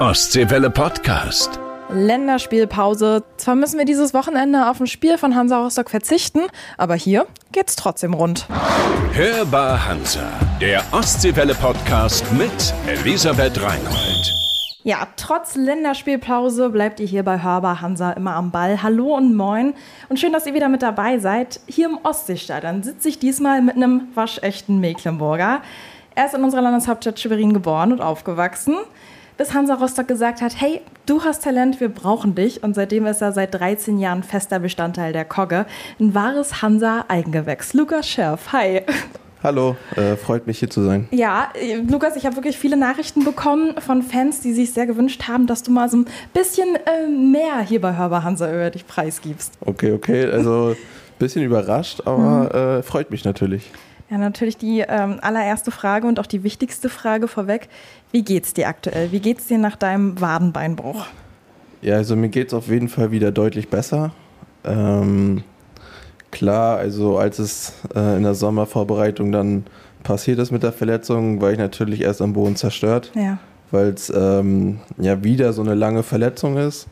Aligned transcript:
Ostseewelle 0.00 0.70
Podcast. 0.70 1.58
Länderspielpause. 1.90 3.24
Zwar 3.36 3.56
müssen 3.56 3.78
wir 3.78 3.84
dieses 3.84 4.14
Wochenende 4.14 4.70
auf 4.70 4.78
ein 4.78 4.86
Spiel 4.86 5.18
von 5.18 5.34
Hansa 5.34 5.58
Rostock 5.58 5.90
verzichten, 5.90 6.42
aber 6.76 6.94
hier 6.94 7.26
geht's 7.50 7.74
trotzdem 7.74 8.14
rund. 8.14 8.46
Hörbar 9.12 9.88
Hansa, 9.88 10.22
der 10.60 10.84
Ostseewelle 10.92 11.56
Podcast 11.56 12.24
mit 12.32 12.72
Elisabeth 12.86 13.60
Reinhold. 13.60 14.32
Ja, 14.84 15.08
trotz 15.16 15.56
Länderspielpause 15.56 16.70
bleibt 16.70 17.00
ihr 17.00 17.06
hier 17.06 17.24
bei 17.24 17.42
Hörbar 17.42 17.80
Hansa 17.80 18.12
immer 18.12 18.34
am 18.34 18.52
Ball. 18.52 18.80
Hallo 18.84 19.16
und 19.16 19.34
moin 19.34 19.74
und 20.08 20.20
schön, 20.20 20.32
dass 20.32 20.46
ihr 20.46 20.54
wieder 20.54 20.68
mit 20.68 20.82
dabei 20.82 21.18
seid. 21.18 21.58
Hier 21.66 21.88
im 21.88 21.98
Ostseestadion 22.04 22.84
sitze 22.84 23.08
ich 23.08 23.18
diesmal 23.18 23.62
mit 23.62 23.74
einem 23.74 24.02
waschechten 24.14 24.78
Mecklenburger. 24.78 25.60
Er 26.14 26.26
ist 26.26 26.34
in 26.34 26.44
unserer 26.44 26.62
Landeshauptstadt 26.62 27.18
Schwerin 27.18 27.52
geboren 27.52 27.90
und 27.90 28.00
aufgewachsen 28.00 28.76
bis 29.38 29.54
Hansa 29.54 29.74
Rostock 29.74 30.08
gesagt 30.08 30.42
hat, 30.42 30.60
hey, 30.60 30.80
du 31.06 31.22
hast 31.22 31.44
Talent, 31.44 31.80
wir 31.80 31.88
brauchen 31.88 32.34
dich. 32.34 32.62
Und 32.64 32.74
seitdem 32.74 33.06
ist 33.06 33.22
er 33.22 33.32
seit 33.32 33.54
13 33.54 33.98
Jahren 33.98 34.24
fester 34.24 34.58
Bestandteil 34.58 35.12
der 35.12 35.24
Kogge. 35.24 35.64
Ein 35.98 36.14
wahres 36.14 36.60
Hansa-Eigengewächs. 36.60 37.72
Lukas 37.72 38.06
Scherf, 38.08 38.52
hi. 38.52 38.82
Hallo, 39.40 39.76
äh, 39.94 40.16
freut 40.16 40.48
mich 40.48 40.58
hier 40.58 40.68
zu 40.68 40.82
sein. 40.82 41.06
Ja, 41.12 41.52
Lukas, 41.88 42.16
ich 42.16 42.26
habe 42.26 42.34
wirklich 42.34 42.58
viele 42.58 42.76
Nachrichten 42.76 43.22
bekommen 43.22 43.74
von 43.78 44.02
Fans, 44.02 44.40
die 44.40 44.52
sich 44.52 44.72
sehr 44.72 44.86
gewünscht 44.86 45.28
haben, 45.28 45.46
dass 45.46 45.62
du 45.62 45.70
mal 45.70 45.88
so 45.88 45.98
ein 45.98 46.06
bisschen 46.34 46.74
äh, 46.74 47.06
mehr 47.06 47.60
hier 47.60 47.80
bei 47.80 47.96
Hörbar 47.96 48.24
Hansa 48.24 48.52
über 48.52 48.70
dich 48.70 48.88
preisgibst. 48.88 49.52
Okay, 49.60 49.92
okay, 49.92 50.28
also 50.28 50.70
ein 50.70 50.76
bisschen 51.20 51.44
überrascht, 51.44 52.02
aber 52.04 52.50
mhm. 52.52 52.78
äh, 52.78 52.82
freut 52.82 53.12
mich 53.12 53.24
natürlich. 53.24 53.70
Ja, 54.10 54.16
natürlich 54.16 54.56
die 54.56 54.80
ähm, 54.80 55.18
allererste 55.20 55.70
Frage 55.70 56.06
und 56.06 56.18
auch 56.18 56.26
die 56.26 56.42
wichtigste 56.42 56.88
Frage 56.88 57.28
vorweg. 57.28 57.68
Wie 58.10 58.22
geht's 58.22 58.54
dir 58.54 58.68
aktuell? 58.68 59.12
Wie 59.12 59.20
geht's 59.20 59.46
dir 59.46 59.58
nach 59.58 59.76
deinem 59.76 60.18
Wadenbeinbruch? 60.20 61.06
Ja, 61.82 61.96
also 61.96 62.16
mir 62.16 62.30
geht's 62.30 62.54
auf 62.54 62.68
jeden 62.68 62.88
Fall 62.88 63.10
wieder 63.10 63.30
deutlich 63.32 63.68
besser. 63.68 64.12
Ähm, 64.64 65.44
klar, 66.30 66.78
also 66.78 67.18
als 67.18 67.38
es 67.38 67.74
äh, 67.94 68.16
in 68.16 68.22
der 68.22 68.34
Sommervorbereitung 68.34 69.30
dann 69.30 69.64
passiert 70.02 70.38
ist 70.38 70.50
mit 70.52 70.62
der 70.62 70.72
Verletzung, 70.72 71.40
war 71.42 71.52
ich 71.52 71.58
natürlich 71.58 72.00
erst 72.00 72.22
am 72.22 72.32
Boden 72.32 72.56
zerstört. 72.56 73.12
Ja. 73.14 73.38
Weil 73.70 73.88
es 73.88 74.10
ähm, 74.10 74.80
ja 74.96 75.22
wieder 75.22 75.52
so 75.52 75.60
eine 75.60 75.74
lange 75.74 76.02
Verletzung 76.02 76.56
ist. 76.56 76.86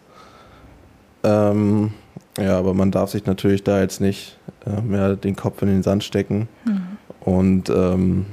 Ähm, 1.24 1.94
ja, 2.38 2.58
aber 2.58 2.74
man 2.74 2.90
darf 2.90 3.10
sich 3.10 3.24
natürlich 3.24 3.64
da 3.64 3.80
jetzt 3.80 4.02
nicht 4.02 4.38
äh, 4.66 4.82
mehr 4.82 5.16
den 5.16 5.34
Kopf 5.34 5.62
in 5.62 5.68
den 5.68 5.82
Sand 5.82 6.04
stecken. 6.04 6.48
Mhm. 6.66 6.98
Und 7.26 7.68
ähm, 7.70 8.24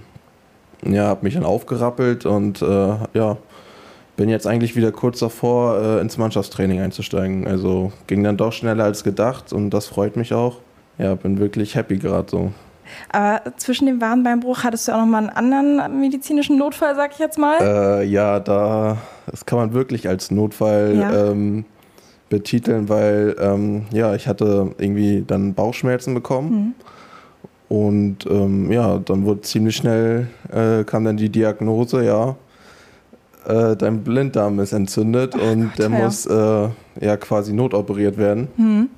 ja, 0.85 1.07
habe 1.07 1.25
mich 1.25 1.33
dann 1.33 1.43
aufgerappelt 1.43 2.25
und 2.27 2.61
äh, 2.61 2.95
ja, 3.13 3.37
bin 4.15 4.29
jetzt 4.29 4.45
eigentlich 4.45 4.75
wieder 4.75 4.91
kurz 4.91 5.19
davor, 5.19 5.81
äh, 5.81 5.99
ins 5.99 6.19
Mannschaftstraining 6.19 6.79
einzusteigen. 6.79 7.47
Also 7.47 7.91
ging 8.05 8.23
dann 8.23 8.37
doch 8.37 8.53
schneller 8.53 8.83
als 8.83 9.03
gedacht 9.03 9.51
und 9.51 9.71
das 9.71 9.87
freut 9.87 10.15
mich 10.15 10.33
auch. 10.33 10.57
Ja, 10.99 11.15
bin 11.15 11.39
wirklich 11.39 11.73
happy 11.73 11.97
gerade 11.97 12.29
so. 12.29 12.51
Aber 13.11 13.41
zwischen 13.57 13.87
dem 13.87 13.99
Wadenbeinbruch 13.99 14.63
hattest 14.63 14.87
du 14.87 14.91
auch 14.91 14.99
nochmal 14.99 15.27
einen 15.27 15.53
anderen 15.53 15.99
medizinischen 15.99 16.59
Notfall, 16.59 16.95
sag 16.95 17.13
ich 17.13 17.19
jetzt 17.19 17.39
mal? 17.39 17.57
Äh, 17.61 18.03
ja, 18.05 18.39
da, 18.39 18.97
das 19.25 19.47
kann 19.47 19.57
man 19.57 19.73
wirklich 19.73 20.07
als 20.07 20.29
Notfall 20.29 20.95
ja. 20.99 21.31
ähm, 21.31 21.65
betiteln, 22.29 22.89
weil 22.89 23.35
ähm, 23.39 23.85
ja, 23.91 24.13
ich 24.13 24.27
hatte 24.27 24.75
irgendwie 24.77 25.23
dann 25.25 25.55
Bauchschmerzen 25.55 26.13
bekommen. 26.13 26.51
Mhm 26.51 26.73
und 27.73 28.27
ähm, 28.29 28.71
ja, 28.71 28.99
dann 28.99 29.25
wurde 29.25 29.41
ziemlich 29.41 29.75
schnell, 29.75 30.27
äh, 30.51 30.83
kam 30.83 31.05
dann 31.05 31.17
die 31.17 31.29
Diagnose, 31.29 32.05
ja, 32.05 32.35
äh, 33.47 33.75
dein 33.75 34.03
Blinddarm 34.03 34.59
ist 34.59 34.73
entzündet 34.73 35.33
Ach 35.35 35.41
und 35.41 35.69
Gott, 35.69 35.79
der 35.79 35.89
ja. 35.89 36.05
muss 36.05 36.27
äh, 36.27 36.69
ja 37.01 37.17
quasi 37.17 37.51
notoperiert 37.51 38.17
werden. 38.17 38.49
Mhm. 38.57 38.89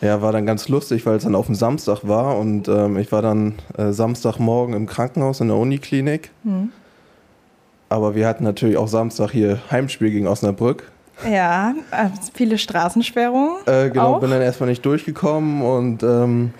Ja, 0.00 0.22
war 0.22 0.32
dann 0.32 0.46
ganz 0.46 0.70
lustig, 0.70 1.04
weil 1.04 1.16
es 1.16 1.24
dann 1.24 1.34
auf 1.34 1.44
dem 1.44 1.54
Samstag 1.54 2.08
war 2.08 2.38
und 2.38 2.68
ähm, 2.68 2.96
ich 2.96 3.12
war 3.12 3.20
dann 3.20 3.56
äh, 3.76 3.92
Samstagmorgen 3.92 4.74
im 4.74 4.86
Krankenhaus 4.86 5.42
in 5.42 5.48
der 5.48 5.58
Uniklinik. 5.58 6.30
Mhm. 6.42 6.72
Aber 7.90 8.14
wir 8.14 8.26
hatten 8.26 8.44
natürlich 8.44 8.78
auch 8.78 8.88
Samstag 8.88 9.30
hier 9.30 9.60
Heimspiel 9.70 10.10
gegen 10.10 10.26
Osnabrück. 10.26 10.90
Ja, 11.30 11.74
äh, 11.90 12.08
viele 12.32 12.56
Straßensperrungen. 12.56 13.56
Äh, 13.66 13.90
genau, 13.90 14.14
auch. 14.14 14.20
bin 14.20 14.30
dann 14.30 14.40
erstmal 14.40 14.70
nicht 14.70 14.84
durchgekommen 14.86 15.60
und 15.60 16.02
ähm, 16.02 16.54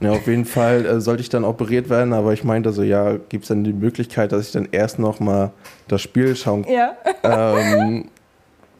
ja, 0.00 0.12
auf 0.12 0.26
jeden 0.26 0.44
Fall 0.44 0.86
äh, 0.86 1.00
sollte 1.00 1.22
ich 1.22 1.28
dann 1.28 1.44
operiert 1.44 1.90
werden, 1.90 2.12
aber 2.12 2.32
ich 2.32 2.44
meinte 2.44 2.72
so, 2.72 2.82
ja, 2.82 3.16
gibt 3.16 3.44
es 3.44 3.48
dann 3.48 3.64
die 3.64 3.72
Möglichkeit, 3.72 4.32
dass 4.32 4.46
ich 4.46 4.52
dann 4.52 4.68
erst 4.70 4.98
noch 4.98 5.20
mal 5.20 5.50
das 5.88 6.02
Spiel 6.02 6.36
schauen 6.36 6.64
kann? 6.64 6.72
Ja. 6.72 6.96
Ähm, 7.24 8.08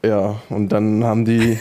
ja, 0.05 0.37
und 0.49 0.71
dann 0.71 1.05
haben 1.05 1.25
die 1.25 1.59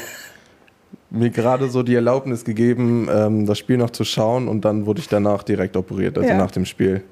mir 1.10 1.30
gerade 1.30 1.70
so 1.70 1.84
die 1.84 1.96
Erlaubnis 1.96 2.44
gegeben, 2.44 3.08
ähm, 3.12 3.46
das 3.46 3.58
Spiel 3.58 3.78
noch 3.78 3.90
zu 3.90 4.04
schauen 4.04 4.48
und 4.48 4.66
dann 4.66 4.86
wurde 4.86 5.00
ich 5.00 5.08
danach 5.08 5.44
direkt 5.44 5.76
operiert, 5.76 6.18
also 6.18 6.30
ja. 6.30 6.38
nach 6.38 6.52
dem 6.52 6.66
Spiel. 6.66 7.04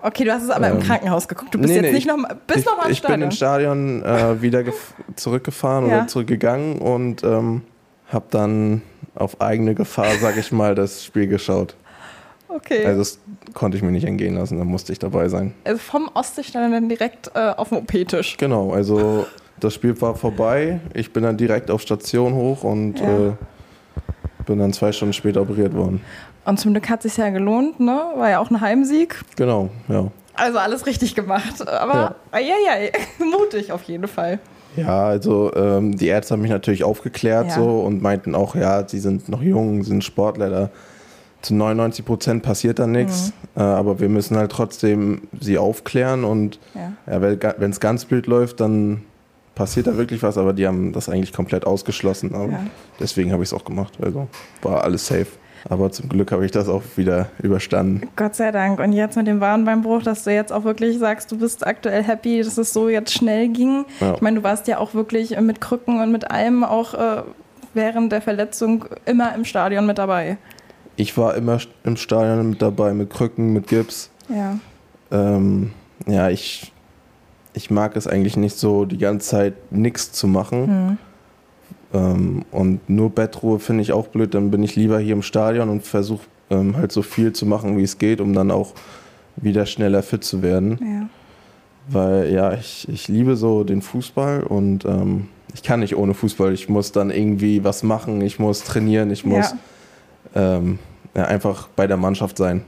Okay, 0.00 0.24
du 0.24 0.32
hast 0.32 0.44
es 0.44 0.50
aber 0.50 0.68
ähm, 0.68 0.76
im 0.76 0.82
Krankenhaus 0.82 1.26
geguckt. 1.26 1.54
Du 1.54 1.58
bist 1.58 1.70
nee, 1.70 1.76
jetzt 1.76 1.86
nee, 1.86 1.92
nicht 1.92 2.06
noch 2.06 2.18
bist 2.46 2.60
ich, 2.60 2.66
noch 2.66 2.86
im 2.86 2.94
Stadion. 2.94 2.94
Ich 2.94 3.02
bin 3.02 3.22
ins 3.22 3.36
Stadion 3.36 4.02
äh, 4.04 4.42
wieder 4.42 4.64
zurückgefahren 5.16 5.88
ja. 5.88 5.98
oder 5.98 6.06
zurückgegangen 6.06 6.78
und 6.78 7.24
ähm, 7.24 7.62
habe 8.08 8.26
dann 8.30 8.82
auf 9.14 9.40
eigene 9.40 9.74
Gefahr, 9.74 10.14
sag 10.20 10.36
ich 10.36 10.52
mal, 10.52 10.74
das 10.74 11.04
Spiel 11.04 11.26
geschaut. 11.26 11.74
Okay. 12.48 12.86
Also 12.86 12.98
das 12.98 13.18
konnte 13.54 13.76
ich 13.76 13.82
mir 13.82 13.90
nicht 13.90 14.06
entgehen 14.06 14.34
lassen, 14.34 14.58
da 14.58 14.64
musste 14.64 14.92
ich 14.92 14.98
dabei 14.98 15.28
sein. 15.28 15.54
Also 15.64 15.78
vom 15.78 16.10
Ostseestadion 16.14 16.72
dann 16.72 16.88
direkt 16.88 17.30
äh, 17.34 17.50
auf 17.56 17.68
dem 17.68 17.78
OP-Tisch. 17.78 18.36
Genau, 18.38 18.72
also 18.72 19.26
das 19.60 19.74
Spiel 19.74 20.00
war 20.00 20.14
vorbei. 20.14 20.80
Ich 20.94 21.12
bin 21.12 21.22
dann 21.22 21.36
direkt 21.36 21.70
auf 21.70 21.82
Station 21.82 22.34
hoch 22.34 22.64
und 22.64 23.00
ja. 23.00 23.28
äh, 23.28 23.32
bin 24.46 24.58
dann 24.58 24.72
zwei 24.72 24.92
Stunden 24.92 25.12
später 25.12 25.42
operiert 25.42 25.74
worden. 25.74 26.00
Und 26.44 26.58
zum 26.58 26.72
Glück 26.72 26.88
hat 26.88 27.04
es 27.04 27.14
sich 27.14 27.22
ja 27.22 27.28
gelohnt, 27.28 27.78
ne? 27.78 28.00
War 28.16 28.30
ja 28.30 28.38
auch 28.38 28.50
ein 28.50 28.60
Heimsieg. 28.62 29.20
Genau, 29.36 29.68
ja. 29.88 30.10
Also 30.32 30.58
alles 30.58 30.86
richtig 30.86 31.14
gemacht. 31.14 31.68
Aber 31.68 32.16
ja, 32.32 32.40
ja, 32.40 32.82
ja 32.84 33.24
mutig 33.24 33.72
auf 33.72 33.82
jeden 33.82 34.08
Fall. 34.08 34.38
Ja, 34.76 35.06
also 35.06 35.52
ähm, 35.54 35.96
die 35.96 36.06
Ärzte 36.06 36.34
haben 36.34 36.42
mich 36.42 36.50
natürlich 36.50 36.84
aufgeklärt 36.84 37.48
ja. 37.48 37.54
so 37.54 37.80
und 37.80 38.00
meinten 38.00 38.34
auch, 38.34 38.54
ja, 38.54 38.86
sie 38.88 39.00
sind 39.00 39.28
noch 39.28 39.42
jung, 39.42 39.82
sind 39.82 40.04
Sportler, 40.04 40.50
da 40.50 40.70
zu 41.42 41.54
99 41.54 42.04
Prozent 42.04 42.42
passiert 42.42 42.78
da 42.78 42.86
nichts, 42.86 43.32
mhm. 43.54 43.62
äh, 43.62 43.64
aber 43.64 44.00
wir 44.00 44.08
müssen 44.08 44.36
halt 44.36 44.50
trotzdem 44.50 45.22
sie 45.40 45.58
aufklären 45.58 46.24
und 46.24 46.58
ja. 46.74 46.92
Ja, 47.12 47.54
wenn 47.58 47.70
es 47.70 47.80
ganz 47.80 48.04
blöd 48.04 48.26
läuft, 48.26 48.60
dann 48.60 49.02
passiert 49.54 49.88
da 49.88 49.96
wirklich 49.96 50.22
was, 50.22 50.38
aber 50.38 50.52
die 50.52 50.66
haben 50.66 50.92
das 50.92 51.08
eigentlich 51.08 51.32
komplett 51.32 51.66
ausgeschlossen. 51.66 52.30
Ja. 52.32 52.60
Deswegen 53.00 53.32
habe 53.32 53.42
ich 53.42 53.48
es 53.48 53.52
auch 53.52 53.64
gemacht. 53.64 53.98
Also 54.00 54.28
war 54.62 54.84
alles 54.84 55.06
safe. 55.06 55.26
Aber 55.68 55.90
zum 55.90 56.08
Glück 56.08 56.30
habe 56.30 56.46
ich 56.46 56.52
das 56.52 56.68
auch 56.68 56.82
wieder 56.94 57.30
überstanden. 57.42 58.08
Gott 58.14 58.36
sei 58.36 58.52
Dank. 58.52 58.78
Und 58.78 58.92
jetzt 58.92 59.16
mit 59.16 59.26
dem 59.26 59.40
Warenbeinbruch, 59.40 60.02
dass 60.04 60.22
du 60.22 60.32
jetzt 60.32 60.52
auch 60.52 60.62
wirklich 60.62 60.98
sagst, 60.98 61.32
du 61.32 61.38
bist 61.38 61.66
aktuell 61.66 62.04
happy, 62.04 62.40
dass 62.40 62.56
es 62.56 62.72
so 62.72 62.88
jetzt 62.88 63.12
schnell 63.12 63.48
ging. 63.48 63.84
Ja. 63.98 64.14
Ich 64.14 64.20
meine, 64.20 64.38
du 64.38 64.42
warst 64.44 64.68
ja 64.68 64.78
auch 64.78 64.94
wirklich 64.94 65.38
mit 65.40 65.60
Krücken 65.60 66.00
und 66.00 66.12
mit 66.12 66.30
allem 66.30 66.62
auch 66.62 66.94
äh, 66.94 67.22
während 67.74 68.12
der 68.12 68.22
Verletzung 68.22 68.84
immer 69.04 69.34
im 69.34 69.44
Stadion 69.44 69.84
mit 69.84 69.98
dabei 69.98 70.38
ich 70.98 71.16
war 71.16 71.36
immer 71.36 71.60
im 71.84 71.96
Stadion 71.96 72.50
mit 72.50 72.60
dabei, 72.60 72.92
mit 72.92 73.08
Krücken, 73.08 73.52
mit 73.52 73.68
Gips. 73.68 74.10
Ja. 74.28 74.58
Ähm, 75.12 75.70
ja, 76.06 76.28
ich, 76.28 76.72
ich 77.54 77.70
mag 77.70 77.96
es 77.96 78.08
eigentlich 78.08 78.36
nicht 78.36 78.58
so, 78.58 78.84
die 78.84 78.98
ganze 78.98 79.28
Zeit 79.28 79.54
nichts 79.72 80.10
zu 80.10 80.26
machen. 80.26 80.66
Mhm. 80.66 80.98
Ähm, 81.94 82.44
und 82.50 82.90
nur 82.90 83.10
Bettruhe 83.10 83.60
finde 83.60 83.82
ich 83.82 83.92
auch 83.92 84.08
blöd. 84.08 84.34
Dann 84.34 84.50
bin 84.50 84.64
ich 84.64 84.74
lieber 84.74 84.98
hier 84.98 85.14
im 85.14 85.22
Stadion 85.22 85.68
und 85.68 85.84
versuche 85.84 86.26
ähm, 86.50 86.76
halt 86.76 86.90
so 86.90 87.02
viel 87.02 87.32
zu 87.32 87.46
machen, 87.46 87.78
wie 87.78 87.84
es 87.84 87.98
geht, 87.98 88.20
um 88.20 88.32
dann 88.32 88.50
auch 88.50 88.74
wieder 89.36 89.66
schneller 89.66 90.02
fit 90.02 90.24
zu 90.24 90.42
werden. 90.42 90.78
Ja. 90.82 91.08
Weil 91.90 92.32
ja, 92.32 92.54
ich, 92.54 92.88
ich 92.88 93.06
liebe 93.06 93.36
so 93.36 93.62
den 93.62 93.82
Fußball 93.82 94.42
und 94.42 94.84
ähm, 94.84 95.28
ich 95.54 95.62
kann 95.62 95.78
nicht 95.78 95.96
ohne 95.96 96.12
Fußball. 96.12 96.52
Ich 96.52 96.68
muss 96.68 96.90
dann 96.90 97.10
irgendwie 97.10 97.62
was 97.62 97.84
machen, 97.84 98.20
ich 98.20 98.40
muss 98.40 98.64
trainieren, 98.64 99.12
ich 99.12 99.24
muss 99.24 99.52
ja. 99.52 99.58
Ähm, 100.34 100.78
ja, 101.14 101.24
einfach 101.24 101.68
bei 101.76 101.86
der 101.86 101.96
Mannschaft 101.96 102.38
sein. 102.38 102.64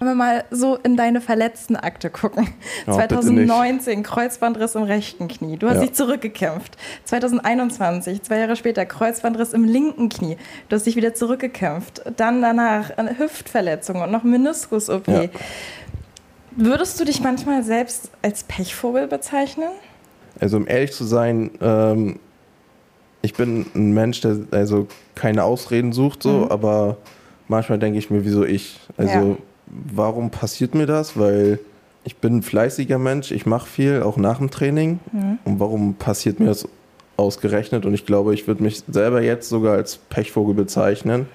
Wenn 0.00 0.08
wir 0.08 0.14
mal 0.14 0.44
so 0.50 0.76
in 0.76 0.96
deine 0.96 1.20
verletzten 1.20 1.76
Akte 1.76 2.08
gucken. 2.08 2.48
Oh, 2.86 2.92
2019 2.94 4.02
Kreuzbandriss 4.02 4.74
im 4.74 4.84
rechten 4.84 5.28
Knie. 5.28 5.58
Du 5.58 5.68
hast 5.68 5.76
ja. 5.76 5.82
dich 5.82 5.92
zurückgekämpft. 5.92 6.78
2021, 7.04 8.22
zwei 8.22 8.38
Jahre 8.38 8.56
später, 8.56 8.86
Kreuzbandriss 8.86 9.52
im 9.52 9.64
linken 9.64 10.08
Knie. 10.08 10.38
Du 10.70 10.76
hast 10.76 10.86
dich 10.86 10.96
wieder 10.96 11.12
zurückgekämpft. 11.12 12.00
Dann 12.16 12.40
danach 12.40 12.96
eine 12.96 13.18
Hüftverletzung 13.18 14.00
und 14.00 14.10
noch 14.10 14.24
Meniskus-OP. 14.24 15.06
Ja. 15.06 15.24
Würdest 16.52 16.98
du 16.98 17.04
dich 17.04 17.20
manchmal 17.20 17.62
selbst 17.62 18.10
als 18.22 18.44
Pechvogel 18.44 19.06
bezeichnen? 19.06 19.68
Also 20.40 20.56
um 20.56 20.66
ehrlich 20.66 20.92
zu 20.92 21.04
sein, 21.04 21.50
ähm, 21.60 22.18
ich 23.22 23.34
bin 23.34 23.66
ein 23.74 23.92
Mensch, 23.92 24.20
der 24.20 24.38
also 24.50 24.86
keine 25.14 25.44
Ausreden 25.44 25.92
sucht, 25.92 26.22
so, 26.22 26.44
mhm. 26.44 26.48
aber 26.48 26.96
manchmal 27.48 27.78
denke 27.78 27.98
ich 27.98 28.10
mir, 28.10 28.24
wieso 28.24 28.44
ich? 28.44 28.80
Also, 28.96 29.12
ja. 29.12 29.36
warum 29.66 30.30
passiert 30.30 30.74
mir 30.74 30.86
das? 30.86 31.18
Weil 31.18 31.58
ich 32.04 32.16
bin 32.16 32.38
ein 32.38 32.42
fleißiger 32.42 32.98
Mensch, 32.98 33.30
ich 33.30 33.46
mache 33.46 33.68
viel, 33.68 34.02
auch 34.02 34.16
nach 34.16 34.38
dem 34.38 34.50
Training. 34.50 35.00
Mhm. 35.12 35.38
Und 35.44 35.60
warum 35.60 35.94
passiert 35.94 36.40
mir 36.40 36.46
das 36.46 36.66
ausgerechnet? 37.16 37.84
Und 37.84 37.94
ich 37.94 38.06
glaube, 38.06 38.32
ich 38.32 38.46
würde 38.46 38.62
mich 38.62 38.82
selber 38.88 39.20
jetzt 39.20 39.48
sogar 39.48 39.74
als 39.74 39.96
Pechvogel 39.96 40.54
bezeichnen, 40.54 41.26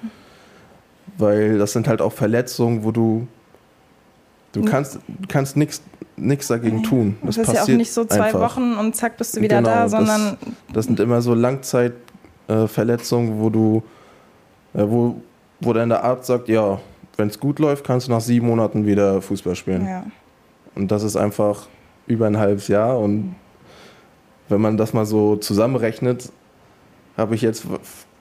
weil 1.17 1.59
das 1.59 1.73
sind 1.73 1.87
halt 1.87 2.01
auch 2.01 2.13
Verletzungen, 2.13 2.83
wo 2.83 2.91
du 2.91 3.27
du 4.55 4.61
Mhm. 4.61 4.65
kannst 4.65 4.99
kannst 5.27 5.55
nichts 5.57 5.81
nichts 6.17 6.47
dagegen 6.47 6.81
tun. 6.81 7.17
Das 7.23 7.35
ist 7.37 7.51
ja 7.51 7.61
auch 7.63 7.67
nicht 7.67 7.91
so 7.91 8.05
zwei 8.05 8.21
einfach. 8.27 8.55
Wochen 8.57 8.75
und 8.75 8.95
zack 8.95 9.17
bist 9.17 9.35
du 9.35 9.41
wieder 9.41 9.57
Genau, 9.57 9.69
da, 9.69 9.81
das- 9.83 9.91
sondern 9.91 10.37
Das 10.73 10.85
sind 10.85 10.99
immer 11.01 11.21
so 11.21 11.33
Langzeitverletzungen, 12.47 13.33
äh, 13.37 13.41
wo 13.41 13.49
du, 13.49 13.83
äh, 14.73 14.83
wo, 14.87 15.15
wo 15.59 15.73
dann 15.73 15.89
der 15.89 16.03
Arzt 16.03 16.27
sagt, 16.27 16.47
ja, 16.47 16.79
wenn 17.17 17.27
es 17.27 17.39
gut 17.39 17.59
läuft, 17.59 17.85
kannst 17.85 18.07
du 18.07 18.11
nach 18.11 18.21
sieben 18.21 18.47
Monaten 18.47 18.85
wieder 18.85 19.21
Fußball 19.21 19.55
spielen. 19.55 19.85
ja. 19.85 20.05
Und 20.75 20.89
das 20.91 21.03
ist 21.03 21.15
einfach 21.15 21.67
über 22.07 22.27
ein 22.27 22.37
halbes 22.37 22.67
Jahr. 22.67 22.99
Und 22.99 23.35
wenn 24.49 24.59
man 24.59 24.75
das 24.77 24.93
mal 24.93 25.05
so 25.05 25.37
zusammenrechnet, 25.37 26.31
habe 27.17 27.35
ich 27.35 27.41
jetzt, 27.41 27.65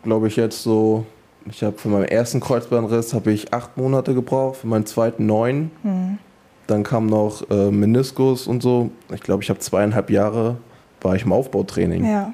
glaube 0.05 0.29
ich, 0.29 0.37
jetzt 0.37 0.63
so, 0.63 1.05
ich 1.47 1.63
habe 1.63 1.77
für 1.79 1.89
meinen 1.89 2.05
ersten 2.05 2.41
Kreuzbandriss 2.41 3.15
habe 3.15 3.33
ich 3.33 3.53
acht 3.53 3.77
Monate 3.77 4.15
gebraucht, 4.15 4.57
für 4.57 4.67
meinen 4.67 4.87
zweiten 4.87 5.27
neun. 5.27 5.71
Hm. 5.83 6.19
Dann 6.67 6.83
kam 6.83 7.07
noch 7.07 7.49
äh, 7.51 7.71
Meniskus 7.71 8.47
und 8.47 8.63
so. 8.63 8.91
Ich 9.13 9.21
glaube, 9.21 9.43
ich 9.43 9.51
habe 9.51 9.59
zweieinhalb 9.59 10.11
Jahre 10.11 10.57
war 11.03 11.15
ich 11.15 11.25
im 11.25 11.33
Aufbautraining. 11.33 12.05
ja. 12.05 12.33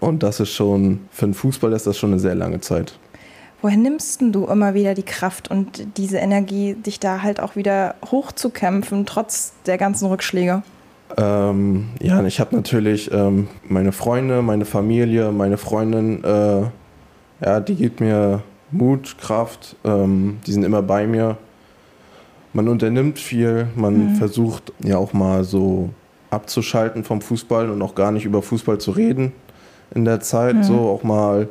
Und 0.00 0.24
das 0.24 0.40
ist 0.40 0.50
schon, 0.50 1.06
für 1.12 1.26
den 1.26 1.34
Fußball 1.34 1.72
ist 1.72 1.86
das 1.86 1.96
schon 1.96 2.10
eine 2.10 2.18
sehr 2.18 2.34
lange 2.34 2.60
Zeit. 2.60 2.98
Woher 3.62 3.76
nimmst 3.76 4.20
du 4.20 4.44
immer 4.46 4.74
wieder 4.74 4.94
die 4.94 5.04
Kraft 5.04 5.48
und 5.50 5.96
diese 5.96 6.18
Energie, 6.18 6.74
dich 6.74 6.98
da 6.98 7.22
halt 7.22 7.38
auch 7.38 7.54
wieder 7.54 7.94
hochzukämpfen, 8.10 9.06
trotz 9.06 9.52
der 9.64 9.78
ganzen 9.78 10.08
Rückschläge? 10.08 10.62
Ähm, 11.16 11.90
ja, 12.00 12.22
ich 12.24 12.40
habe 12.40 12.56
natürlich 12.56 13.12
ähm, 13.12 13.48
meine 13.68 13.92
Freunde, 13.92 14.42
meine 14.42 14.64
Familie, 14.64 15.30
meine 15.30 15.56
Freundin, 15.56 16.24
äh, 16.24 16.62
ja, 17.40 17.60
die 17.60 17.74
gibt 17.74 18.00
mir 18.00 18.42
Mut, 18.70 19.16
Kraft, 19.20 19.76
ähm, 19.84 20.38
die 20.46 20.52
sind 20.52 20.64
immer 20.64 20.82
bei 20.82 21.06
mir. 21.06 21.36
Man 22.52 22.68
unternimmt 22.68 23.18
viel, 23.18 23.68
man 23.76 24.04
Mhm. 24.04 24.08
versucht 24.10 24.72
ja 24.82 24.96
auch 24.98 25.12
mal 25.12 25.44
so 25.44 25.90
abzuschalten 26.30 27.04
vom 27.04 27.20
Fußball 27.20 27.70
und 27.70 27.80
auch 27.82 27.94
gar 27.94 28.10
nicht 28.10 28.24
über 28.24 28.42
Fußball 28.42 28.78
zu 28.78 28.90
reden 28.92 29.32
in 29.94 30.04
der 30.04 30.20
Zeit, 30.20 30.56
Mhm. 30.56 30.62
so 30.64 30.74
auch 30.88 31.02
mal 31.02 31.48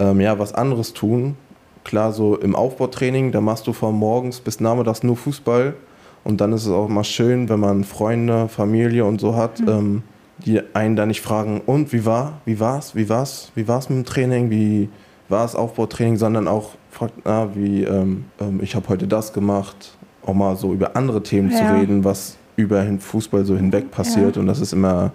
ähm, 0.00 0.20
ja, 0.20 0.38
was 0.38 0.54
anderes 0.54 0.92
tun. 0.92 1.36
Klar, 1.82 2.12
so 2.12 2.36
im 2.36 2.54
Aufbautraining, 2.54 3.32
da 3.32 3.40
machst 3.40 3.66
du 3.66 3.72
von 3.72 3.94
morgens 3.96 4.38
bis 4.40 4.60
nachmittags 4.60 5.02
nur 5.02 5.16
Fußball. 5.16 5.74
Und 6.22 6.40
dann 6.40 6.52
ist 6.52 6.66
es 6.66 6.70
auch 6.70 6.88
mal 6.88 7.02
schön, 7.02 7.48
wenn 7.48 7.58
man 7.58 7.82
Freunde, 7.82 8.46
Familie 8.48 9.04
und 9.04 9.20
so 9.20 9.34
hat, 9.34 9.58
ähm, 9.66 10.02
die 10.44 10.60
einen 10.74 10.96
da 10.96 11.06
nicht 11.06 11.20
fragen, 11.20 11.60
und 11.64 11.92
wie 11.92 12.04
war, 12.06 12.40
wie 12.44 12.60
war's, 12.60 12.94
wie 12.94 13.08
war's, 13.08 13.50
wie 13.54 13.66
war's 13.68 13.88
mit 13.88 13.98
dem 13.98 14.04
Training, 14.04 14.50
wie 14.50 14.88
war 15.28 15.44
es 15.44 15.54
Aufbautraining, 15.54 16.16
sondern 16.16 16.48
auch 16.48 16.70
fragt, 16.90 17.26
ah, 17.26 17.48
wie, 17.54 17.84
ähm, 17.84 18.24
ähm, 18.40 18.60
ich 18.62 18.74
habe 18.74 18.88
heute 18.88 19.06
das 19.06 19.32
gemacht, 19.32 19.96
auch 20.24 20.34
mal 20.34 20.56
so 20.56 20.72
über 20.72 20.96
andere 20.96 21.22
Themen 21.22 21.50
Ja. 21.50 21.56
zu 21.58 21.64
reden, 21.74 22.04
was 22.04 22.36
über 22.56 22.82
den 22.82 22.98
Fußball 22.98 23.44
so 23.44 23.56
hinweg 23.56 23.90
passiert. 23.90 24.36
Ja. 24.36 24.40
Und 24.40 24.46
das 24.48 24.60
ist 24.60 24.72
immer 24.72 25.12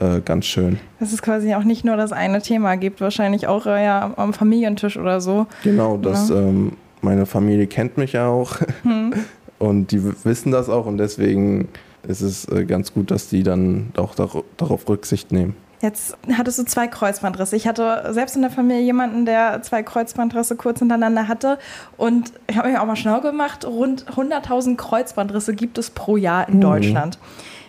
äh, 0.00 0.20
ganz 0.24 0.46
schön. 0.46 0.78
Dass 0.98 1.12
es 1.12 1.20
quasi 1.22 1.54
auch 1.54 1.62
nicht 1.64 1.84
nur 1.84 1.96
das 1.96 2.10
eine 2.12 2.40
Thema 2.40 2.76
gibt, 2.76 3.00
wahrscheinlich 3.00 3.46
auch 3.46 3.66
äh, 3.66 3.84
ja, 3.84 4.12
am 4.16 4.32
Familientisch 4.32 4.96
oder 4.96 5.20
so. 5.20 5.46
Genau, 5.62 5.98
das, 5.98 6.30
Ja. 6.30 6.36
ähm, 6.36 6.72
meine 7.02 7.26
Familie 7.26 7.66
kennt 7.66 7.96
mich 7.98 8.12
ja 8.14 8.28
auch 8.28 8.56
Hm. 8.82 9.12
und 9.58 9.92
die 9.92 10.02
wissen 10.24 10.52
das 10.52 10.68
auch 10.70 10.86
und 10.86 10.96
deswegen 10.98 11.68
ist 12.06 12.20
es 12.20 12.46
äh, 12.48 12.64
ganz 12.64 12.92
gut, 12.94 13.10
dass 13.10 13.28
die 13.28 13.42
dann 13.42 13.92
auch 13.96 14.14
dar 14.14 14.30
darauf 14.56 14.88
Rücksicht 14.88 15.32
nehmen. 15.32 15.56
Jetzt 15.82 16.14
hattest 16.36 16.58
du 16.58 16.64
zwei 16.64 16.88
Kreuzbandrisse. 16.88 17.56
Ich 17.56 17.66
hatte 17.66 18.10
selbst 18.10 18.36
in 18.36 18.42
der 18.42 18.50
Familie 18.50 18.82
jemanden, 18.82 19.24
der 19.24 19.62
zwei 19.62 19.82
Kreuzbandrisse 19.82 20.56
kurz 20.56 20.80
hintereinander 20.80 21.26
hatte. 21.26 21.58
Und 21.96 22.32
ich 22.48 22.58
habe 22.58 22.68
mich 22.68 22.78
auch 22.78 22.84
mal 22.84 22.96
schlau 22.96 23.22
gemacht. 23.22 23.64
Rund 23.64 24.04
100.000 24.14 24.76
Kreuzbandrisse 24.76 25.54
gibt 25.54 25.78
es 25.78 25.88
pro 25.88 26.18
Jahr 26.18 26.46
in 26.50 26.56
Mhm. 26.56 26.60
Deutschland. 26.60 27.18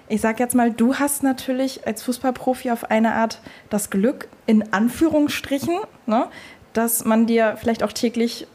Ich 0.09 0.19
sage 0.19 0.43
jetzt 0.43 0.55
mal, 0.55 0.71
du 0.71 0.95
hast 0.95 1.23
natürlich 1.23 1.87
als 1.87 2.03
Fußballprofi 2.03 2.71
auf 2.71 2.91
eine 2.91 3.13
Art 3.13 3.39
das 3.69 3.89
Glück, 3.89 4.27
in 4.45 4.73
Anführungsstrichen, 4.73 5.75
ne, 6.05 6.25
dass 6.73 7.05
man 7.05 7.27
dir 7.27 7.55
vielleicht 7.57 7.81
auch 7.81 7.93
täglich, 7.93 8.45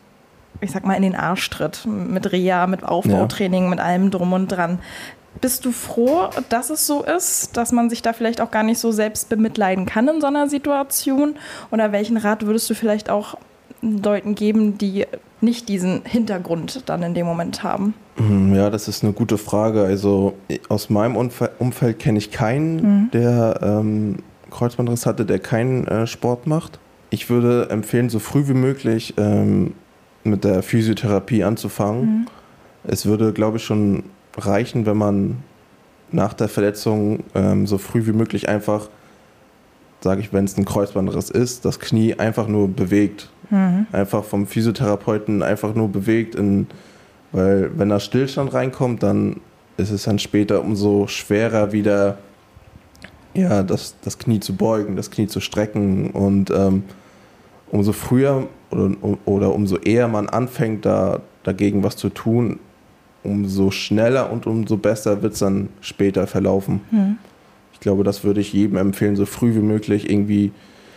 ich 0.60 0.70
sag 0.70 0.84
mal, 0.84 0.94
in 0.94 1.02
den 1.02 1.16
Arsch 1.16 1.48
tritt. 1.48 1.86
Mit 1.86 2.30
Reha, 2.30 2.66
mit 2.66 2.84
Aufbautraining, 2.84 3.70
mit 3.70 3.80
allem 3.80 4.10
drum 4.10 4.34
und 4.34 4.48
dran. 4.48 4.80
Bist 5.40 5.64
du 5.64 5.72
froh, 5.72 6.30
dass 6.48 6.70
es 6.70 6.86
so 6.86 7.02
ist, 7.02 7.56
dass 7.56 7.72
man 7.72 7.90
sich 7.90 8.02
da 8.02 8.12
vielleicht 8.12 8.40
auch 8.40 8.50
gar 8.50 8.62
nicht 8.62 8.78
so 8.78 8.92
selbst 8.92 9.28
bemitleiden 9.28 9.86
kann 9.86 10.08
in 10.08 10.20
so 10.20 10.26
einer 10.26 10.48
Situation? 10.48 11.36
Oder 11.70 11.92
welchen 11.92 12.16
Rat 12.16 12.46
würdest 12.46 12.68
du 12.70 12.74
vielleicht 12.74 13.10
auch 13.10 13.36
Leuten 13.82 14.34
geben, 14.34 14.78
die 14.78 15.06
nicht 15.40 15.68
diesen 15.68 16.02
Hintergrund 16.04 16.82
dann 16.86 17.02
in 17.02 17.14
dem 17.14 17.26
Moment 17.26 17.62
haben? 17.62 17.94
Hm, 18.16 18.54
Ja, 18.54 18.70
das 18.70 18.88
ist 18.88 19.04
eine 19.04 19.12
gute 19.12 19.38
Frage. 19.38 19.82
Also 19.82 20.34
aus 20.68 20.88
meinem 20.90 21.16
Umfe 21.16 21.50
Umfeld 21.58 21.98
kenne 21.98 22.18
ich 22.18 22.30
keinen, 22.30 23.10
der 23.12 23.60
ähm, 23.62 24.16
Kreuzbandriss 24.50 25.04
hatte, 25.06 25.26
der 25.26 25.38
keinen 25.38 25.86
äh, 25.86 26.06
Sport 26.06 26.46
macht. 26.46 26.78
Ich 27.10 27.28
würde 27.28 27.68
empfehlen, 27.70 28.08
so 28.08 28.18
früh 28.18 28.48
wie 28.48 28.54
möglich 28.54 29.14
ähm, 29.18 29.74
mit 30.24 30.44
der 30.44 30.62
Physiotherapie 30.62 31.44
anzufangen. 31.44 32.26
Es 32.84 33.06
würde, 33.06 33.32
glaube 33.32 33.58
ich, 33.58 33.64
schon 33.64 34.04
reichen, 34.36 34.86
wenn 34.86 34.96
man 34.96 35.42
nach 36.12 36.32
der 36.34 36.48
Verletzung 36.48 37.24
ähm, 37.34 37.66
so 37.66 37.78
früh 37.78 38.06
wie 38.06 38.12
möglich 38.12 38.48
einfach, 38.48 38.88
sage 40.00 40.20
ich, 40.20 40.32
wenn 40.32 40.44
es 40.44 40.56
ein 40.56 40.64
Kreuzbandriss 40.64 41.30
ist, 41.30 41.64
das 41.64 41.80
Knie 41.80 42.14
einfach 42.14 42.46
nur 42.46 42.68
bewegt. 42.68 43.30
Einfach 43.92 44.24
vom 44.24 44.46
Physiotherapeuten 44.46 45.42
einfach 45.42 45.74
nur 45.74 45.88
bewegt, 45.88 46.34
in, 46.34 46.66
weil 47.32 47.70
wenn 47.76 47.88
da 47.88 48.00
Stillstand 48.00 48.52
reinkommt, 48.52 49.02
dann 49.02 49.40
ist 49.76 49.90
es 49.90 50.04
dann 50.04 50.18
später 50.18 50.62
umso 50.62 51.06
schwerer 51.06 51.72
wieder 51.72 52.18
ja, 53.34 53.62
das, 53.62 53.96
das 54.02 54.18
Knie 54.18 54.40
zu 54.40 54.56
beugen, 54.56 54.96
das 54.96 55.10
Knie 55.10 55.26
zu 55.26 55.40
strecken 55.40 56.10
und 56.10 56.50
ähm, 56.50 56.84
umso 57.70 57.92
früher 57.92 58.48
oder, 58.70 58.90
oder 59.26 59.54
umso 59.54 59.76
eher 59.76 60.08
man 60.08 60.28
anfängt, 60.28 60.86
da 60.86 61.20
dagegen 61.42 61.84
was 61.84 61.96
zu 61.96 62.08
tun, 62.08 62.58
umso 63.26 63.70
schneller 63.70 64.32
und 64.32 64.46
umso 64.46 64.76
besser 64.76 65.22
wird 65.22 65.34
es 65.34 65.40
dann 65.40 65.68
später 65.80 66.26
verlaufen. 66.26 66.80
Ich 67.72 67.80
glaube, 67.80 68.04
das 68.04 68.24
würde 68.24 68.40
ich 68.40 68.52
jedem 68.52 68.78
empfehlen, 68.78 69.16
so 69.16 69.26
früh 69.26 69.54
wie 69.54 69.60
möglich 69.60 70.10
irgendwie 70.10 70.52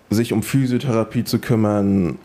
sich 0.10 0.34
um 0.34 0.44
Physiotherapie 0.44 1.24
zu 1.24 1.40
kümmern 1.40 2.18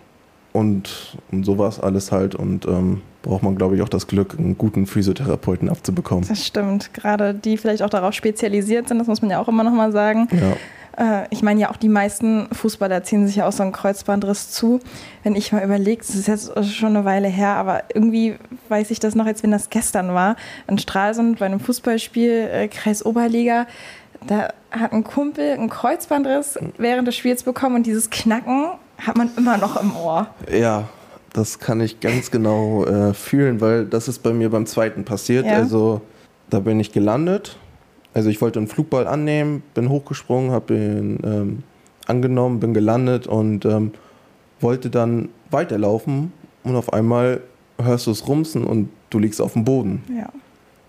und 0.52 1.18
um 1.32 1.44
sowas 1.44 1.80
alles 1.80 2.12
halt. 2.12 2.34
Und 2.34 2.66
ähm, 2.66 3.02
braucht 3.23 3.42
man, 3.42 3.56
glaube 3.56 3.76
ich, 3.76 3.82
auch 3.82 3.88
das 3.88 4.06
Glück, 4.06 4.37
einen 4.38 4.56
guten 4.56 4.87
Physiotherapeuten 4.87 5.68
abzubekommen. 5.68 6.25
Das 6.28 6.46
stimmt. 6.46 6.94
Gerade 6.94 7.34
die 7.34 7.56
vielleicht 7.56 7.82
auch 7.82 7.90
darauf 7.90 8.14
spezialisiert 8.14 8.88
sind, 8.88 8.99
das 8.99 9.08
muss 9.08 9.23
man 9.23 9.30
ja 9.30 9.40
auch 9.40 9.49
immer 9.49 9.64
noch 9.64 9.73
mal 9.73 9.92
sagen. 9.92 10.28
Ja. 10.30 10.56
Äh, 10.96 11.26
ich 11.30 11.42
meine 11.42 11.60
ja 11.60 11.70
auch 11.70 11.76
die 11.76 11.88
meisten 11.88 12.48
Fußballer 12.52 13.02
ziehen 13.02 13.26
sich 13.26 13.36
ja 13.36 13.46
auch 13.46 13.52
so 13.52 13.62
einen 13.62 13.72
Kreuzbandriss 13.72 14.50
zu. 14.50 14.80
Wenn 15.22 15.34
ich 15.34 15.52
mal 15.52 15.64
überlege, 15.64 16.02
das 16.04 16.14
ist 16.14 16.28
jetzt 16.28 16.64
schon 16.64 16.96
eine 16.96 17.04
Weile 17.04 17.28
her, 17.28 17.56
aber 17.56 17.84
irgendwie 17.94 18.36
weiß 18.68 18.90
ich 18.90 19.00
das 19.00 19.14
noch, 19.14 19.26
als 19.26 19.42
wenn 19.42 19.50
das 19.50 19.70
gestern 19.70 20.14
war. 20.14 20.36
In 20.66 20.78
Stralsund 20.78 21.38
bei 21.38 21.46
einem 21.46 21.60
Fußballspiel, 21.60 22.48
äh, 22.52 22.68
Kreis 22.68 23.04
Oberliga, 23.04 23.66
da 24.26 24.48
hat 24.70 24.92
ein 24.92 25.04
Kumpel 25.04 25.52
einen 25.52 25.68
Kreuzbandriss 25.68 26.58
während 26.78 27.06
des 27.08 27.16
Spiels 27.16 27.42
bekommen 27.42 27.76
und 27.76 27.86
dieses 27.86 28.10
Knacken 28.10 28.66
hat 28.98 29.16
man 29.16 29.30
immer 29.36 29.58
noch 29.58 29.80
im 29.80 29.94
Ohr. 29.96 30.28
Ja, 30.50 30.88
das 31.32 31.58
kann 31.58 31.80
ich 31.80 32.00
ganz 32.00 32.30
genau 32.30 32.84
äh, 32.84 33.12
fühlen, 33.12 33.60
weil 33.60 33.86
das 33.86 34.08
ist 34.08 34.22
bei 34.22 34.32
mir 34.32 34.50
beim 34.50 34.66
zweiten 34.66 35.04
passiert. 35.04 35.46
Ja. 35.46 35.54
Also 35.54 36.00
da 36.48 36.60
bin 36.60 36.80
ich 36.80 36.92
gelandet. 36.92 37.56
Also 38.14 38.28
ich 38.30 38.40
wollte 38.40 38.59
einen 38.61 38.68
Flugball 38.68 39.06
annehmen, 39.06 39.62
bin 39.75 39.88
hochgesprungen, 39.88 40.50
habe 40.52 40.75
ihn 40.75 41.18
ähm, 41.25 41.62
angenommen, 42.06 42.61
bin 42.61 42.73
gelandet 42.73 43.26
und 43.26 43.64
ähm, 43.64 43.90
wollte 44.61 44.88
dann 44.88 45.28
weiterlaufen 45.50 46.33
und 46.62 46.76
auf 46.76 46.92
einmal 46.92 47.40
hörst 47.80 48.06
du 48.06 48.12
es 48.12 48.26
rumsen 48.28 48.64
und 48.64 48.88
du 49.11 49.18
liegst 49.18 49.40
auf 49.40 49.54
dem 49.54 49.64
Boden 49.64 50.02
Ja. 50.16 50.28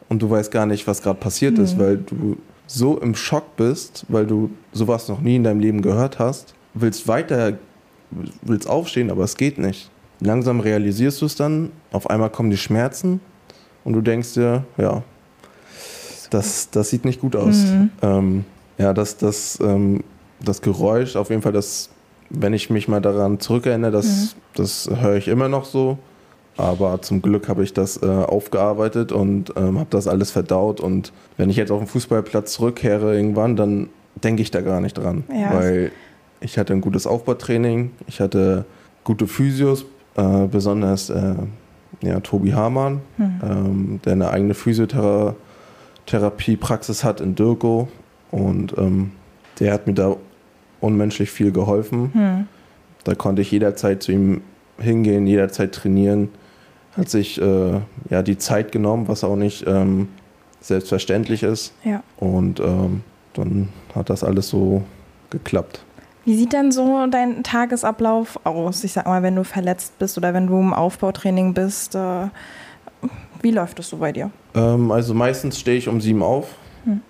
und 0.07 0.21
du 0.21 0.29
weißt 0.29 0.51
gar 0.51 0.65
nicht, 0.67 0.87
was 0.87 1.01
gerade 1.01 1.19
passiert 1.19 1.57
ist, 1.57 1.79
weil 1.79 1.97
du 1.97 2.37
so 2.67 2.99
im 2.99 3.15
Schock 3.15 3.55
bist, 3.57 4.05
weil 4.07 4.25
du 4.27 4.51
sowas 4.71 5.07
noch 5.07 5.19
nie 5.21 5.35
in 5.35 5.43
deinem 5.43 5.59
Leben 5.59 5.81
gehört 5.81 6.19
hast, 6.19 6.53
willst 6.75 7.07
weiter, 7.07 7.53
willst 8.41 8.69
aufstehen, 8.69 9.09
aber 9.09 9.23
es 9.23 9.35
geht 9.35 9.57
nicht. 9.57 9.89
Langsam 10.19 10.59
realisierst 10.59 11.21
du 11.21 11.25
es 11.25 11.35
dann, 11.35 11.71
auf 11.91 12.09
einmal 12.09 12.29
kommen 12.29 12.49
die 12.51 12.57
Schmerzen 12.57 13.19
und 13.83 13.93
du 13.93 14.01
denkst 14.01 14.33
dir, 14.35 14.63
ja, 14.77 15.03
das, 16.29 16.69
das 16.69 16.89
sieht 16.89 17.05
nicht 17.05 17.21
gut 17.21 17.35
aus. 17.35 17.63
Ähm, 18.01 18.45
ja, 18.77 18.93
das, 18.93 19.17
das, 19.17 19.59
ähm, 19.61 20.03
das 20.43 20.61
Geräusch, 20.61 21.15
auf 21.15 21.29
jeden 21.29 21.41
Fall, 21.41 21.53
das, 21.53 21.89
wenn 22.29 22.53
ich 22.53 22.69
mich 22.69 22.87
mal 22.87 23.01
daran 23.01 23.39
zurückerinnere, 23.39 23.91
das, 23.91 24.35
das 24.53 24.89
höre 24.93 25.15
ich 25.15 25.27
immer 25.27 25.49
noch 25.49 25.65
so. 25.65 25.97
Aber 26.57 27.01
zum 27.01 27.21
Glück 27.21 27.49
habe 27.49 27.63
ich 27.63 27.73
das 27.73 28.01
äh, 28.01 28.05
aufgearbeitet 28.05 29.11
und 29.11 29.53
ähm, 29.57 29.77
habe 29.77 29.89
das 29.89 30.07
alles 30.07 30.31
verdaut. 30.31 30.79
Und 30.79 31.11
wenn 31.35 31.49
ich 31.49 31.57
jetzt 31.57 31.69
auf 31.71 31.79
den 31.79 31.87
Fußballplatz 31.87 32.53
zurückkehre 32.53 33.15
irgendwann, 33.15 33.57
dann 33.57 33.89
denke 34.23 34.41
ich 34.41 34.51
da 34.51 34.61
gar 34.61 34.79
nicht 34.79 34.93
dran. 34.97 35.25
Ja. 35.29 35.53
Weil 35.53 35.91
ich 36.39 36.57
hatte 36.57 36.73
ein 36.73 36.81
gutes 36.81 37.07
Aufbautraining, 37.07 37.91
ich 38.07 38.21
hatte 38.21 38.65
gute 39.03 39.27
Physios, 39.27 39.85
äh, 40.15 40.47
besonders 40.47 41.09
äh, 41.09 41.35
ja, 42.01 42.19
Tobi 42.21 42.53
Hamann, 42.53 43.01
ähm, 43.19 43.99
der 44.05 44.13
eine 44.13 44.29
eigene 44.29 44.53
Physiotherapiepraxis 46.05 47.03
hat 47.03 47.21
in 47.21 47.35
Dirko. 47.35 47.87
Und 48.31 48.77
ähm, 48.77 49.11
der 49.59 49.73
hat 49.73 49.87
mir 49.87 49.93
da 49.93 50.15
unmenschlich 50.81 51.31
viel 51.31 51.51
geholfen. 51.51 52.13
Hm. 52.13 52.47
Da 53.03 53.15
konnte 53.15 53.41
ich 53.41 53.51
jederzeit 53.51 54.03
zu 54.03 54.11
ihm 54.11 54.41
hingehen, 54.77 55.27
jederzeit 55.27 55.73
trainieren. 55.73 56.29
Hat 56.97 57.09
sich 57.09 57.41
äh, 57.41 57.79
ja 58.09 58.21
die 58.21 58.37
Zeit 58.37 58.71
genommen, 58.71 59.07
was 59.07 59.23
auch 59.23 59.35
nicht 59.35 59.65
ähm, 59.67 60.09
selbstverständlich 60.59 61.43
ist. 61.43 61.73
Ja. 61.83 62.03
Und 62.17 62.59
ähm, 62.59 63.01
dann 63.33 63.69
hat 63.93 64.09
das 64.09 64.23
alles 64.23 64.49
so 64.49 64.83
geklappt. 65.29 65.83
Wie 66.23 66.35
sieht 66.35 66.53
denn 66.53 66.71
so 66.71 67.05
dein 67.07 67.43
Tagesablauf 67.43 68.39
aus? 68.45 68.83
Ich 68.83 68.93
sag 68.93 69.05
mal, 69.05 69.21
wenn 69.21 69.35
du 69.35 69.43
verletzt 69.43 69.99
bist 69.99 70.17
oder 70.17 70.33
wenn 70.33 70.47
du 70.47 70.59
im 70.59 70.73
Aufbautraining 70.73 71.53
bist, 71.53 71.93
äh, 71.93 72.27
wie 73.41 73.51
läuft 73.51 73.77
das 73.77 73.89
so 73.89 73.97
bei 73.97 74.11
dir? 74.11 74.31
Ähm, 74.55 74.91
also 74.91 75.13
meistens 75.13 75.59
stehe 75.59 75.77
ich 75.77 75.87
um 75.87 76.01
sieben 76.01 76.23
auf, 76.23 76.47
Hm. 76.85 77.01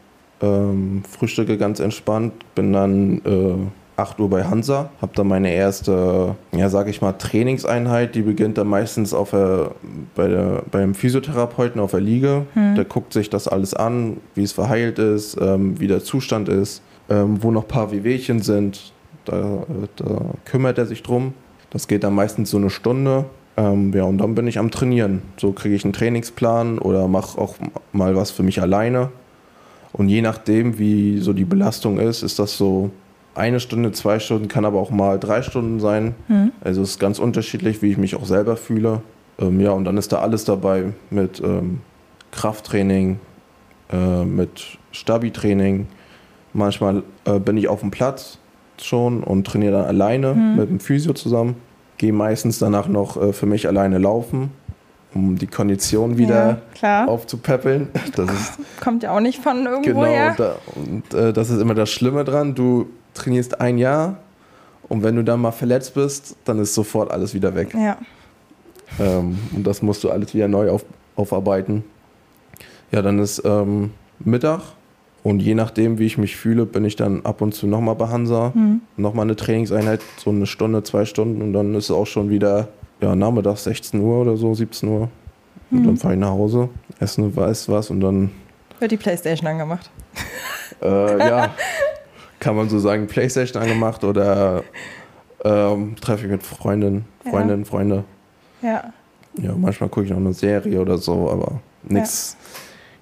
ähm, 0.42 1.04
frühstücke 1.10 1.58
ganz 1.58 1.80
entspannt, 1.80 2.34
bin 2.56 2.74
dann 2.74 3.22
äh, 3.26 3.56
8 3.98 4.20
Uhr 4.20 4.30
bei 4.30 4.44
Hansa, 4.44 4.90
habe 5.02 5.14
dann 5.16 5.28
meine 5.28 5.54
erste, 5.54 6.36
ja 6.54 6.70
sag 6.70 6.88
ich 6.90 7.02
mal, 7.02 7.14
Trainingseinheit, 7.14 8.14
die 8.16 8.24
beginnt 8.24 8.58
dann 8.58 8.68
meistens 8.68 9.14
auf 9.14 9.32
der, 9.32 9.72
bei 10.16 10.28
der, 10.28 10.64
beim 10.70 10.94
Physiotherapeuten 10.96 11.80
auf 11.80 11.92
der 11.92 12.02
Liege. 12.02 12.46
Der 12.76 12.84
guckt 12.84 13.14
sich 13.14 13.30
das 13.30 13.48
alles 13.48 13.74
an, 13.74 14.18
wie 14.34 14.44
es 14.44 14.52
verheilt 14.52 15.00
ist, 15.00 15.38
ähm, 15.40 15.80
wie 15.80 15.88
der 15.88 16.04
Zustand 16.04 16.50
ist, 16.50 16.82
ähm, 17.10 17.42
wo 17.42 17.52
noch 17.52 17.64
ein 17.64 17.68
paar 17.70 17.92
Wehwehchen 17.92 18.42
sind. 18.42 18.92
Da, 19.24 19.64
da 19.96 20.22
kümmert 20.44 20.78
er 20.78 20.86
sich 20.88 21.02
drum. 21.02 21.34
Das 21.70 21.88
geht 21.88 22.04
dann 22.04 22.16
meistens 22.16 22.50
so 22.52 22.58
eine 22.58 22.70
Stunde. 22.70 23.26
Ähm, 23.58 23.94
ja, 23.94 24.04
und 24.04 24.18
dann 24.18 24.36
bin 24.36 24.48
ich 24.48 24.60
am 24.60 24.72
Trainieren. 24.72 25.22
So 25.38 25.52
kriege 25.52 25.76
ich 25.76 25.84
einen 25.84 25.94
Trainingsplan 25.94 26.80
oder 26.80 27.08
mache 27.08 27.40
auch 27.40 27.56
mal 27.94 28.16
was 28.16 28.32
für 28.32 28.44
mich 28.44 28.62
alleine. 28.62 29.10
Und 29.94 30.10
je 30.10 30.22
nachdem, 30.22 30.78
wie 30.78 31.20
so 31.20 31.32
die 31.32 31.46
Belastung 31.46 32.00
ist, 32.00 32.22
ist 32.22 32.38
das 32.38 32.58
so 32.58 32.92
eine 33.34 33.60
Stunde, 33.60 33.92
zwei 33.92 34.20
Stunden, 34.20 34.48
kann 34.48 34.66
aber 34.66 34.80
auch 34.80 34.92
mal 34.92 35.20
drei 35.20 35.42
Stunden 35.42 35.80
sein. 35.80 36.16
Also 36.62 36.82
es 36.82 36.92
ist 36.92 37.00
ganz 37.00 37.20
unterschiedlich, 37.20 37.82
wie 37.82 37.92
ich 37.92 37.98
mich 37.98 38.16
auch 38.16 38.26
selber 38.26 38.58
fühle. 38.58 39.02
Ähm, 39.40 39.60
ja, 39.60 39.72
und 39.72 39.86
dann 39.86 39.98
ist 39.98 40.12
da 40.12 40.20
alles 40.20 40.46
dabei 40.46 40.94
mit 41.10 41.42
ähm, 41.42 41.82
Krafttraining, 42.32 43.20
äh, 43.92 44.26
mit 44.26 44.78
Stabi-Training. 44.92 45.88
Manchmal 46.54 47.04
äh, 47.26 47.40
bin 47.40 47.58
ich 47.58 47.68
auf 47.68 47.82
dem 47.82 47.92
Platz 47.92 48.38
schon 48.82 49.24
und 49.24 49.48
trainiere 49.48 49.74
dann 49.74 49.86
alleine 49.86 50.34
mit 50.34 50.70
dem 50.70 50.80
Physio 50.80 51.14
zusammen. 51.14 51.56
Gehe 51.98 52.14
meistens 52.14 52.60
danach 52.60 52.88
noch 52.88 53.22
äh, 53.22 53.34
für 53.34 53.46
mich 53.46 53.68
alleine 53.68 53.98
laufen, 53.98 54.52
um 55.14 55.38
die 55.38 55.48
Kondition 55.48 56.18
wieder 56.18 56.48
Ja, 56.48 56.58
klar. 56.74 57.08
aufzupäppeln. 57.08 57.88
Das 58.16 58.30
ist 58.32 58.54
Kommt 58.82 59.04
ja 59.04 59.12
auch 59.16 59.22
nicht 59.22 59.42
von 59.42 59.66
irgendwo 59.66 60.02
Genau, 60.02 60.06
her. 60.06 60.30
und, 60.32 60.40
da, 60.40 60.56
und 60.76 61.14
äh, 61.14 61.34
das 61.34 61.50
ist 61.50 61.62
immer 61.62 61.74
das 61.76 61.90
Schlimme 61.90 62.24
dran. 62.26 62.54
Du 62.56 62.88
trainierst 63.14 63.62
ein 63.62 63.78
Jahr 63.78 64.18
und 64.90 65.04
wenn 65.04 65.16
du 65.16 65.24
dann 65.24 65.40
mal 65.42 65.52
verletzt 65.52 65.94
bist, 65.94 66.36
dann 66.46 66.60
ist 66.60 66.74
sofort 66.74 67.12
alles 67.12 67.34
wieder 67.34 67.56
weg. 67.56 67.74
Ja. 67.74 67.98
Ähm, 69.00 69.38
und 69.56 69.66
das 69.66 69.82
musst 69.82 70.04
du 70.04 70.10
alles 70.12 70.34
wieder 70.34 70.48
neu 70.48 70.70
auf, 70.70 70.86
aufarbeiten. 71.16 71.84
Ja, 72.92 73.02
dann 73.02 73.20
ist 73.20 73.42
ähm, 73.46 73.92
Mittag 74.20 74.62
und 75.26 75.40
je 75.40 75.56
nachdem, 75.56 75.98
wie 75.98 76.06
ich 76.06 76.20
mich 76.20 76.36
fühle, 76.38 76.68
bin 76.68 76.86
ich 76.86 76.98
dann 76.98 77.26
ab 77.26 77.42
und 77.42 77.56
zu 77.56 77.66
nochmal 77.66 77.96
bei 77.96 78.10
Hansa. 78.10 78.54
Nochmal 78.96 79.26
eine 79.26 79.36
Trainingseinheit, 79.36 80.02
so 80.18 80.30
eine 80.30 80.46
Stunde, 80.46 80.84
zwei 80.84 81.04
Stunden 81.06 81.42
und 81.42 81.52
dann 81.52 81.74
ist 81.74 81.86
es 81.86 81.92
auch 81.92 82.06
schon 82.06 82.30
wieder 82.30 82.68
ja, 83.02 83.16
nachmittags 83.16 83.64
16 83.64 84.00
Uhr 84.02 84.22
oder 84.22 84.38
so, 84.38 84.54
17 84.54 84.88
Uhr. 84.88 85.10
Und 85.72 85.84
dann 85.84 85.98
fahre 85.98 86.14
ich 86.14 86.20
nach 86.20 86.30
Hause, 86.30 86.70
esse 87.00 87.36
weiß 87.36 87.70
was 87.70 87.90
und 87.90 88.02
dann 88.02 88.30
Wird 88.78 88.92
die 88.92 88.98
Playstation 88.98 89.48
angemacht. 89.48 89.90
äh, 90.84 91.18
ja, 91.18 91.56
kann 92.40 92.56
man 92.56 92.70
so 92.70 92.78
sagen, 92.78 93.08
Playstation 93.08 93.64
angemacht 93.64 94.04
oder 94.04 94.64
ähm, 95.44 95.96
treffe 96.00 96.28
ich 96.28 96.32
mit 96.34 96.44
Freundinnen, 96.44 97.06
Freundinnen, 97.28 97.66
Freunde. 97.66 98.04
Ja. 98.62 98.94
Ja, 99.42 99.56
manchmal 99.58 99.90
gucke 99.90 100.06
ich 100.06 100.14
auch 100.14 100.18
eine 100.18 100.34
Serie 100.34 100.80
oder 100.80 101.00
so, 101.00 101.32
aber 101.32 101.62
nichts. 101.82 102.38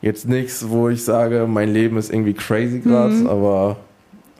Jetzt 0.03 0.27
nichts, 0.27 0.69
wo 0.69 0.89
ich 0.89 1.03
sage, 1.03 1.47
mein 1.47 1.71
Leben 1.73 1.97
ist 1.97 2.11
irgendwie 2.11 2.33
crazy 2.33 2.79
gerade, 2.79 3.25
aber 3.29 3.77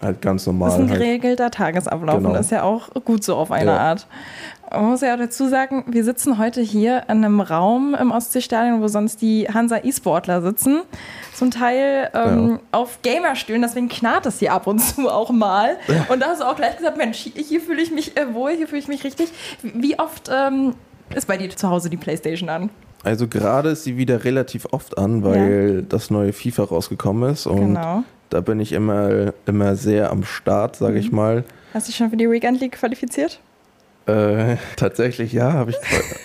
halt 0.01 0.22
ganz 0.22 0.46
normal. 0.46 0.70
Das 0.70 0.77
ist 0.77 0.84
ein 0.84 0.89
halt. 0.89 1.00
geregelter 1.00 1.50
Tagesablauf 1.51 2.17
und 2.17 2.24
Genau. 2.24 2.36
das 2.36 2.48
ist 2.48 2.51
ja 2.51 2.63
auch 2.63 2.89
gut 3.05 3.24
so 3.24 3.36
auf 3.38 3.50
eine 3.50 3.72
Ja. 3.72 3.77
Art. 3.77 4.05
Man 4.70 4.89
muss 4.89 5.00
ja 5.01 5.13
auch 5.13 5.20
dazu 5.20 5.48
sagen, 5.48 5.86
wir 5.88 6.03
sitzen 6.03 6.38
heute 6.38 6.60
hier 6.60 7.03
in 7.08 7.24
einem 7.24 7.39
Raum 7.39 7.96
im 7.98 8.12
Ostseestadion, 8.12 8.82
wo 8.82 8.88
sonst 8.89 9.22
die 9.22 9.48
Hansa 9.48 9.77
E-Sportler 9.84 10.41
sitzen. 10.41 10.82
Zum 11.34 11.50
Teil 11.51 12.10
ähm, 12.13 12.50
Ja. 12.53 12.60
auf 12.74 13.00
Gamerstühlen, 13.03 13.62
deswegen 13.62 13.88
knarrt 13.88 14.25
es 14.25 14.39
hier 14.39 14.51
ab 14.51 14.67
und 14.67 14.79
zu 14.82 15.10
auch 15.10 15.29
mal. 15.32 15.77
Und 16.10 16.22
da 16.22 16.27
hast 16.27 16.41
du 16.41 16.46
auch 16.46 16.55
gleich 16.58 16.75
gesagt, 16.75 16.98
Mensch, 16.98 17.20
hier- 17.20 17.41
hier 17.41 17.62
fühle 17.62 17.82
ich 17.82 17.91
mich 17.91 18.17
äh, 18.17 18.34
wohl, 18.34 18.51
hier 18.51 18.67
fühle 18.67 18.79
ich 18.82 18.88
mich 18.89 19.03
richtig. 19.05 19.29
Wie 19.62 19.98
oft 19.98 20.29
ähm, 20.34 20.74
ist 21.15 21.27
bei 21.27 21.38
dir 21.38 21.50
zu 21.55 21.70
Hause 21.70 21.89
die 21.89 21.96
Playstation 21.98 22.50
an? 22.50 22.70
Also 23.03 23.27
gerade 23.27 23.69
ist 23.69 23.83
sie 23.83 23.98
wieder 23.98 24.24
relativ 24.24 24.65
oft 24.72 24.98
an, 24.98 25.24
weil 25.24 25.83
das 25.83 26.10
neue 26.10 26.31
FIFA 26.33 26.63
rausgekommen 26.63 27.31
ist 27.31 27.45
und 27.48 27.74
Genau. 27.75 28.03
da 28.29 28.39
bin 28.41 28.60
ich 28.60 28.72
immer, 28.72 29.33
immer 29.45 29.75
sehr 29.75 30.10
am 30.12 30.24
Start, 30.24 30.77
sage 30.77 30.93
Mhm. 30.93 31.00
ich 31.00 31.12
mal. 31.12 31.43
Hast 31.74 31.88
du 31.88 31.89
dich 31.91 31.98
schon 31.98 32.10
für 32.10 32.17
die 32.17 32.29
Weekend 32.29 32.60
League 32.62 32.74
qualifiziert? 32.74 33.39
Äh, 34.05 34.55
tatsächlich 34.77 35.33
ja, 35.33 35.51
habe 35.53 35.72
ich, 35.72 35.77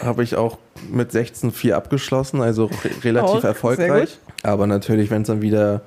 hab 0.04 0.20
ich 0.20 0.36
auch 0.36 0.58
mit 0.90 1.10
16-4 1.10 1.72
abgeschlossen, 1.74 2.40
also 2.40 2.66
re 2.66 2.90
relativ 3.04 3.40
sehr 3.40 3.50
erfolgreich. 3.50 4.18
Aber 4.44 4.66
natürlich, 4.66 5.10
wenn 5.10 5.22
es 5.22 5.28
dann 5.28 5.42
wieder 5.42 5.82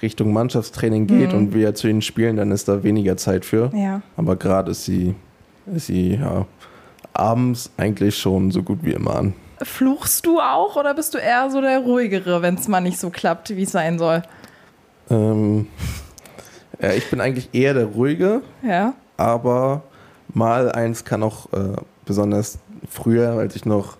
Richtung 0.00 0.32
Mannschaftstraining 0.32 1.06
geht 1.06 1.32
und 1.34 1.54
wir 1.54 1.74
zu 1.74 1.86
ihnen 1.88 2.02
spielen, 2.02 2.36
dann 2.36 2.50
ist 2.50 2.66
da 2.68 2.82
weniger 2.82 3.16
Zeit 3.16 3.44
für. 3.44 3.70
Ja. 3.74 4.02
Aber 4.16 4.36
gerade 4.36 4.70
ist 4.72 4.84
sie, 4.84 5.14
ist 5.74 5.86
sie 5.86 6.14
ja, 6.14 6.46
abends 7.12 7.70
eigentlich 7.76 8.16
schon 8.18 8.50
so 8.50 8.62
gut 8.62 8.78
wie 8.82 8.92
immer 8.92 9.14
an. 9.16 9.34
Fluchst 9.64 10.26
du 10.26 10.40
auch 10.40 10.76
oder 10.76 10.94
bist 10.94 11.14
du 11.14 11.18
eher 11.18 11.50
so 11.50 11.60
der 11.60 11.78
ruhigere, 11.80 12.42
wenn 12.42 12.54
es 12.56 12.68
mal 12.68 12.80
nicht 12.80 12.98
so 12.98 13.10
klappt, 13.10 13.50
wie 13.56 13.62
es 13.62 13.72
sein 13.72 13.98
soll? 13.98 14.22
Ähm, 15.10 15.66
ja, 16.80 16.92
ich 16.92 17.08
bin 17.10 17.20
eigentlich 17.20 17.50
eher 17.52 17.74
der 17.74 17.86
Ruhige, 17.86 18.42
Ja. 18.62 18.94
aber 19.16 19.82
mal 20.34 20.72
eins 20.72 21.04
kann 21.04 21.22
auch 21.22 21.52
äh, 21.52 21.76
besonders 22.06 22.58
früher, 22.88 23.32
als 23.32 23.54
ich 23.56 23.64
noch 23.66 23.96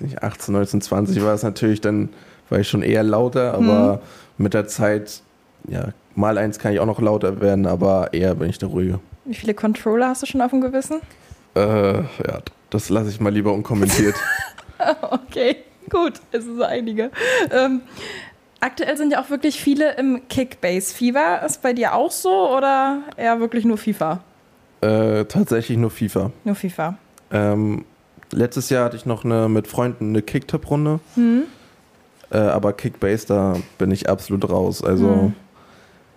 nicht, 0.00 0.22
18, 0.22 0.52
19, 0.52 0.80
20 0.82 1.22
war, 1.24 1.32
es 1.34 1.42
natürlich 1.42 1.80
dann, 1.80 2.10
war 2.50 2.58
ich 2.58 2.68
schon 2.68 2.82
eher 2.82 3.02
lauter, 3.02 3.54
aber 3.54 4.00
mit 4.38 4.52
der 4.54 4.66
Zeit, 4.68 5.22
ja, 5.68 5.88
mal 6.14 6.36
eins 6.38 6.58
kann 6.58 6.72
ich 6.72 6.80
auch 6.80 6.86
noch 6.86 7.00
lauter 7.00 7.40
werden, 7.40 7.66
aber 7.66 8.12
eher 8.12 8.34
bin 8.34 8.50
ich 8.50 8.58
der 8.58 8.68
Ruhige. 8.68 9.00
Wie 9.24 9.34
viele 9.34 9.54
Controller 9.54 10.08
hast 10.08 10.22
du 10.22 10.26
schon 10.26 10.40
auf 10.42 10.50
dem 10.50 10.60
Gewissen? 10.60 11.00
Äh, 11.54 11.94
ja, 12.02 12.40
das 12.70 12.90
lasse 12.90 13.08
ich 13.08 13.20
mal 13.20 13.32
lieber 13.32 13.52
unkommentiert. 13.52 14.14
Okay, 15.10 15.56
gut, 15.90 16.14
es 16.32 16.44
sind 16.44 16.56
so 16.56 16.64
einige. 16.64 17.10
Ähm, 17.50 17.82
aktuell 18.60 18.96
sind 18.96 19.12
ja 19.12 19.20
auch 19.22 19.30
wirklich 19.30 19.60
viele 19.60 19.94
im 19.96 20.28
Kickbase-Fieber. 20.28 21.42
Ist 21.44 21.62
bei 21.62 21.72
dir 21.72 21.94
auch 21.94 22.10
so 22.10 22.56
oder 22.56 23.00
eher 23.16 23.40
wirklich 23.40 23.64
nur 23.64 23.78
FIFA? 23.78 24.20
äh, 24.82 25.24
tatsächlich 25.24 25.78
nur 25.78 25.90
FIFA. 25.90 26.30
Nur 26.44 26.54
FIFA. 26.54 26.96
Ähm, 27.32 27.84
letztes 28.30 28.70
Jahr 28.70 28.84
hatte 28.84 28.96
ich 28.96 29.06
noch 29.06 29.24
eine, 29.24 29.48
mit 29.48 29.66
Freunden 29.66 30.10
eine 30.10 30.22
Kicktipp-Runde. 30.22 31.00
Äh, 32.30 32.36
aber 32.38 32.72
Kickbase, 32.72 33.26
da 33.26 33.56
bin 33.78 33.90
ich 33.90 34.08
absolut 34.08 34.48
raus. 34.48 34.84
Also 34.84 35.32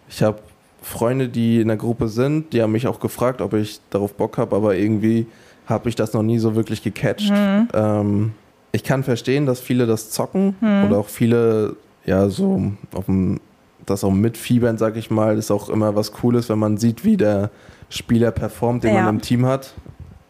ich 0.10 0.22
habe 0.22 0.40
Freunde, 0.82 1.30
die 1.30 1.62
in 1.62 1.68
der 1.68 1.78
Gruppe 1.78 2.08
sind, 2.10 2.54
die 2.54 2.62
haben 2.62 2.72
mich 2.72 2.88
auch 2.88 3.00
gefragt, 3.00 3.42
ob 3.42 3.54
ich 3.54 3.80
darauf 3.90 4.14
Bock 4.14 4.38
habe, 4.38 4.56
aber 4.56 4.76
irgendwie 4.76 5.28
habe 5.66 5.88
ich 5.90 5.96
das 5.96 6.14
noch 6.14 6.24
nie 6.24 6.40
so 6.40 6.56
wirklich 6.56 6.82
gecatcht. 6.84 7.32
Ähm, 7.74 8.34
ich 8.72 8.84
kann 8.84 9.04
verstehen, 9.04 9.46
dass 9.46 9.60
viele 9.60 9.86
das 9.88 10.10
zocken 10.12 10.56
oder 10.86 10.98
auch 10.98 11.08
viele 11.08 11.76
ja 12.06 12.30
so 12.30 12.72
auf 12.94 13.06
dem 13.06 13.40
das 13.86 14.04
auch 14.04 14.12
mitfiebern, 14.12 14.78
sag 14.78 14.96
ich 14.98 15.10
mal, 15.10 15.38
ist 15.38 15.50
auch 15.50 15.68
immer 15.70 15.96
was 15.96 16.12
Cooles, 16.12 16.48
wenn 16.50 16.60
man 16.60 16.78
sieht, 16.78 17.04
wie 17.06 17.18
der 17.18 17.50
Spieler 17.90 18.30
performt, 18.30 18.84
den 18.84 18.94
Ja. 18.94 19.02
man 19.02 19.16
im 19.16 19.22
Team 19.22 19.48
hat. 19.48 19.74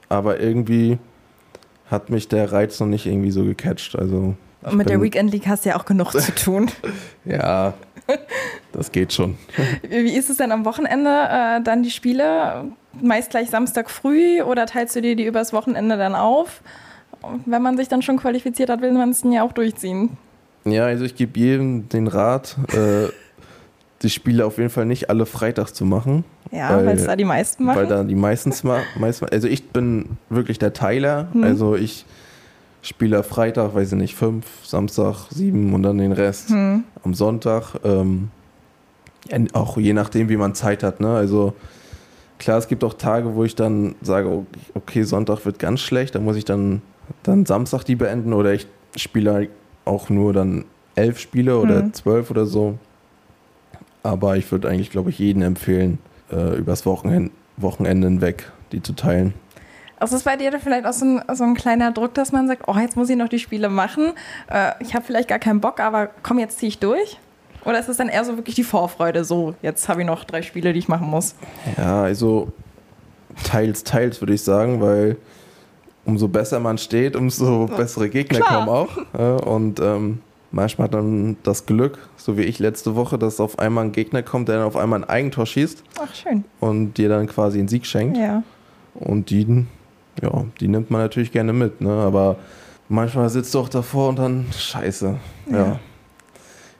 Aber 0.08 0.40
irgendwie 0.40 0.98
hat 1.92 2.10
mich 2.10 2.30
der 2.30 2.52
Reiz 2.54 2.80
noch 2.80 2.88
nicht 2.88 3.06
irgendwie 3.06 3.32
so 3.32 3.44
gecatcht. 3.44 3.98
Also 3.98 4.36
Und 4.62 4.76
mit 4.78 4.90
der 4.90 5.02
Weekend 5.02 5.32
League 5.32 5.48
hast 5.48 5.66
du 5.66 5.70
ja 5.70 5.76
auch 5.78 5.84
genug 5.86 6.12
zu 6.14 6.34
tun. 6.36 6.72
Ja, 7.26 7.74
das 8.72 8.92
geht 8.94 9.12
schon. 9.12 9.38
Wie 9.90 10.16
ist 10.16 10.30
es 10.30 10.38
denn 10.38 10.52
am 10.54 10.64
Wochenende 10.64 11.10
äh, 11.10 11.62
dann 11.62 11.84
die 11.84 11.92
Spiele? 11.92 12.66
Meist 13.02 13.30
gleich 13.32 13.50
Samstag 13.50 13.90
früh 13.90 14.42
oder 14.42 14.66
teilst 14.68 14.96
du 14.96 15.02
dir 15.02 15.16
die 15.18 15.26
übers 15.26 15.52
Wochenende 15.52 15.98
dann 15.98 16.16
auf? 16.16 16.62
Wenn 17.46 17.62
man 17.62 17.78
sich 17.78 17.88
dann 17.88 18.02
schon 18.02 18.18
qualifiziert 18.18 18.70
hat, 18.70 18.82
will 18.82 18.92
man 18.92 19.10
es 19.10 19.24
ja 19.24 19.44
auch 19.44 19.52
durchziehen. 19.52 20.18
Ja, 20.66 20.86
also 20.86 21.06
ich 21.06 21.16
gebe 21.16 21.40
jedem 21.40 21.90
den 21.90 22.08
Rat, 22.08 22.58
äh, 22.74 23.10
die 24.02 24.10
Spiele 24.10 24.46
auf 24.46 24.58
jeden 24.58 24.70
Fall 24.70 24.86
nicht 24.86 25.10
alle 25.10 25.26
freitags 25.26 25.74
zu 25.74 25.86
machen. 25.86 26.24
Ja, 26.52 26.84
weil 26.84 26.98
es 26.98 27.06
da 27.06 27.16
die 27.16 27.26
meisten 27.26 27.66
machen. 27.66 27.78
Weil 27.78 27.88
da 27.88 28.04
die 28.04 28.16
meistens 28.16 28.64
ma 28.64 28.80
meisten, 28.98 29.26
also 29.26 29.48
ich 29.48 29.70
bin 29.70 30.18
wirklich 30.30 30.58
der 30.58 30.74
Teiler. 30.74 31.28
Hm. 31.34 31.44
Also 31.44 31.76
ich 31.76 32.06
spiele 32.82 33.24
Freitag, 33.24 33.76
weiß 33.76 33.92
ich 33.92 33.98
nicht, 33.98 34.16
fünf, 34.16 34.46
Samstag 34.64 35.28
sieben 35.30 35.74
und 35.74 35.84
dann 35.84 35.98
den 35.98 36.14
Rest 36.14 36.50
hm. 36.50 36.86
am 37.04 37.14
Sonntag. 37.14 37.76
Ähm, 37.84 38.30
auch 39.54 39.78
je 39.78 39.94
nachdem, 39.94 40.30
wie 40.30 40.38
man 40.38 40.56
Zeit 40.56 40.84
hat. 40.84 41.00
Ne? 41.00 41.14
Also 41.14 41.54
klar, 42.40 42.58
es 42.58 42.68
gibt 42.68 42.84
auch 42.84 42.94
Tage, 42.94 43.36
wo 43.36 43.44
ich 43.44 43.56
dann 43.56 43.96
sage, 44.02 44.46
okay, 44.74 45.04
Sonntag 45.04 45.46
wird 45.46 45.60
ganz 45.60 45.82
schlecht, 45.82 46.16
da 46.16 46.20
muss 46.20 46.36
ich 46.36 46.46
dann, 46.46 46.82
dann 47.24 47.46
Samstag 47.46 47.84
die 47.84 47.96
beenden 47.96 48.34
oder 48.34 48.54
ich 48.54 48.68
spiele 48.96 49.50
auch 49.86 50.10
nur 50.10 50.34
dann 50.34 50.66
elf 50.96 51.20
Spiele 51.20 51.60
oder 51.60 51.80
hm. 51.80 51.94
zwölf 51.94 52.32
oder 52.32 52.46
so. 52.46 52.78
Aber 54.04 54.38
ich 54.38 54.52
würde 54.52 54.70
eigentlich, 54.70 54.92
glaube 54.92 55.10
ich, 55.10 55.20
jeden 55.20 55.42
empfehlen, 55.42 56.00
äh, 56.32 56.58
übers 56.58 56.86
Wochenende, 56.86 57.32
Wochenende 57.58 58.08
hinweg 58.08 58.52
die 58.72 58.82
zu 58.82 58.94
teilen. 58.94 59.34
Also 60.00 60.16
ist 60.16 60.24
bei 60.24 60.38
dir 60.38 60.58
vielleicht 60.60 60.86
auch 60.86 60.94
so 60.94 61.06
ein, 61.06 61.22
so 61.36 61.44
ein, 61.44 61.56
kleiner 61.56 61.92
Druck, 61.92 62.14
dass 62.14 62.32
man 62.32 62.48
sagt, 62.48 62.64
oh, 62.68 62.76
jetzt 62.78 62.96
muss 62.96 63.10
ich 63.10 63.18
noch 63.18 63.28
die 63.28 63.40
Spiele 63.40 63.68
machen. 63.70 64.14
Äh, 64.50 64.72
ich 64.80 64.94
habe 64.94 65.04
vielleicht 65.04 65.28
gar 65.28 65.40
keinen 65.40 65.60
Bock, 65.60 65.82
aber 65.82 66.10
komm, 66.24 66.40
jetzt 66.40 66.60
ziehe 66.60 66.70
ich 66.70 66.80
durch? 66.80 67.18
Oder 67.66 67.80
ist 67.80 67.90
es 67.90 67.98
dann 67.98 68.08
eher 68.08 68.24
so 68.24 68.38
wirklich 68.38 68.56
die 68.56 68.64
Vorfreude, 68.64 69.26
so, 69.26 69.56
jetzt 69.62 69.90
habe 69.90 70.02
ich 70.02 70.08
noch 70.08 70.24
drei 70.24 70.42
Spiele, 70.42 70.72
die 70.72 70.80
ich 70.80 70.88
machen 70.88 71.08
muss? 71.08 71.36
Ja, 71.78 72.04
also 72.04 72.54
teils, 73.44 73.84
teils 73.84 74.22
würde 74.22 74.34
ich 74.34 74.42
sagen, 74.42 74.80
weil 74.80 75.18
umso 76.10 76.28
besser 76.28 76.60
man 76.60 76.78
steht, 76.78 77.16
umso 77.16 77.68
bessere 77.68 78.10
Gegner 78.10 78.40
Klar. 78.40 78.66
kommen 78.66 78.70
auch. 78.70 79.46
Und 79.46 79.80
ähm, 79.80 80.20
manchmal 80.52 80.86
hat 80.86 80.94
man 80.94 81.38
das 81.44 81.66
Glück, 81.66 82.10
so 82.18 82.38
wie 82.38 82.44
ich 82.44 82.60
letzte 82.60 82.96
Woche, 82.96 83.18
dass 83.18 83.40
auf 83.40 83.60
einmal 83.60 83.86
ein 83.86 83.92
Gegner 83.92 84.24
kommt, 84.24 84.50
der 84.50 84.58
dann 84.58 84.66
auf 84.66 84.76
einmal 84.76 85.04
ein 85.04 85.10
Eigentor 85.10 85.46
schießt. 85.46 85.84
Ach, 86.02 86.14
schön. 86.14 86.44
Und 86.60 86.96
dir 86.96 87.10
dann 87.10 87.28
quasi 87.28 87.60
einen 87.60 87.68
Sieg 87.68 87.86
schenkt. 87.86 88.18
Ja. 88.18 88.44
Und 88.96 89.30
die, 89.30 89.66
ja, 90.22 90.46
die 90.60 90.68
nimmt 90.68 90.92
man 90.92 91.02
natürlich 91.02 91.32
gerne 91.32 91.54
mit, 91.54 91.82
ne? 91.82 91.92
Aber 91.92 92.38
manchmal 92.90 93.30
sitzt 93.30 93.54
du 93.54 93.60
auch 93.60 93.70
davor 93.70 94.10
und 94.10 94.20
dann, 94.20 94.46
scheiße, 94.52 95.16
ja. 95.52 95.58
ja. 95.58 95.80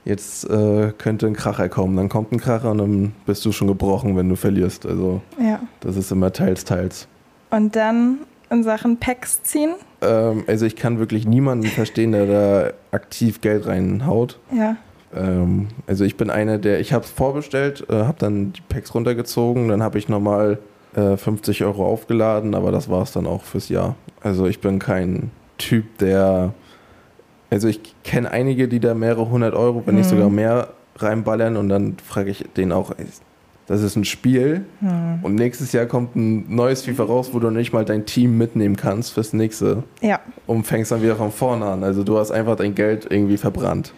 Jetzt 0.06 0.50
äh, 0.50 0.92
könnte 0.98 1.28
ein 1.28 1.36
Kracher 1.36 1.70
kommen. 1.70 1.96
Dann 1.98 2.10
kommt 2.10 2.32
ein 2.32 2.40
Kracher 2.40 2.72
und 2.72 2.80
dann 2.80 3.12
bist 3.26 3.46
du 3.46 3.52
schon 3.52 3.68
gebrochen, 3.68 4.18
wenn 4.18 4.28
du 4.28 4.36
verlierst. 4.36 4.86
Also 4.86 5.22
ja. 5.40 5.60
das 5.82 5.98
ist 5.98 6.12
immer 6.12 6.32
teils, 6.34 6.64
teils. 6.66 7.08
Und 7.52 7.76
dann 7.76 8.20
in 8.50 8.64
Sachen 8.64 8.98
Packs 8.98 9.44
ziehen? 9.44 9.76
Ähm, 10.02 10.44
also 10.48 10.66
ich 10.66 10.76
kann 10.76 11.00
wirklich 11.00 11.26
niemanden 11.26 11.68
verstehen, 11.68 12.12
der 12.12 12.26
da 12.26 12.72
aktiv 12.92 13.42
Geld 13.42 13.68
reinhaut. 13.68 14.40
Ja. 14.52 14.78
Ähm, 15.16 15.68
also 15.88 16.04
ich 16.04 16.18
bin 16.18 16.30
einer, 16.30 16.58
der, 16.58 16.80
ich 16.80 16.94
habe 16.94 17.04
es 17.04 17.12
vorbestellt, 17.12 17.86
äh, 17.90 17.94
habe 17.94 18.18
dann 18.20 18.54
die 18.54 18.62
Packs 18.62 18.94
runtergezogen, 18.94 19.70
dann 19.70 19.84
habe 19.84 19.98
ich 19.98 20.10
nochmal 20.10 20.60
äh, 20.96 21.18
50 21.18 21.64
Euro 21.64 21.86
aufgeladen, 21.86 22.56
aber 22.56 22.72
das 22.72 22.90
war 22.90 23.04
es 23.04 23.12
dann 23.12 23.28
auch 23.28 23.44
fürs 23.44 23.70
Jahr. 23.70 23.96
Also 24.22 24.48
ich 24.48 24.60
bin 24.62 24.80
kein 24.80 25.32
Typ, 25.58 25.98
der, 25.98 26.54
also 27.50 27.68
ich 27.68 27.82
kenne 28.04 28.32
einige, 28.32 28.68
die 28.68 28.80
da 28.80 28.94
mehrere 28.94 29.30
hundert 29.30 29.54
Euro, 29.54 29.84
wenn 29.86 29.96
mhm. 29.96 30.02
nicht 30.02 30.10
sogar 30.10 30.30
mehr 30.30 30.70
reinballern 30.98 31.58
und 31.58 31.70
dann 31.70 31.98
frage 32.04 32.32
ich 32.32 32.46
den 32.56 32.72
auch, 32.72 32.92
das 33.70 33.84
ist 33.84 33.96
ein 33.96 34.04
Spiel 34.04 34.66
hm. 34.80 35.20
und 35.22 35.36
nächstes 35.36 35.72
Jahr 35.74 35.86
kommt 35.86 36.16
ein 36.16 36.54
neues 36.54 36.82
FIFA 36.82 37.04
raus, 37.04 37.30
wo 37.34 37.40
du 37.40 37.52
nicht 37.52 37.72
mal 37.72 37.86
dein 37.86 38.08
Team 38.08 38.36
mitnehmen 38.36 38.76
kannst 38.76 39.14
fürs 39.14 39.32
nächste. 39.32 39.84
Ja. 40.02 40.20
Und 40.48 40.64
fängst 40.66 40.92
dann 40.92 41.04
wieder 41.04 41.16
von 41.16 41.32
vorne 41.32 41.66
an. 41.66 41.84
Also 41.84 42.04
du 42.04 42.18
hast 42.18 42.32
einfach 42.32 42.56
dein 42.56 42.74
Geld 42.74 43.06
irgendwie 43.08 43.38
verbrannt. 43.38 43.94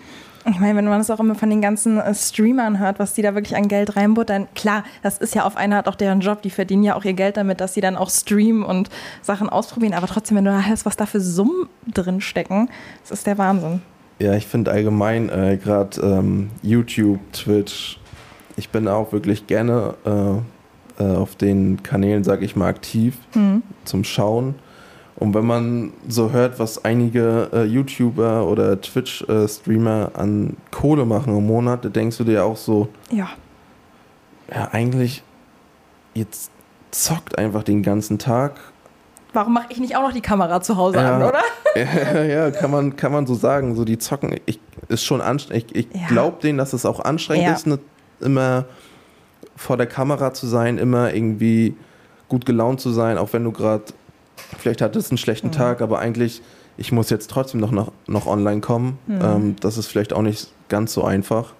Ich 0.49 0.59
meine, 0.59 0.75
wenn 0.75 0.85
man 0.85 0.97
das 0.97 1.09
auch 1.09 1.21
immer 1.21 1.35
von 1.35 1.49
den 1.49 1.61
ganzen 1.61 1.99
äh, 1.99 2.13
Streamern 2.13 2.79
hört, 2.79 2.99
was 2.99 3.13
die 3.13 3.21
da 3.21 3.33
wirklich 3.33 3.55
an 3.55 3.69
Geld 3.69 3.95
reinbuttern, 3.95 4.49
klar, 4.55 4.83
das 5.03 5.19
ist 5.19 5.35
ja 5.35 5.45
auf 5.45 5.55
eine 5.55 5.77
Art 5.77 5.87
auch 5.87 5.95
deren 5.95 6.19
Job, 6.19 6.41
die 6.41 6.49
verdienen 6.49 6.83
ja 6.83 6.95
auch 6.95 7.05
ihr 7.05 7.13
Geld 7.13 7.37
damit, 7.37 7.61
dass 7.61 7.73
sie 7.73 7.81
dann 7.81 7.95
auch 7.95 8.09
streamen 8.09 8.63
und 8.63 8.89
Sachen 9.21 9.47
ausprobieren, 9.47 9.93
aber 9.93 10.07
trotzdem, 10.07 10.35
wenn 10.35 10.45
du 10.45 10.51
da 10.51 10.63
hörst, 10.63 10.85
was 10.85 10.97
da 10.97 11.05
für 11.05 11.21
Summen 11.21 11.69
drin 11.87 12.19
stecken, 12.19 12.69
das 13.03 13.19
ist 13.19 13.27
der 13.27 13.37
Wahnsinn. 13.37 13.81
Ja, 14.19 14.33
ich 14.33 14.47
finde 14.47 14.71
allgemein 14.71 15.29
äh, 15.29 15.57
gerade 15.57 16.01
ähm, 16.01 16.49
YouTube, 16.61 17.19
Twitch, 17.31 18.00
ich 18.55 18.69
bin 18.69 18.87
auch 18.87 19.11
wirklich 19.11 19.47
gerne 19.47 19.95
äh, 20.05 21.03
äh, 21.03 21.15
auf 21.15 21.35
den 21.35 21.83
Kanälen, 21.83 22.23
sag 22.23 22.41
ich 22.41 22.55
mal, 22.55 22.67
aktiv 22.67 23.17
mhm. 23.33 23.63
zum 23.85 24.03
Schauen. 24.03 24.55
Und 25.15 25.35
wenn 25.35 25.45
man 25.45 25.93
so 26.07 26.31
hört, 26.31 26.57
was 26.57 26.83
einige 26.83 27.49
äh, 27.53 27.63
YouTuber 27.63 28.47
oder 28.47 28.81
Twitch-Streamer 28.81 30.11
an 30.15 30.57
Kohle 30.71 31.05
machen 31.05 31.37
im 31.37 31.45
Monat, 31.45 31.85
da 31.85 31.89
denkst 31.89 32.17
du 32.17 32.23
dir 32.23 32.43
auch 32.43 32.57
so, 32.57 32.87
ja, 33.11 33.29
ja 34.51 34.69
eigentlich, 34.71 35.23
jetzt 36.13 36.51
zockt 36.89 37.37
einfach 37.37 37.63
den 37.63 37.83
ganzen 37.83 38.19
Tag. 38.19 38.59
Warum 39.33 39.53
mache 39.53 39.67
ich 39.69 39.77
nicht 39.77 39.95
auch 39.95 40.01
noch 40.01 40.11
die 40.11 40.21
Kamera 40.21 40.61
zu 40.61 40.75
Hause 40.75 40.97
ja, 40.97 41.15
an, 41.15 41.23
oder? 41.23 41.41
ja, 41.75 42.23
ja, 42.23 42.51
kann 42.51 42.71
man, 42.71 42.95
kann 42.97 43.11
man 43.11 43.25
so 43.25 43.35
sagen. 43.35 43.75
So 43.75 43.85
die 43.85 43.97
zocken, 43.97 44.35
ich, 44.45 44.59
ist 44.89 45.05
schon 45.05 45.21
anstrengend. 45.21 45.75
Ich, 45.75 45.87
ich 45.93 46.01
ja. 46.01 46.07
glaube 46.07 46.41
denen, 46.41 46.57
dass 46.57 46.73
es 46.73 46.85
auch 46.85 46.99
anstrengend 46.99 47.55
ist, 47.55 47.65
eine 47.65 47.79
immer 48.21 48.65
vor 49.55 49.77
der 49.77 49.87
Kamera 49.87 50.33
zu 50.33 50.47
sein, 50.47 50.77
immer 50.77 51.13
irgendwie 51.13 51.75
gut 52.29 52.45
gelaunt 52.45 52.79
zu 52.79 52.91
sein, 52.91 53.17
auch 53.17 53.33
wenn 53.33 53.43
du 53.43 53.51
gerade, 53.51 53.85
vielleicht 54.57 54.81
hattest 54.81 55.11
einen 55.11 55.17
schlechten 55.17 55.47
mhm. 55.47 55.53
Tag, 55.53 55.81
aber 55.81 55.99
eigentlich, 55.99 56.41
ich 56.77 56.91
muss 56.91 57.09
jetzt 57.09 57.29
trotzdem 57.29 57.59
noch, 57.59 57.71
noch, 57.71 57.91
noch 58.07 58.25
online 58.25 58.61
kommen. 58.61 58.97
Mhm. 59.07 59.19
Ähm, 59.21 59.55
das 59.59 59.77
ist 59.77 59.87
vielleicht 59.87 60.13
auch 60.13 60.21
nicht 60.21 60.51
ganz 60.69 60.93
so 60.93 61.03
einfach. 61.03 61.53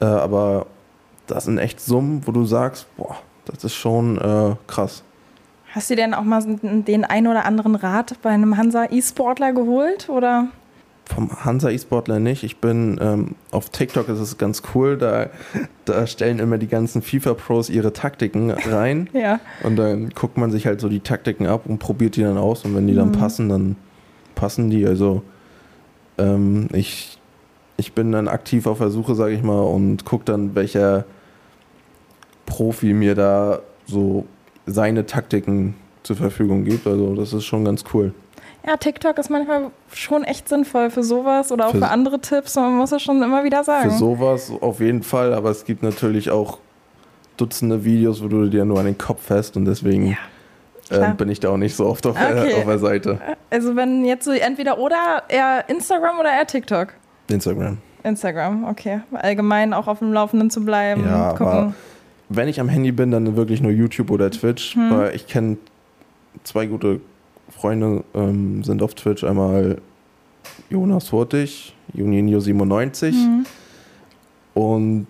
Äh, 0.00 0.06
aber 0.06 0.66
das 1.26 1.44
sind 1.44 1.58
echt 1.58 1.80
Summen, 1.80 2.26
wo 2.26 2.32
du 2.32 2.44
sagst, 2.44 2.86
boah, 2.96 3.16
das 3.44 3.64
ist 3.64 3.74
schon 3.74 4.18
äh, 4.18 4.56
krass. 4.66 5.04
Hast 5.72 5.88
du 5.88 5.94
denn 5.94 6.14
auch 6.14 6.24
mal 6.24 6.42
den 6.42 7.04
ein 7.04 7.28
oder 7.28 7.44
anderen 7.44 7.76
Rat 7.76 8.16
bei 8.22 8.30
einem 8.30 8.56
Hansa 8.56 8.86
E-Sportler 8.90 9.52
geholt? 9.52 10.08
Oder? 10.08 10.48
Vom 11.10 11.44
Hansa 11.44 11.70
E-Sportler 11.70 12.20
nicht. 12.20 12.44
Ich 12.44 12.58
bin 12.58 12.98
ähm, 13.00 13.34
auf 13.50 13.70
TikTok 13.70 14.08
ist 14.08 14.20
es 14.20 14.38
ganz 14.38 14.62
cool, 14.74 14.96
da, 14.96 15.28
da 15.84 16.06
stellen 16.06 16.38
immer 16.38 16.56
die 16.56 16.68
ganzen 16.68 17.02
FIFA-Pros 17.02 17.68
ihre 17.68 17.92
Taktiken 17.92 18.50
rein. 18.50 19.08
ja. 19.12 19.40
Und 19.62 19.76
dann 19.76 20.10
guckt 20.10 20.38
man 20.38 20.50
sich 20.50 20.66
halt 20.66 20.80
so 20.80 20.88
die 20.88 21.00
Taktiken 21.00 21.46
ab 21.46 21.62
und 21.66 21.78
probiert 21.78 22.16
die 22.16 22.22
dann 22.22 22.38
aus. 22.38 22.64
Und 22.64 22.74
wenn 22.76 22.86
die 22.86 22.94
dann 22.94 23.08
mhm. 23.08 23.12
passen, 23.12 23.48
dann 23.48 23.76
passen 24.34 24.70
die. 24.70 24.86
Also 24.86 25.22
ähm, 26.16 26.68
ich, 26.72 27.18
ich 27.76 27.92
bin 27.92 28.12
dann 28.12 28.28
aktiv 28.28 28.66
auf 28.66 28.78
der 28.78 28.90
Suche, 28.90 29.14
sage 29.14 29.34
ich 29.34 29.42
mal, 29.42 29.60
und 29.60 30.04
gucke 30.04 30.24
dann, 30.24 30.54
welcher 30.54 31.04
Profi 32.46 32.92
mir 32.92 33.14
da 33.14 33.60
so 33.86 34.26
seine 34.66 35.06
Taktiken 35.06 35.74
zur 36.04 36.16
Verfügung 36.16 36.64
gibt. 36.64 36.86
Also 36.86 37.14
das 37.14 37.32
ist 37.32 37.44
schon 37.44 37.64
ganz 37.64 37.84
cool. 37.92 38.14
Ja, 38.66 38.76
TikTok 38.76 39.18
ist 39.18 39.30
manchmal 39.30 39.70
schon 39.92 40.24
echt 40.24 40.48
sinnvoll 40.48 40.90
für 40.90 41.02
sowas 41.02 41.50
oder 41.50 41.68
auch 41.68 41.72
für, 41.72 41.78
für 41.78 41.88
andere 41.88 42.20
Tipps. 42.20 42.56
Man 42.56 42.76
muss 42.76 42.92
es 42.92 43.02
schon 43.02 43.22
immer 43.22 43.44
wieder 43.44 43.64
sagen. 43.64 43.90
Für 43.90 43.96
sowas 43.96 44.52
auf 44.60 44.80
jeden 44.80 45.02
Fall, 45.02 45.32
aber 45.32 45.50
es 45.50 45.64
gibt 45.64 45.82
natürlich 45.82 46.30
auch 46.30 46.58
Dutzende 47.36 47.84
Videos, 47.84 48.22
wo 48.22 48.28
du 48.28 48.48
dir 48.50 48.66
nur 48.66 48.78
an 48.78 48.84
den 48.84 48.98
Kopf 48.98 49.22
fährst 49.26 49.56
und 49.56 49.64
deswegen 49.64 50.14
ja, 50.90 51.10
äh, 51.10 51.14
bin 51.14 51.30
ich 51.30 51.40
da 51.40 51.48
auch 51.48 51.56
nicht 51.56 51.74
so 51.74 51.86
oft 51.86 52.06
auf, 52.06 52.14
okay. 52.14 52.48
der, 52.48 52.58
auf 52.58 52.64
der 52.64 52.78
Seite. 52.78 53.18
Also 53.48 53.76
wenn 53.76 54.04
jetzt 54.04 54.26
so 54.26 54.32
entweder 54.32 54.78
oder 54.78 55.22
eher 55.28 55.64
Instagram 55.68 56.18
oder 56.18 56.30
eher 56.30 56.46
TikTok? 56.46 56.88
Instagram. 57.30 57.78
Instagram, 58.02 58.64
okay. 58.64 59.00
Allgemein 59.12 59.72
auch 59.72 59.86
auf 59.86 60.00
dem 60.00 60.12
Laufenden 60.12 60.50
zu 60.50 60.64
bleiben. 60.64 61.04
Ja, 61.04 61.30
gucken. 61.30 61.46
aber 61.46 61.74
wenn 62.28 62.48
ich 62.48 62.60
am 62.60 62.68
Handy 62.68 62.92
bin, 62.92 63.10
dann 63.10 63.36
wirklich 63.36 63.60
nur 63.60 63.72
YouTube 63.72 64.10
oder 64.10 64.30
Twitch, 64.30 64.74
hm. 64.74 64.90
weil 64.90 65.14
ich 65.14 65.26
kenne 65.26 65.56
zwei 66.44 66.66
gute 66.66 67.00
Freunde 67.60 68.04
ähm, 68.14 68.64
sind 68.64 68.82
auf 68.82 68.94
Twitch 68.94 69.22
einmal 69.22 69.76
Jonas 70.70 71.12
Hurtig, 71.12 71.74
Juninho97 71.94 73.12
mhm. 73.12 73.46
und 74.54 75.06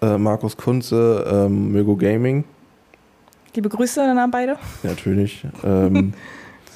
äh, 0.00 0.16
Markus 0.16 0.56
Kunze, 0.56 1.26
ähm, 1.28 1.72
Mögo 1.72 1.96
Gaming. 1.96 2.44
Liebe 3.54 3.68
Grüße 3.68 4.00
dann 4.00 4.16
an 4.16 4.30
beide. 4.30 4.56
Natürlich. 4.84 5.44
Ähm, 5.64 6.12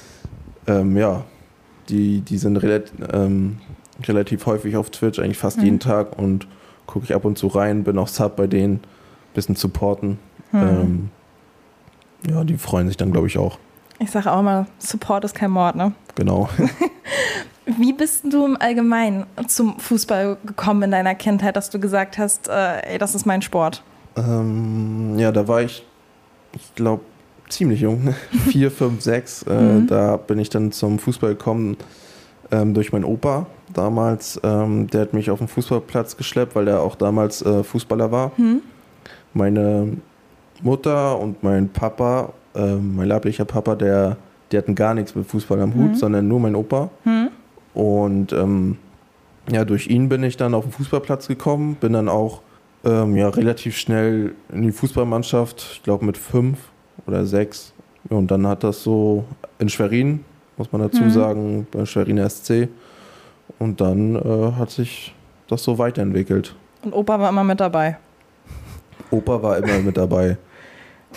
ähm, 0.67 0.97
ja, 0.97 1.23
die, 1.87 2.19
die 2.19 2.37
sind 2.37 2.57
relat 2.57 2.91
ähm, 3.13 3.59
relativ 4.03 4.45
häufig 4.45 4.75
auf 4.75 4.89
Twitch, 4.89 5.19
eigentlich 5.19 5.37
fast 5.37 5.59
mhm. 5.59 5.63
jeden 5.63 5.79
Tag 5.79 6.19
und 6.19 6.47
gucke 6.85 7.05
ich 7.05 7.15
ab 7.15 7.23
und 7.23 7.37
zu 7.37 7.47
rein, 7.47 7.85
bin 7.85 7.97
auch 7.97 8.09
Sub 8.09 8.35
bei 8.35 8.47
denen, 8.47 8.81
bisschen 9.33 9.55
supporten. 9.55 10.19
Mhm. 10.51 10.59
Ähm, 10.59 11.09
ja, 12.29 12.43
die 12.43 12.57
freuen 12.57 12.87
sich 12.87 12.97
dann, 12.97 13.13
glaube 13.13 13.27
ich, 13.27 13.37
auch. 13.37 13.57
Ich 14.03 14.11
sage 14.11 14.29
auch 14.31 14.41
immer, 14.41 14.67
Support 14.79 15.23
ist 15.23 15.33
kein 15.33 15.49
Mord, 15.51 15.75
ne? 15.77 15.93
Genau. 16.15 16.49
Wie 17.65 17.93
bist 17.93 18.25
du 18.29 18.45
im 18.45 18.57
Allgemeinen 18.59 19.25
zum 19.47 19.79
Fußball 19.79 20.35
gekommen 20.45 20.83
in 20.83 20.91
deiner 20.91 21.15
Kindheit, 21.15 21.55
dass 21.55 21.69
du 21.69 21.79
gesagt 21.79 22.17
hast, 22.17 22.49
äh, 22.49 22.81
ey, 22.93 22.97
das 22.97 23.15
ist 23.15 23.25
mein 23.25 23.41
Sport? 23.41 23.81
Ähm, 24.17 25.17
ja, 25.17 25.31
da 25.31 25.47
war 25.47 25.61
ich, 25.61 25.85
ich 26.53 26.75
glaube, 26.75 27.03
ziemlich 27.47 27.79
jung, 27.79 28.13
vier, 28.49 28.69
fünf, 28.71 29.01
sechs. 29.01 29.43
Äh, 29.43 29.53
Mhm. 29.53 29.87
Da 29.87 30.17
bin 30.17 30.37
ich 30.37 30.49
dann 30.49 30.73
zum 30.73 30.99
Fußball 30.99 31.31
gekommen 31.35 31.77
ähm, 32.51 32.73
durch 32.73 32.91
meinen 32.91 33.05
Opa 33.05 33.45
damals. 33.73 34.37
Ähm, 34.43 34.87
der 34.87 35.01
hat 35.01 35.13
mich 35.13 35.31
auf 35.31 35.39
den 35.39 35.47
Fußballplatz 35.47 36.17
geschleppt, 36.17 36.55
weil 36.55 36.67
er 36.67 36.81
auch 36.81 36.95
damals 36.95 37.41
äh, 37.41 37.63
Fußballer 37.63 38.11
war. 38.11 38.33
Hm? 38.35 38.61
Meine 39.33 39.95
Mutter 40.61 41.17
und 41.17 41.41
mein 41.41 41.69
Papa, 41.69 42.33
ähm, 42.55 42.95
mein 42.95 43.07
leiblicher 43.07 43.45
Papa, 43.45 43.75
der, 43.75 44.17
die 44.51 44.57
hatten 44.57 44.75
gar 44.75 44.93
nichts 44.93 45.15
mit 45.15 45.25
Fußball 45.27 45.59
am 45.61 45.73
Hut, 45.75 45.91
Mhm. 45.91 45.95
sondern 45.95 46.27
nur 46.27 46.39
mein 46.39 46.55
Opa. 46.55 46.89
Hm? 47.03 47.29
Und 47.73 48.33
ähm, 48.33 48.77
ja, 49.51 49.65
durch 49.65 49.87
ihn 49.87 50.09
bin 50.09 50.23
ich 50.23 50.37
dann 50.37 50.53
auf 50.53 50.63
den 50.65 50.71
Fußballplatz 50.71 51.27
gekommen, 51.27 51.75
bin 51.79 51.93
dann 51.93 52.07
auch 52.09 52.41
ähm, 52.85 53.15
ja, 53.15 53.29
relativ 53.29 53.77
schnell 53.77 54.33
in 54.51 54.61
die 54.63 54.71
Fußballmannschaft, 54.71 55.69
ich 55.73 55.83
glaube 55.83 56.05
mit 56.05 56.17
fünf 56.17 56.59
oder 57.07 57.25
sechs. 57.25 57.73
Ja, 58.09 58.17
und 58.17 58.29
dann 58.29 58.45
hat 58.45 58.63
das 58.63 58.83
so 58.83 59.23
in 59.59 59.69
Schwerin, 59.69 60.23
muss 60.57 60.71
man 60.71 60.81
dazu 60.81 61.03
Mhm. 61.03 61.09
sagen, 61.09 61.67
bei 61.71 61.85
Schwerin 61.85 62.17
SC. 62.29 62.67
Und 63.59 63.81
dann 63.81 64.15
äh, 64.15 64.51
hat 64.57 64.69
sich 64.71 65.15
das 65.47 65.63
so 65.63 65.77
weiterentwickelt. 65.77 66.55
Und 66.83 66.93
Opa 66.93 67.19
war 67.19 67.29
immer 67.29 67.43
mit 67.43 67.59
dabei. 67.59 67.97
Opa 69.11 69.41
war 69.41 69.57
immer 69.57 69.79
mit 69.79 69.97
dabei. 69.97 70.37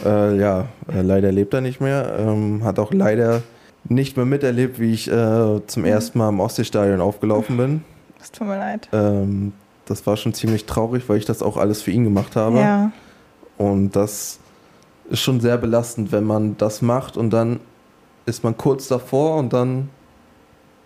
Äh, 0.04 0.36
ja, 0.38 0.66
äh, 0.92 1.02
leider 1.02 1.32
lebt 1.32 1.54
er 1.54 1.60
nicht 1.60 1.80
mehr. 1.80 2.16
Ähm, 2.18 2.62
hat 2.64 2.78
auch 2.78 2.92
leider 2.92 3.42
nicht 3.88 4.16
mehr 4.16 4.26
miterlebt, 4.26 4.78
wie 4.80 4.92
ich 4.92 5.10
äh, 5.10 5.60
zum 5.66 5.84
ersten 5.84 6.18
Mal 6.18 6.28
im 6.30 6.40
Ostseestadion 6.40 7.00
aufgelaufen 7.00 7.56
bin. 7.56 7.84
Es 8.20 8.32
tut 8.32 8.46
mir 8.46 8.58
leid. 8.58 8.88
Ähm, 8.92 9.52
das 9.86 10.06
war 10.06 10.16
schon 10.16 10.34
ziemlich 10.34 10.66
traurig, 10.66 11.08
weil 11.08 11.18
ich 11.18 11.24
das 11.24 11.42
auch 11.42 11.56
alles 11.56 11.82
für 11.82 11.92
ihn 11.92 12.04
gemacht 12.04 12.34
habe. 12.36 12.58
Ja. 12.58 12.92
Und 13.58 13.94
das 13.96 14.40
ist 15.08 15.20
schon 15.20 15.40
sehr 15.40 15.56
belastend, 15.56 16.10
wenn 16.12 16.24
man 16.24 16.56
das 16.58 16.82
macht 16.82 17.16
und 17.16 17.30
dann 17.30 17.60
ist 18.26 18.42
man 18.42 18.56
kurz 18.56 18.88
davor 18.88 19.36
und 19.36 19.52
dann 19.52 19.88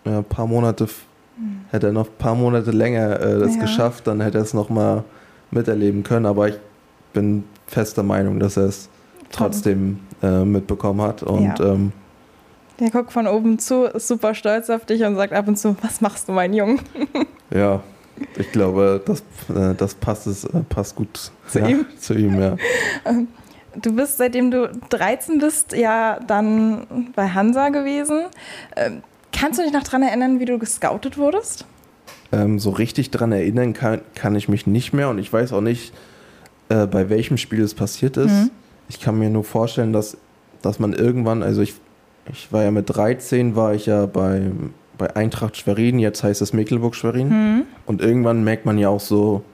ja, 0.04 0.18
ein 0.18 0.24
paar 0.24 0.46
Monate, 0.46 0.84
f- 0.84 1.04
hätte 1.70 1.86
er 1.86 1.92
noch 1.92 2.06
ein 2.06 2.16
paar 2.18 2.34
Monate 2.34 2.70
länger 2.70 3.18
äh, 3.18 3.38
das 3.38 3.54
Ja. 3.54 3.62
geschafft, 3.62 4.06
dann 4.06 4.20
hätte 4.20 4.38
er 4.38 4.44
es 4.44 4.52
nochmal 4.52 5.04
miterleben 5.50 6.02
können. 6.02 6.26
Aber 6.26 6.48
ich 6.48 6.56
bin 7.14 7.44
fester 7.66 8.02
Meinung, 8.02 8.38
dass 8.38 8.58
er 8.58 8.64
es 8.64 8.90
trotzdem 9.30 10.00
äh, 10.22 10.44
mitbekommen 10.44 11.00
hat. 11.02 11.22
Und 11.22 11.44
Ja. 11.58 11.72
ähm, 11.72 11.92
Der 12.78 12.90
guckt 12.90 13.12
von 13.12 13.26
oben 13.26 13.58
zu, 13.58 13.84
ist 13.84 14.08
super 14.08 14.34
stolz 14.34 14.70
auf 14.70 14.84
dich 14.86 15.02
und 15.04 15.16
sagt 15.16 15.32
ab 15.32 15.48
und 15.48 15.56
zu, 15.58 15.76
was 15.82 16.00
machst 16.00 16.28
du, 16.28 16.32
mein 16.32 16.52
Junge? 16.54 16.78
ja, 17.54 17.80
ich 18.36 18.50
glaube, 18.52 19.00
das, 19.04 19.20
äh, 19.54 19.74
das 19.74 19.94
passt, 19.94 20.26
es, 20.26 20.44
äh, 20.44 20.60
passt 20.68 20.96
gut 20.96 21.30
Zu 21.48 21.58
ja, 21.60 21.68
ihm? 21.68 21.86
Zu 21.98 22.14
ihm, 22.14 22.40
ja. 22.40 22.56
Du 23.80 23.94
bist, 23.94 24.16
seitdem 24.18 24.50
du 24.50 24.68
13 24.88 25.38
bist, 25.38 25.74
ja 25.74 26.18
dann 26.26 27.12
bei 27.14 27.28
Hansa 27.28 27.68
gewesen. 27.68 28.22
Ähm, 28.74 29.02
kannst 29.32 29.60
du 29.60 29.62
dich 29.62 29.72
noch 29.72 29.84
daran 29.84 30.02
erinnern, 30.02 30.40
wie 30.40 30.44
du 30.44 30.58
gescoutet 30.58 31.16
wurdest? 31.18 31.66
Ähm, 32.32 32.58
so 32.58 32.70
richtig 32.70 33.12
dran 33.12 33.30
erinnern 33.30 33.72
kann, 33.72 34.00
kann 34.16 34.34
ich 34.34 34.48
mich 34.48 34.66
nicht 34.66 34.92
mehr 34.92 35.08
und 35.08 35.18
ich 35.18 35.32
weiß 35.32 35.52
auch 35.52 35.60
nicht, 35.60 35.92
äh, 36.68 36.86
bei 36.88 37.10
welchem 37.10 37.36
Spiel 37.36 37.60
es 37.62 37.74
passiert 37.74 38.16
ist. 38.16 38.32
Mhm. 38.32 38.50
Ich 38.90 39.00
kann 39.00 39.18
mir 39.18 39.30
nur 39.30 39.44
vorstellen, 39.44 39.92
dass, 39.92 40.18
dass 40.62 40.80
man 40.80 40.92
irgendwann, 40.92 41.44
also 41.44 41.62
ich, 41.62 41.74
ich 42.30 42.52
war 42.52 42.64
ja 42.64 42.72
mit 42.72 42.90
13, 42.90 43.54
war 43.54 43.72
ich 43.72 43.86
ja 43.86 44.06
bei, 44.06 44.50
bei 44.98 45.14
Eintracht 45.14 45.56
Schwerin, 45.56 46.00
jetzt 46.00 46.24
heißt 46.24 46.42
es 46.42 46.52
Mecklenburg 46.52 46.96
Schwerin. 46.96 47.30
Hm? 47.30 47.62
Und 47.86 48.02
irgendwann 48.02 48.42
merkt 48.42 48.66
man 48.66 48.78
ja 48.78 48.88
auch 48.88 48.98
so, 48.98 49.44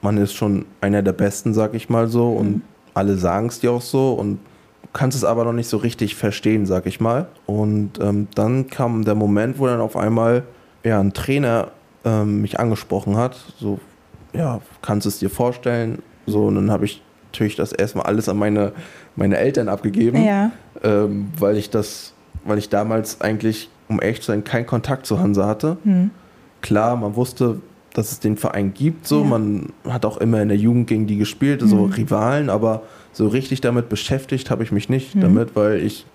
man 0.00 0.16
ist 0.16 0.32
schon 0.32 0.64
einer 0.80 1.02
der 1.02 1.12
Besten, 1.12 1.52
sag 1.52 1.74
ich 1.74 1.90
mal 1.90 2.08
so, 2.08 2.30
und 2.30 2.62
alle 2.94 3.16
sagen 3.18 3.48
es 3.48 3.60
dir 3.60 3.72
auch 3.72 3.82
so 3.82 4.14
und 4.14 4.38
du 4.82 4.88
kannst 4.94 5.18
es 5.18 5.22
aber 5.22 5.44
noch 5.44 5.52
nicht 5.52 5.68
so 5.68 5.76
richtig 5.76 6.14
verstehen, 6.14 6.64
sag 6.64 6.86
ich 6.86 6.98
mal. 6.98 7.28
Und 7.44 8.00
ähm, 8.00 8.26
dann 8.34 8.68
kam 8.68 9.04
der 9.04 9.14
Moment, 9.14 9.58
wo 9.58 9.66
dann 9.66 9.80
auf 9.80 9.98
einmal 9.98 10.44
ja, 10.82 10.98
ein 10.98 11.12
Trainer 11.12 11.72
ähm, 12.06 12.40
mich 12.40 12.58
angesprochen 12.58 13.18
hat, 13.18 13.36
so, 13.60 13.80
ja, 14.32 14.62
kannst 14.80 15.04
du 15.04 15.08
es 15.08 15.18
dir 15.18 15.28
vorstellen? 15.28 16.00
So, 16.26 16.46
und 16.46 16.54
dann 16.54 16.70
habe 16.70 16.86
ich 16.86 17.02
natürlich 17.32 17.56
das 17.56 17.72
erstmal 17.72 18.06
alles 18.06 18.28
an 18.28 18.36
meine, 18.38 18.72
meine 19.16 19.36
Eltern 19.36 19.68
abgegeben 19.68 20.22
Ja. 20.24 20.50
ähm, 20.82 21.28
weil 21.38 21.56
ich 21.56 21.70
das, 21.70 22.12
weil 22.44 22.58
ich 22.58 22.68
damals 22.68 23.20
eigentlich, 23.20 23.68
um 23.88 24.00
echt 24.00 24.22
zu 24.22 24.32
sein, 24.32 24.44
keinen 24.44 24.66
Kontakt 24.66 25.06
zu 25.06 25.18
Hansa 25.20 25.46
hatte. 25.46 25.76
Hm. 25.84 26.10
Klar, 26.62 26.96
man 26.96 27.14
wusste, 27.16 27.60
dass 27.94 28.12
es 28.12 28.20
den 28.20 28.36
Verein 28.36 28.74
gibt, 28.74 29.06
so, 29.06 29.20
Ja. 29.22 29.26
man 29.26 29.72
hat 29.88 30.04
auch 30.04 30.18
immer 30.18 30.40
in 30.42 30.48
der 30.48 30.56
Jugend 30.58 30.86
gegen 30.88 31.06
die 31.06 31.16
gespielt, 31.16 31.62
so 31.64 31.86
Mhm. 31.86 31.92
Rivalen, 31.92 32.50
aber 32.50 32.82
so 33.12 33.26
richtig 33.28 33.60
damit 33.60 33.88
beschäftigt 33.88 34.50
habe 34.50 34.62
ich 34.62 34.72
mich 34.72 34.88
nicht 34.88 35.14
Mhm. 35.14 35.20
damit, 35.20 35.56
weil 35.56 35.80
ich, 35.82 36.06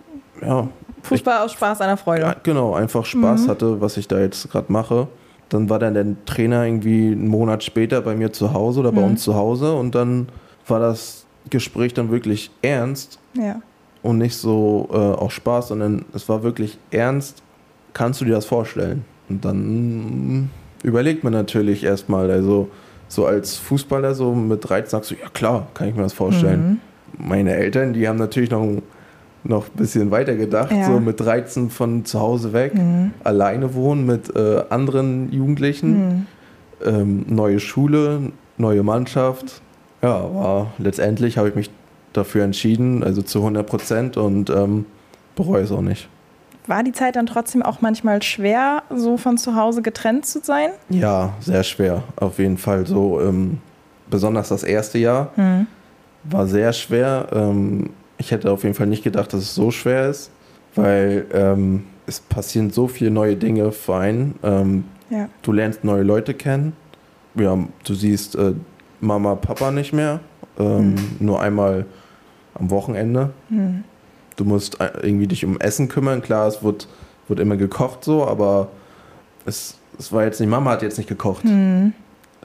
ja, 0.41 0.67
Fußball 1.04 1.39
aus 1.43 1.52
Spaß 1.54 1.82
einer 1.82 1.97
Freude. 1.97 2.21
ja, 2.21 2.36
genau, 2.43 2.73
einfach 2.76 3.06
Spaß 3.06 3.45
Mhm. 3.45 3.49
hatte, 3.49 3.82
was 3.82 3.97
ich 3.97 4.08
da 4.08 4.19
jetzt 4.19 4.49
gerade 4.52 4.71
mache. 4.71 5.08
Dann 5.49 5.69
war 5.69 5.78
dann 5.78 5.93
der 5.93 6.06
Trainer 6.26 6.65
irgendwie 6.65 7.12
einen 7.12 7.28
Monat 7.28 7.63
später 7.63 8.02
bei 8.02 8.15
mir 8.15 8.32
zu 8.32 8.54
Hause 8.54 8.80
oder 8.80 8.91
bei 8.93 9.02
Mhm. 9.02 9.08
uns 9.12 9.23
zu 9.23 9.36
Hause 9.36 9.73
und 9.73 9.93
dann 9.95 10.28
war 10.67 10.80
das 10.80 11.26
Gespräch 11.49 11.93
dann 11.93 12.10
wirklich 12.12 12.52
ernst 12.62 13.19
Ja. 13.38 13.62
und 14.02 14.17
nicht 14.17 14.36
so 14.36 14.89
äh, 14.91 14.95
auch 14.97 15.32
Spaß, 15.32 15.69
sondern 15.69 16.06
es 16.13 16.28
war 16.30 16.43
wirklich 16.43 16.78
ernst. 16.91 17.41
Kannst 17.93 18.21
du 18.21 18.26
dir 18.26 18.34
das 18.34 18.45
vorstellen? 18.45 19.06
Und 19.30 19.45
dann 19.45 20.49
überlegt 20.84 21.23
man 21.23 21.34
natürlich 21.34 21.84
erstmal, 21.84 22.30
also 22.32 22.69
so 23.08 23.26
als 23.26 23.56
Fußballer, 23.58 24.15
so 24.15 24.34
mit 24.34 24.67
13 24.67 24.89
sagst 24.89 25.12
du, 25.12 25.15
ja 25.15 25.30
klar, 25.34 25.67
kann 25.73 25.88
ich 25.89 25.95
mir 25.95 26.02
das 26.02 26.13
vorstellen. 26.13 26.80
Mhm. 27.17 27.28
Meine 27.28 27.54
Eltern, 27.54 27.93
die 27.93 28.08
haben 28.08 28.17
natürlich 28.17 28.49
noch, 28.49 28.82
noch 29.43 29.65
ein 29.67 29.76
bisschen 29.78 30.10
weiter 30.10 30.36
gedacht, 30.36 30.71
Ja. 30.71 30.86
so 30.88 30.99
mit 30.99 31.19
13 31.19 31.69
von 31.69 32.06
zu 32.06 32.19
Hause 32.19 32.54
weg, 32.54 32.73
Mhm. 32.73 33.12
alleine 33.23 33.73
wohnen 33.76 34.06
mit 34.06 34.36
äh, 34.36 34.63
anderen 34.69 35.32
Jugendlichen, 35.32 35.91
Mhm. 36.08 36.26
ähm, 36.86 37.26
neue 37.28 37.60
Schule, 37.60 38.32
neue 38.58 38.82
Mannschaft. 38.84 39.62
Ja, 40.03 40.15
aber 40.17 40.67
letztendlich 40.77 41.37
habe 41.37 41.49
ich 41.49 41.55
mich 41.55 41.69
dafür 42.11 42.43
entschieden, 42.43 43.03
also 43.03 43.21
zu 43.21 43.39
100 43.39 43.65
Prozent 43.65 44.17
und 44.17 44.49
ähm, 44.49 44.85
bereue 45.35 45.63
es 45.63 45.71
auch 45.71 45.81
nicht. 45.81 46.07
War 46.67 46.83
die 46.83 46.91
Zeit 46.91 47.15
dann 47.15 47.25
trotzdem 47.25 47.63
auch 47.63 47.81
manchmal 47.81 48.21
schwer, 48.21 48.83
so 48.93 49.17
von 49.17 49.37
zu 49.37 49.55
Hause 49.55 49.81
getrennt 49.81 50.25
zu 50.25 50.39
sein? 50.43 50.69
Ja, 50.89 51.33
sehr 51.39 51.63
schwer, 51.63 52.03
auf 52.17 52.37
jeden 52.39 52.57
Fall. 52.57 52.85
So, 52.85 53.19
ähm, 53.21 53.59
besonders 54.09 54.49
das 54.49 54.63
erste 54.63 54.97
Jahr 54.99 55.31
Hm. 55.35 55.67
war 56.25 56.47
sehr 56.47 56.71
schwer. 56.73 57.27
Ähm, 57.33 57.89
ich 58.17 58.31
hätte 58.31 58.51
auf 58.51 58.63
jeden 58.63 58.75
Fall 58.75 58.87
nicht 58.87 59.03
gedacht, 59.03 59.33
dass 59.33 59.41
es 59.41 59.55
so 59.55 59.71
schwer 59.71 60.09
ist, 60.09 60.31
weil 60.75 61.25
ähm, 61.33 61.85
es 62.05 62.19
passieren 62.19 62.69
so 62.69 62.87
viele 62.87 63.11
neue 63.11 63.35
Dinge 63.35 63.71
für 63.71 63.95
einen. 63.95 64.35
Ähm, 64.43 64.83
Ja. 65.09 65.27
du 65.41 65.51
lernst 65.51 65.83
neue 65.83 66.03
Leute 66.03 66.33
kennen. 66.33 66.73
Ja, 67.35 67.57
du 67.85 67.93
siehst 67.95 68.35
äh, 68.35 68.53
Mama, 69.03 69.35
Papa 69.35 69.71
nicht 69.71 69.93
mehr. 69.93 70.19
Ähm, 70.59 70.95
Nur 71.19 71.41
einmal 71.41 71.85
am 72.55 72.69
Wochenende. 72.69 73.31
Hm. 73.49 73.83
Du 74.35 74.45
musst 74.45 74.79
äh, 74.81 74.89
irgendwie 75.01 75.27
dich 75.27 75.45
um 75.45 75.59
Essen 75.59 75.89
kümmern. 75.89 76.21
Klar, 76.21 76.47
es 76.47 76.63
wird, 76.63 76.87
wird 77.27 77.39
immer 77.39 77.57
gekocht 77.57 78.03
so, 78.03 78.25
aber 78.27 78.69
es, 79.45 79.77
es 79.99 80.11
war 80.11 80.23
jetzt 80.23 80.39
nicht, 80.39 80.49
Mama 80.49 80.71
hat 80.71 80.81
jetzt 80.81 80.97
nicht 80.97 81.07
gekocht, 81.09 81.43
Hm. 81.43 81.93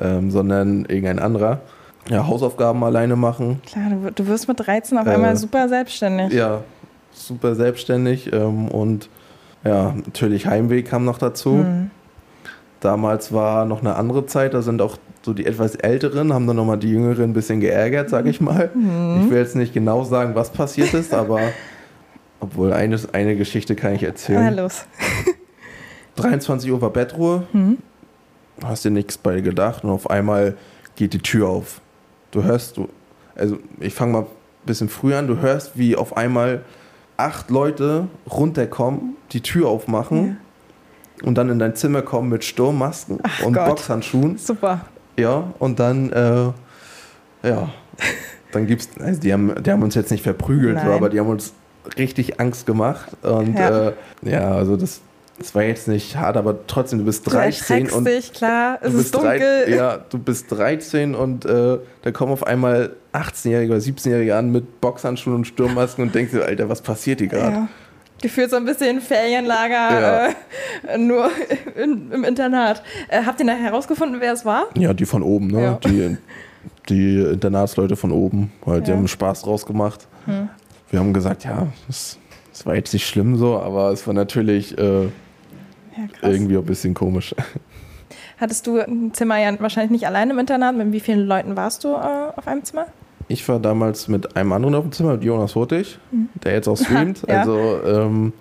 ähm, 0.01 0.31
sondern 0.31 0.85
irgendein 0.87 1.19
anderer. 1.19 1.61
Ja, 2.09 2.27
Hausaufgaben 2.27 2.83
alleine 2.85 3.17
machen. 3.17 3.61
Klar, 3.67 3.91
du, 3.91 4.11
du 4.13 4.27
wirst 4.27 4.49
mit 4.49 4.59
13 4.67 4.97
auf 4.99 5.07
Äh, 5.07 5.11
einmal 5.11 5.37
super 5.37 5.69
selbstständig. 5.69 6.33
Ja, 6.33 6.63
super 7.13 7.55
selbstständig 7.55 8.33
ähm, 8.33 8.69
und 8.69 9.09
ja, 9.65 9.93
natürlich 10.07 10.47
Heimweh 10.47 10.83
kam 10.83 11.05
noch 11.05 11.19
dazu. 11.19 11.59
Hm. 11.59 11.91
Damals 12.81 13.33
war 13.33 13.65
noch 13.67 13.81
eine 13.81 13.97
andere 13.97 14.25
Zeit, 14.27 14.55
da 14.55 14.63
sind 14.63 14.81
auch 14.81 14.97
so 15.29 15.35
die 15.35 15.45
etwas 15.45 15.75
Älteren, 15.75 16.33
haben 16.33 16.47
dann 16.47 16.57
nochmal 16.57 16.79
die 16.79 16.89
Jüngeren 16.91 17.25
ein 17.25 17.33
bisschen 17.35 17.61
geärgert, 17.61 18.09
sag 18.09 18.25
ich 18.25 18.41
mal. 18.41 18.71
Mhm. 18.75 19.25
Ich 19.25 19.31
will 19.31 19.37
jetzt 19.37 19.57
nicht 19.57 19.75
genau 19.75 20.03
sagen, 20.05 20.35
was 20.35 20.51
passiert 20.51 20.95
ist, 20.95 21.13
aber 21.23 21.41
obwohl 22.41 22.73
eine, 22.73 22.99
eine 23.13 23.37
Geschichte 23.37 23.77
kann 23.77 23.93
ich 23.95 24.01
Na 24.01 24.09
erzählen. 24.09 24.57
los. 24.57 24.87
23 26.17 26.71
Uhr 26.73 26.81
war 26.81 26.91
Bettruhe, 26.91 27.47
Hm. 27.53 27.77
hast 28.65 28.87
dir 28.87 28.91
nichts 28.91 29.19
bei 29.19 29.41
gedacht 29.43 29.85
und 29.85 29.91
auf 29.91 30.09
einmal 30.09 30.57
geht 30.97 31.13
die 31.13 31.19
Tür 31.19 31.49
auf. 31.51 31.83
Du 32.31 32.43
hörst, 32.43 32.79
du, 32.79 32.89
also 33.37 33.59
ich 33.81 33.93
fange 33.93 34.13
mal 34.13 34.21
ein 34.23 34.27
bisschen 34.65 34.89
früher 34.89 35.19
an, 35.19 35.27
du 35.27 35.41
hörst, 35.41 35.77
wie 35.77 35.95
auf 35.95 36.17
einmal 36.17 36.63
acht 37.19 37.51
Leute 37.51 38.09
runterkommen, 38.31 39.17
die 39.33 39.43
Tür 39.43 39.69
aufmachen 39.69 40.39
und 41.23 41.37
dann 41.37 41.51
in 41.51 41.59
dein 41.59 41.77
Zimmer 41.77 42.01
kommen 42.01 42.31
mit 42.31 42.45
Sturmmasken 42.45 43.19
Ach 43.23 43.43
und 43.45 43.53
Gott. 43.53 43.67
Boxhandschuhen. 43.67 44.39
Super. 44.39 44.87
Ja, 45.19 45.53
und 45.59 45.79
dann, 45.81 46.11
äh, 46.13 47.49
ja, 47.49 47.69
dann 48.53 48.67
gibt's, 48.67 48.89
also 49.01 49.21
die 49.21 49.33
haben, 49.33 49.53
die 49.63 49.71
haben 49.71 49.83
uns 49.83 49.95
jetzt 49.95 50.11
nicht 50.11 50.23
verprügelt, 50.23 50.77
Nein. 50.77 50.89
aber 50.89 51.09
die 51.11 51.19
haben 51.21 51.29
uns 51.29 51.53
richtig 51.99 52.41
Angst 52.41 52.67
gemacht. 52.67 53.09
Und 53.23 53.59
Ja. 53.59 53.89
äh, 53.89 53.93
ja 54.23 54.53
also 54.53 54.77
das, 54.77 55.01
das 55.39 55.55
war 55.55 55.63
jetzt 55.63 55.89
nicht 55.89 56.17
hart, 56.17 56.37
aber 56.37 56.67
trotzdem, 56.67 56.99
du 57.01 57.05
bist 57.05 57.27
Du 57.27 57.31
13 57.31 57.87
erschreckst 57.87 57.97
und 57.97 58.35
klar, 58.35 58.79
es 58.81 58.93
du 58.93 58.99
ist 58.99 59.13
bist 59.13 59.15
drei- 59.23 59.39
dunkel. 59.39 59.75
ja, 59.77 59.97
du 59.99 60.19
bist 60.19 60.47
13 60.51 61.15
und 61.15 61.45
äh, 61.45 61.79
da 62.03 62.11
kommen 62.13 62.33
auf 62.33 62.47
einmal 62.47 62.91
18-Jährige 63.13 63.73
oder 63.73 63.81
17-Jährige 63.83 64.37
an 64.37 64.51
mit 64.53 64.81
Boxhandschuhen 64.81 65.37
und 65.37 65.47
Sturmmasken 65.47 66.05
und 66.05 66.15
denkst 66.15 66.33
dir, 66.33 66.45
Alter, 66.45 66.69
was 66.69 66.83
passiert 66.83 67.21
hier 67.21 67.29
gerade? 67.29 67.55
Ja. 67.57 67.69
Gefühlt 68.21 68.51
so 68.51 68.57
ein 68.57 68.65
bisschen 68.65 69.01
Ferienlager, 69.01 70.01
Ja. 70.01 70.29
äh, 70.89 70.99
nur 70.99 71.31
in, 71.77 72.11
im 72.11 72.25
Internat. 72.25 72.83
Äh, 73.09 73.23
habt 73.25 73.39
ihr 73.41 73.47
nachher 73.47 73.63
herausgefunden, 73.65 74.21
wer 74.21 74.33
es 74.33 74.45
war? 74.45 74.67
Ja, 74.77 74.93
die 74.93 75.07
von 75.07 75.23
oben, 75.23 75.49
ne? 75.49 75.63
Ja. 75.63 75.75
Die, 75.85 76.17
die 76.89 77.21
Internatsleute 77.21 77.97
von 77.97 78.11
oben, 78.13 78.53
halt, 78.67 78.87
die 78.87 78.91
Ja. 78.91 78.97
haben 78.97 79.07
Spaß 79.09 79.43
draus 79.43 79.67
gemacht. 79.67 80.09
Wir 80.91 80.99
haben 81.01 81.13
gesagt, 81.15 81.45
ja, 81.45 81.69
das, 81.87 82.19
das 82.53 82.67
war 82.67 82.75
jetzt 82.75 82.93
nicht 82.93 83.07
schlimm 83.07 83.37
so, 83.37 83.59
aber 83.59 83.93
es 83.93 84.07
war 84.07 84.15
natürlich 84.15 84.77
äh, 84.77 85.09
irgendwie 86.23 86.57
ein 86.57 86.65
bisschen 86.65 86.95
komisch. 86.95 87.35
Hattest 88.41 88.67
du 88.67 88.79
ein 88.79 89.13
Zimmer 89.15 89.39
ja 89.39 89.59
wahrscheinlich 89.61 89.91
nicht 89.91 90.07
allein 90.07 90.31
im 90.31 90.39
Internat? 90.39 90.77
Mit 90.77 90.93
wie 90.93 91.01
vielen 91.01 91.27
Leuten 91.27 91.57
warst 91.57 91.85
du 91.85 91.89
äh, 91.95 92.33
auf 92.37 92.47
einem 92.47 92.63
Zimmer? 92.65 92.87
Ich 93.29 93.47
war 93.49 93.61
damals 93.61 94.09
mit 94.09 94.37
einem 94.37 94.53
anderen 94.53 94.75
auf 94.75 94.85
dem 94.85 94.93
Zimmer, 94.93 95.13
mit 95.13 95.25
Jonas 95.25 95.55
Hurtig, 95.55 95.99
der 96.43 96.55
jetzt 96.55 96.69
auch 96.69 96.77
streamt. 96.83 97.23
Ja. 97.29 97.41
Also 97.41 97.81
ähm, 97.87 98.33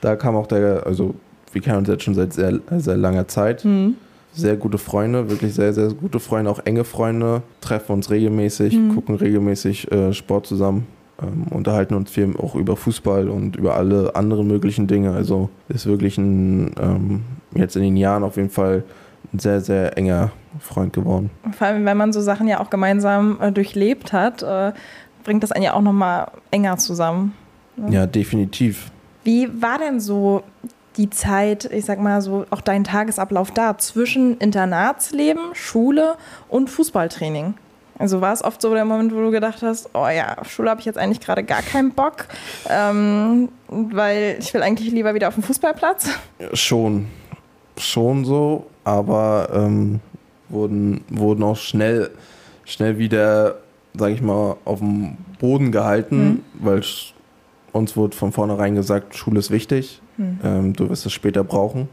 da 0.00 0.16
kam 0.16 0.36
auch 0.36 0.46
der, 0.46 0.86
also 0.86 1.14
wir 1.52 1.60
kennen 1.60 1.78
uns 1.78 1.88
jetzt 1.88 2.04
schon 2.04 2.14
seit 2.14 2.32
sehr, 2.32 2.60
sehr 2.78 2.96
langer 2.96 3.28
Zeit. 3.28 3.66
Sehr 4.32 4.56
gute 4.56 4.76
Freunde, 4.76 5.30
wirklich 5.30 5.54
sehr, 5.54 5.72
sehr 5.72 5.88
gute 5.94 6.20
Freunde, 6.20 6.50
auch 6.50 6.60
enge 6.66 6.84
Freunde, 6.84 7.42
treffen 7.62 7.92
uns 7.92 8.10
regelmäßig, 8.10 8.78
gucken 8.94 9.14
regelmäßig 9.14 9.90
äh, 9.90 10.12
Sport 10.12 10.46
zusammen, 10.46 10.86
ähm, 11.22 11.46
unterhalten 11.50 11.94
uns 11.94 12.10
viel 12.10 12.34
auch 12.36 12.54
über 12.54 12.76
Fußball 12.76 13.30
und 13.30 13.56
über 13.56 13.76
alle 13.76 14.14
anderen 14.14 14.46
möglichen 14.46 14.86
Dinge. 14.86 15.12
Also 15.12 15.48
ist 15.70 15.86
wirklich 15.86 16.18
ein, 16.18 16.72
ähm, 16.78 17.22
jetzt 17.54 17.76
in 17.76 17.82
den 17.82 17.96
Jahren 17.96 18.24
auf 18.24 18.36
jeden 18.36 18.50
Fall 18.50 18.84
ein 19.32 19.38
sehr, 19.38 19.60
sehr 19.60 19.96
enger 19.96 20.30
Freund 20.60 20.92
geworden. 20.92 21.30
Vor 21.56 21.66
allem, 21.66 21.84
wenn 21.84 21.96
man 21.96 22.12
so 22.12 22.20
Sachen 22.20 22.48
ja 22.48 22.60
auch 22.60 22.70
gemeinsam 22.70 23.38
äh, 23.40 23.52
durchlebt 23.52 24.12
hat, 24.12 24.42
äh, 24.42 24.72
bringt 25.24 25.42
das 25.42 25.52
einen 25.52 25.64
ja 25.64 25.74
auch 25.74 25.82
nochmal 25.82 26.28
enger 26.50 26.78
zusammen. 26.78 27.34
Ja, 27.88 28.06
definitiv. 28.06 28.90
Wie 29.24 29.60
war 29.60 29.78
denn 29.78 30.00
so 30.00 30.42
die 30.96 31.10
Zeit, 31.10 31.66
ich 31.66 31.84
sag 31.84 32.00
mal 32.00 32.22
so, 32.22 32.46
auch 32.50 32.60
dein 32.60 32.84
Tagesablauf 32.84 33.50
da 33.50 33.76
zwischen 33.76 34.38
Internatsleben, 34.38 35.54
Schule 35.54 36.14
und 36.48 36.70
Fußballtraining? 36.70 37.54
Also 37.98 38.20
war 38.20 38.32
es 38.32 38.44
oft 38.44 38.60
so 38.60 38.72
der 38.74 38.84
Moment, 38.84 39.14
wo 39.14 39.20
du 39.20 39.30
gedacht 39.30 39.62
hast, 39.62 39.90
oh 39.94 40.06
ja, 40.06 40.38
auf 40.38 40.50
Schule 40.50 40.70
habe 40.70 40.80
ich 40.80 40.86
jetzt 40.86 40.98
eigentlich 40.98 41.20
gerade 41.20 41.42
gar 41.42 41.62
keinen 41.62 41.92
Bock, 41.92 42.26
ähm, 42.68 43.48
weil 43.68 44.36
ich 44.38 44.52
will 44.52 44.62
eigentlich 44.62 44.92
lieber 44.92 45.14
wieder 45.14 45.28
auf 45.28 45.34
den 45.34 45.42
Fußballplatz. 45.42 46.10
Schon, 46.52 47.06
schon 47.78 48.24
so, 48.24 48.66
aber 48.86 49.48
ähm, 49.52 49.98
wurden, 50.48 51.00
wurden 51.10 51.42
auch 51.42 51.56
schnell, 51.56 52.10
schnell 52.64 52.98
wieder, 52.98 53.56
sag 53.98 54.12
ich 54.12 54.22
mal, 54.22 54.56
auf 54.64 54.78
dem 54.78 55.16
Boden 55.40 55.72
gehalten, 55.72 56.44
weil 56.54 56.78
sch- 56.78 57.12
uns 57.72 57.96
wurde 57.96 58.16
von 58.16 58.30
vornherein 58.30 58.76
gesagt, 58.76 59.16
Schule 59.16 59.40
ist 59.40 59.50
wichtig, 59.50 60.00
ähm, 60.44 60.72
du 60.72 60.88
wirst 60.88 61.04
es 61.04 61.12
später 61.12 61.42
brauchen. 61.44 61.88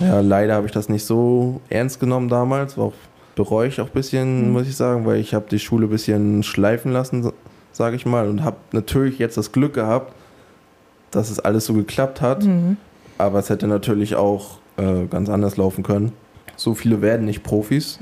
Ja, 0.00 0.20
leider 0.20 0.54
habe 0.54 0.66
ich 0.66 0.72
das 0.72 0.88
nicht 0.90 1.04
so 1.04 1.60
ernst 1.70 1.98
genommen 1.98 2.28
damals, 2.28 2.78
auch, 2.78 2.92
bereue 3.34 3.68
ich 3.68 3.80
auch 3.80 3.86
ein 3.86 3.92
bisschen, 3.92 4.52
muss 4.52 4.68
ich 4.68 4.76
sagen, 4.76 5.06
weil 5.06 5.16
ich 5.16 5.32
habe 5.34 5.46
die 5.50 5.58
Schule 5.58 5.86
ein 5.86 5.90
bisschen 5.90 6.42
schleifen 6.42 6.92
lassen, 6.92 7.32
sage 7.72 7.96
ich 7.96 8.04
mal, 8.04 8.28
und 8.28 8.44
habe 8.44 8.58
natürlich 8.72 9.18
jetzt 9.18 9.38
das 9.38 9.50
Glück 9.50 9.72
gehabt, 9.74 10.12
dass 11.10 11.30
es 11.30 11.40
alles 11.40 11.64
so 11.64 11.72
geklappt 11.72 12.20
hat. 12.20 12.44
Aber 13.18 13.38
es 13.38 13.48
hätte 13.48 13.66
natürlich 13.66 14.14
auch 14.14 14.58
äh, 14.76 15.06
ganz 15.06 15.28
anders 15.28 15.56
laufen 15.56 15.82
können. 15.82 16.12
So 16.56 16.74
viele 16.74 17.00
werden 17.02 17.26
nicht 17.26 17.42
Profis. 17.42 17.98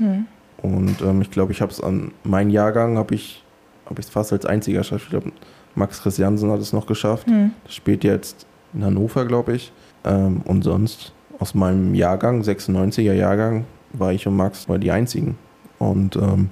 Und 0.61 1.01
ähm, 1.01 1.21
ich 1.21 1.31
glaube, 1.31 1.51
ich 1.51 1.61
habe 1.61 1.71
es 1.71 1.81
an 1.81 2.11
meinem 2.23 2.49
Jahrgang, 2.49 2.97
habe 2.97 3.15
ich 3.15 3.43
habe 3.91 3.99
ich 3.99 4.07
es 4.07 4.11
fast 4.11 4.33
als 4.33 4.45
einziger 4.45 4.79
geschafft. 4.79 5.03
Ich 5.05 5.09
glaube, 5.09 5.31
Max 5.75 6.01
Christiansen 6.01 6.51
hat 6.51 6.59
es 6.59 6.73
noch 6.73 6.87
geschafft. 6.87 7.27
Das 7.65 7.75
spielt 7.75 8.03
jetzt 8.03 8.45
in 8.73 8.83
Hannover, 8.83 9.25
glaube 9.25 9.53
ich. 9.53 9.71
Ähm, 10.03 10.41
und 10.45 10.63
sonst 10.63 11.13
aus 11.39 11.53
meinem 11.53 11.93
Jahrgang, 11.93 12.41
96er 12.41 13.13
Jahrgang, 13.13 13.65
war 13.93 14.13
ich 14.13 14.25
und 14.27 14.35
Max 14.35 14.69
war 14.69 14.79
die 14.79 14.91
einzigen. 14.91 15.37
Und 15.77 16.15
ähm, 16.15 16.49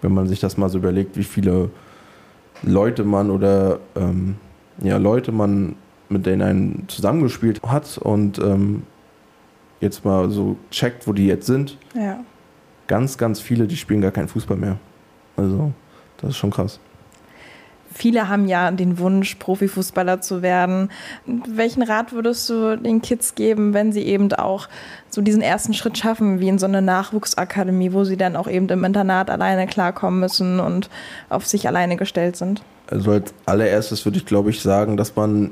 wenn 0.00 0.12
man 0.12 0.28
sich 0.28 0.40
das 0.40 0.56
mal 0.56 0.68
so 0.68 0.78
überlegt, 0.78 1.16
wie 1.16 1.24
viele 1.24 1.70
Leute 2.62 3.04
man 3.04 3.30
oder 3.30 3.80
ähm, 3.96 4.36
ja, 4.82 4.96
Leute 4.98 5.32
man 5.32 5.74
mit 6.08 6.26
denen 6.26 6.42
einen 6.42 6.84
zusammengespielt 6.88 7.62
hat 7.62 7.98
und 7.98 8.38
ähm, 8.38 8.82
jetzt 9.82 10.04
mal 10.04 10.30
so 10.30 10.56
checkt, 10.70 11.06
wo 11.06 11.12
die 11.12 11.26
jetzt 11.26 11.46
sind, 11.46 11.76
Ja. 11.94 12.20
ganz, 12.86 13.18
ganz 13.18 13.40
viele, 13.40 13.66
die 13.66 13.76
spielen 13.76 14.00
gar 14.00 14.10
keinen 14.12 14.28
Fußball 14.28 14.56
mehr. 14.56 14.78
Also, 15.36 15.72
das 16.18 16.30
ist 16.30 16.36
schon 16.36 16.50
krass. 16.50 16.78
Viele 17.94 18.28
haben 18.30 18.48
ja 18.48 18.70
den 18.70 18.98
Wunsch, 18.98 19.34
Profifußballer 19.34 20.22
zu 20.22 20.40
werden. 20.40 20.88
Welchen 21.26 21.82
Rat 21.82 22.12
würdest 22.14 22.48
du 22.48 22.78
den 22.78 23.02
Kids 23.02 23.34
geben, 23.34 23.74
wenn 23.74 23.92
sie 23.92 24.00
eben 24.02 24.32
auch 24.32 24.68
so 25.10 25.20
diesen 25.20 25.42
ersten 25.42 25.74
Schritt 25.74 25.98
schaffen, 25.98 26.40
wie 26.40 26.48
in 26.48 26.58
so 26.58 26.64
eine 26.64 26.80
Nachwuchsakademie, 26.80 27.92
wo 27.92 28.04
sie 28.04 28.16
dann 28.16 28.34
auch 28.34 28.48
eben 28.48 28.66
im 28.70 28.84
Internat 28.84 29.28
alleine 29.28 29.66
klarkommen 29.66 30.20
müssen 30.20 30.58
und 30.58 30.88
auf 31.28 31.46
sich 31.46 31.68
alleine 31.68 31.96
gestellt 31.96 32.36
sind? 32.36 32.62
Also 32.90 33.10
als 33.10 33.34
allererstes 33.44 34.06
würde 34.06 34.16
ich, 34.16 34.24
glaube 34.24 34.48
ich, 34.48 34.62
sagen, 34.62 34.96
dass 34.96 35.14
man 35.14 35.50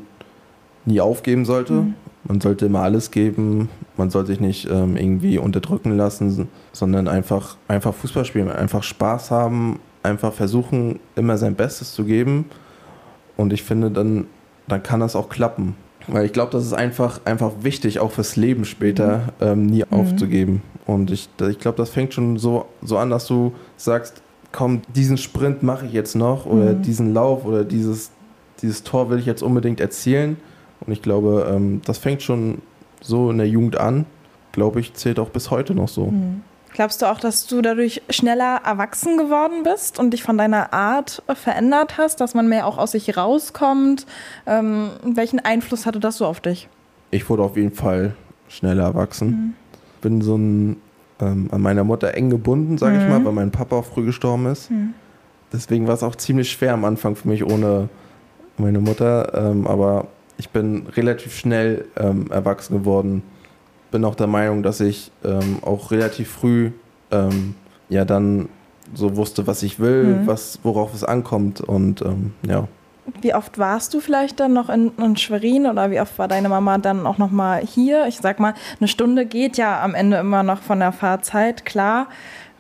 nie 0.87 1.01
aufgeben 1.03 1.45
sollte. 1.45 1.89
Man 2.25 2.41
sollte 2.41 2.67
immer 2.67 2.81
alles 2.81 3.11
geben. 3.11 3.69
Man 3.97 4.11
soll 4.11 4.27
sich 4.27 4.41
nicht 4.41 4.69
ähm, 4.71 4.97
irgendwie 4.97 5.39
unterdrücken 5.39 5.97
lassen, 5.97 6.49
sondern 6.73 7.09
einfach, 7.09 7.57
einfach 7.69 7.95
Fußball 7.95 8.25
spielen, 8.25 8.51
einfach 8.51 8.83
Spaß 8.83 9.31
haben, 9.31 9.81
einfach 10.03 10.33
versuchen, 10.33 11.01
immer 11.17 11.39
sein 11.39 11.55
Bestes 11.55 11.95
zu 11.95 12.05
geben. 12.05 12.47
Und 13.37 13.53
ich 13.53 13.63
finde, 13.63 13.91
dann, 13.91 14.27
dann 14.69 14.83
kann 14.83 15.01
das 15.01 15.17
auch 15.17 15.29
klappen. 15.29 15.77
Weil 16.07 16.27
ich 16.27 16.33
glaube, 16.33 16.53
das 16.53 16.65
ist 16.65 16.73
einfach, 16.73 17.21
einfach 17.25 17.53
wichtig, 17.63 18.01
auch 18.01 18.11
fürs 18.11 18.37
Leben 18.37 18.65
später, 18.65 19.33
ähm, 19.41 19.67
nie 19.67 19.85
aufzugeben. 19.85 20.63
Und 20.87 21.11
ich, 21.11 21.29
ich 21.49 21.59
glaube, 21.59 21.77
das 21.77 21.91
fängt 21.91 22.15
schon 22.15 22.37
so, 22.39 22.67
so 22.83 22.99
an, 22.99 23.11
dass 23.11 23.27
du 23.27 23.53
sagst, 23.77 24.23
komm, 24.53 24.83
diesen 24.95 25.19
Sprint 25.19 25.63
mache 25.63 25.87
ich 25.87 25.93
jetzt 25.93 26.17
noch 26.17 26.47
oder 26.47 26.75
diesen 26.75 27.15
Lauf 27.15 27.45
oder 27.45 27.65
dieses, 27.65 28.11
dieses 28.63 28.83
Tor 28.83 29.11
will 29.11 29.19
ich 29.19 29.27
jetzt 29.27 29.43
unbedingt 29.43 29.81
erzielen. 29.81 30.37
Und 30.87 30.93
ich 30.93 31.03
glaube, 31.03 31.51
ähm, 31.55 31.83
das 31.85 31.99
fängt 31.99 32.23
schon 32.23 32.63
so 33.01 33.31
in 33.31 33.39
der 33.39 33.49
Jugend 33.49 33.77
an. 33.77 34.07
Glaube 34.53 34.81
ich, 34.81 34.95
zählt 34.95 35.19
auch 35.19 35.31
bis 35.31 35.51
heute 35.51 35.75
noch 35.75 35.89
so. 35.89 36.13
Glaubst 36.73 37.03
du 37.03 37.07
auch, 37.07 37.19
dass 37.21 37.47
du 37.47 37.63
dadurch 37.63 38.03
schneller 38.11 38.61
erwachsen 38.65 39.17
geworden 39.17 39.63
bist 39.65 39.99
und 39.99 40.11
dich 40.13 40.23
von 40.23 40.39
deiner 40.39 40.73
Art 40.73 41.23
verändert 41.35 41.99
hast, 41.99 42.21
dass 42.21 42.35
man 42.35 42.49
mehr 42.49 42.67
auch 42.67 42.79
aus 42.79 42.93
sich 42.93 43.17
rauskommt? 43.17 44.07
Ähm, 44.47 44.91
welchen 45.03 45.41
Einfluss 45.41 45.87
hatte 45.87 46.01
das 46.01 46.17
so 46.17 46.27
auf 46.27 46.41
dich? 46.41 46.69
Ich 47.11 47.29
wurde 47.29 47.43
auf 47.43 47.57
jeden 47.57 47.73
Fall 47.73 48.15
schneller 48.49 48.85
erwachsen. 48.85 49.55
Bin 50.01 50.21
so 50.21 50.37
ein, 50.37 50.77
ähm, 51.21 51.49
an 51.53 51.61
meiner 51.61 51.85
Mutter 51.85 52.15
eng 52.15 52.31
gebunden, 52.31 52.79
sage 52.79 52.99
ich 52.99 53.09
mal, 53.09 53.25
weil 53.25 53.33
mein 53.33 53.51
Papa 53.51 53.77
auch 53.77 53.85
früh 53.85 54.05
gestorben 54.05 54.47
ist. 54.47 54.71
Deswegen 55.53 55.87
war 55.89 55.95
es 55.95 56.03
auch 56.03 56.15
ziemlich 56.15 56.51
schwer 56.51 56.73
am 56.73 56.85
Anfang 56.85 57.17
für 57.17 57.29
mich 57.29 57.45
ohne 57.45 57.89
meine 58.59 58.79
Mutter. 58.79 59.35
Ähm, 59.35 59.67
aber 59.67 60.07
ich 60.41 60.49
bin 60.49 60.87
relativ 60.97 61.37
schnell 61.37 61.85
ähm, 61.99 62.31
erwachsen 62.31 62.79
geworden. 62.79 63.23
Bin 63.91 64.07
auch 64.07 64.15
der 64.15 64.27
Meinung, 64.27 64.63
dass 64.63 64.81
ich 64.81 65.13
ähm, 65.23 65.59
auch 65.63 65.91
relativ 65.91 66.31
früh 66.31 66.71
ähm, 67.11 67.55
ja 67.91 68.07
dann 68.07 68.49
so 68.95 69.17
wusste, 69.17 69.47
was 69.47 69.63
ich 69.63 69.79
will, 69.79 70.23
was, 70.25 70.59
worauf 70.63 70.95
es 70.95 71.05
ankommt. 71.05 71.61
Und 71.61 72.01
ähm, 72.01 72.33
ja. 72.49 72.69
Wie 73.21 73.35
oft 73.35 73.59
warst 73.59 73.93
du 73.93 74.01
vielleicht 74.01 74.41
dann 74.41 74.55
noch 74.55 74.71
in, 74.71 74.93
in 74.97 75.17
Schwerin 75.19 75.67
oder 75.67 75.91
wie 75.91 76.01
oft 76.01 76.19
war 76.19 76.27
deine 76.27 76.49
Mama 76.49 76.79
dann 76.79 77.07
auch 77.07 77.19
noch 77.19 77.31
mal 77.31 77.61
hier? 77.61 78.07
Ich 78.07 78.17
sag 78.17 78.41
mal, 78.41 78.55
eine 78.81 78.89
Stunde 78.89 79.27
geht 79.27 79.59
ja 79.59 79.83
am 79.83 79.95
Ende 79.95 80.17
immer 80.17 80.43
noch 80.43 80.63
von 80.63 80.81
der 80.81 80.93
Fahrzeit, 80.93 81.67
klar. 81.67 82.09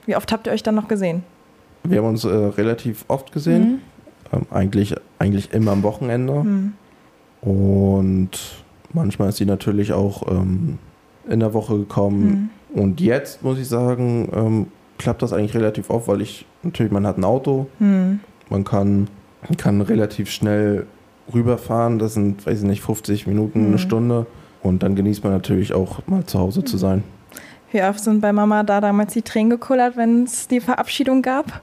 Wie 0.05 0.16
oft 0.16 0.31
habt 0.33 0.47
ihr 0.47 0.53
euch 0.53 0.62
dann 0.62 0.75
noch 0.75 0.88
gesehen? 0.88 1.23
Wir 1.85 1.99
haben 1.99 2.09
uns 2.09 2.25
äh, 2.25 2.29
relativ 2.29 3.07
oft 3.09 3.33
gesehen. 3.33 3.81
Ähm, 4.35 4.47
eigentlich, 4.51 4.95
eigentlich 5.19 5.55
immer 5.55 5.73
am 5.73 5.83
Wochenende. 5.83 6.45
Und 7.40 8.31
manchmal 8.92 9.31
ist 9.31 9.37
sie 9.37 9.46
natürlich 9.46 9.92
auch 9.92 10.31
ähm, 10.31 10.79
in 11.29 11.40
der 11.40 11.55
Woche 11.55 11.79
gekommen. 11.79 12.50
Und 12.72 13.00
jetzt 13.00 13.42
muss 13.42 13.59
ich 13.59 13.68
sagen, 13.68 14.29
ähm, 14.35 14.66
klappt 14.98 15.22
das 15.22 15.33
eigentlich 15.33 15.55
relativ 15.55 15.90
oft, 15.90 16.09
weil 16.09 16.20
ich 16.20 16.46
natürlich, 16.62 16.92
man 16.92 17.07
hat 17.07 17.18
ein 17.18 17.24
Auto, 17.24 17.66
man 17.79 18.64
kann, 18.64 19.09
kann 19.57 19.81
relativ 19.81 20.31
schnell 20.31 20.87
rüberfahren. 21.33 21.98
Das 21.98 22.14
sind, 22.14 22.46
weiß 22.46 22.61
ich 22.61 22.68
nicht, 22.68 22.83
50 22.83 23.26
Minuten, 23.26 23.66
eine 23.66 23.79
Stunde. 23.79 24.26
Und 24.62 24.83
dann 24.83 24.94
genießt 24.94 25.24
man 25.24 25.33
natürlich 25.33 25.72
auch 25.72 26.07
mal 26.07 26.24
zu 26.26 26.38
Hause 26.38 26.64
zu 26.64 26.76
sein. 26.76 27.03
Wie 27.72 27.83
oft 27.83 28.00
sind 28.00 28.20
bei 28.20 28.33
Mama 28.33 28.62
da 28.62 28.81
damals 28.81 29.12
die 29.12 29.22
Tränen 29.22 29.50
gekullert, 29.50 29.96
wenn 29.96 30.24
es 30.24 30.48
die 30.48 30.61
Verabschiedung 30.61 31.22
gab? 31.22 31.62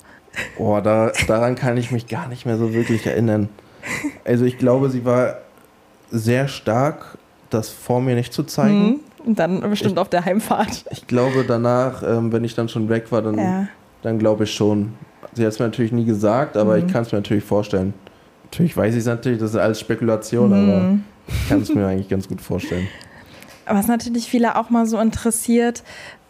Oh, 0.58 0.80
da, 0.84 1.12
daran 1.28 1.56
kann 1.56 1.78
ich 1.78 1.92
mich 1.92 2.08
gar 2.08 2.28
nicht 2.28 2.46
mehr 2.46 2.58
so 2.58 2.74
wirklich 2.74 3.06
erinnern. 3.06 3.50
Also 4.26 4.46
ich 4.46 4.58
glaube, 4.58 4.90
sie 4.90 5.06
war 5.06 5.38
sehr 6.12 6.48
stark, 6.48 7.18
das 7.50 7.70
vor 7.70 8.02
mir 8.02 8.16
nicht 8.16 8.34
zu 8.34 8.44
zeigen. 8.44 8.88
Mhm. 8.88 9.00
Und 9.26 9.40
dann 9.40 9.60
bestimmt 9.62 10.00
auf 10.00 10.10
der 10.10 10.24
Heimfahrt. 10.26 10.86
Ich 10.92 11.06
glaube 11.08 11.44
danach, 11.48 12.02
ähm, 12.04 12.32
wenn 12.32 12.44
ich 12.44 12.56
dann 12.56 12.70
schon 12.70 12.88
weg 12.90 13.12
war, 13.12 13.22
dann, 13.22 13.38
Ja. 13.38 13.68
dann 14.02 14.20
glaube 14.20 14.46
ich 14.46 14.54
schon. 14.54 14.94
sie 15.34 15.46
hat 15.46 15.52
es 15.54 15.60
mir 15.60 15.66
natürlich 15.66 15.92
nie 15.92 16.06
gesagt, 16.06 16.56
aber 16.58 16.78
ich 16.78 16.88
kann 16.88 17.02
es 17.04 17.12
mir 17.12 17.18
natürlich 17.20 17.44
vorstellen. 17.44 17.94
Natürlich 18.46 18.76
weiß 18.78 18.94
ich 18.94 19.02
es 19.02 19.06
natürlich, 19.06 19.40
das 19.40 19.52
ist 19.52 19.58
alles 19.58 19.80
Spekulation, 19.80 20.54
aber 20.54 20.98
ich 21.28 21.50
kann 21.50 21.62
es 21.62 21.74
mir 21.76 21.86
eigentlich 21.86 22.08
ganz 22.10 22.28
gut 22.28 22.40
vorstellen. 22.42 22.88
Was 23.70 23.88
natürlich 23.88 24.30
viele 24.30 24.56
auch 24.56 24.70
mal 24.70 24.86
so 24.86 24.98
interessiert, 25.00 25.84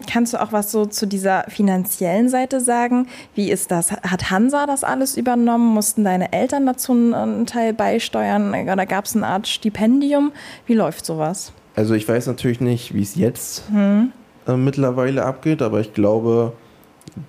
kannst 0.10 0.34
du 0.34 0.42
auch 0.42 0.52
was 0.52 0.72
so 0.72 0.86
zu 0.86 1.08
dieser 1.08 1.44
finanziellen 1.48 2.30
Seite 2.30 2.62
sagen? 2.62 3.08
Wie 3.36 3.52
ist 3.52 3.72
das? 3.72 3.92
Hat 3.92 4.30
Hansa 4.32 4.66
das 4.66 4.84
alles 4.84 5.18
übernommen? 5.18 5.74
Mussten 5.74 6.04
deine 6.04 6.34
Eltern 6.34 6.66
dazu 6.66 6.94
einen 6.94 7.46
Teil 7.46 7.74
beisteuern? 7.74 8.54
Oder 8.54 8.86
gab 8.86 9.06
es 9.06 9.16
eine 9.16 9.28
Art 9.28 9.48
Stipendium? 9.48 10.32
Wie 10.66 10.74
läuft 10.74 11.06
sowas? 11.06 11.52
Also 11.76 11.94
ich 11.94 12.08
weiß 12.08 12.28
natürlich 12.28 12.60
nicht, 12.60 12.94
wie 12.96 13.04
es 13.04 13.16
jetzt 13.16 13.64
äh, 13.72 14.56
mittlerweile 14.56 15.26
abgeht, 15.26 15.62
aber 15.62 15.80
ich 15.80 15.94
glaube, 15.94 16.54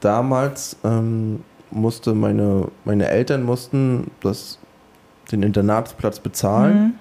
damals 0.01 0.77
ähm, 0.85 1.40
musste 1.71 2.14
meine, 2.14 2.68
meine 2.85 3.09
Eltern 3.09 3.42
mussten 3.42 4.11
das, 4.23 4.59
den 5.31 5.42
Internatsplatz 5.42 6.21
bezahlen, 6.21 6.99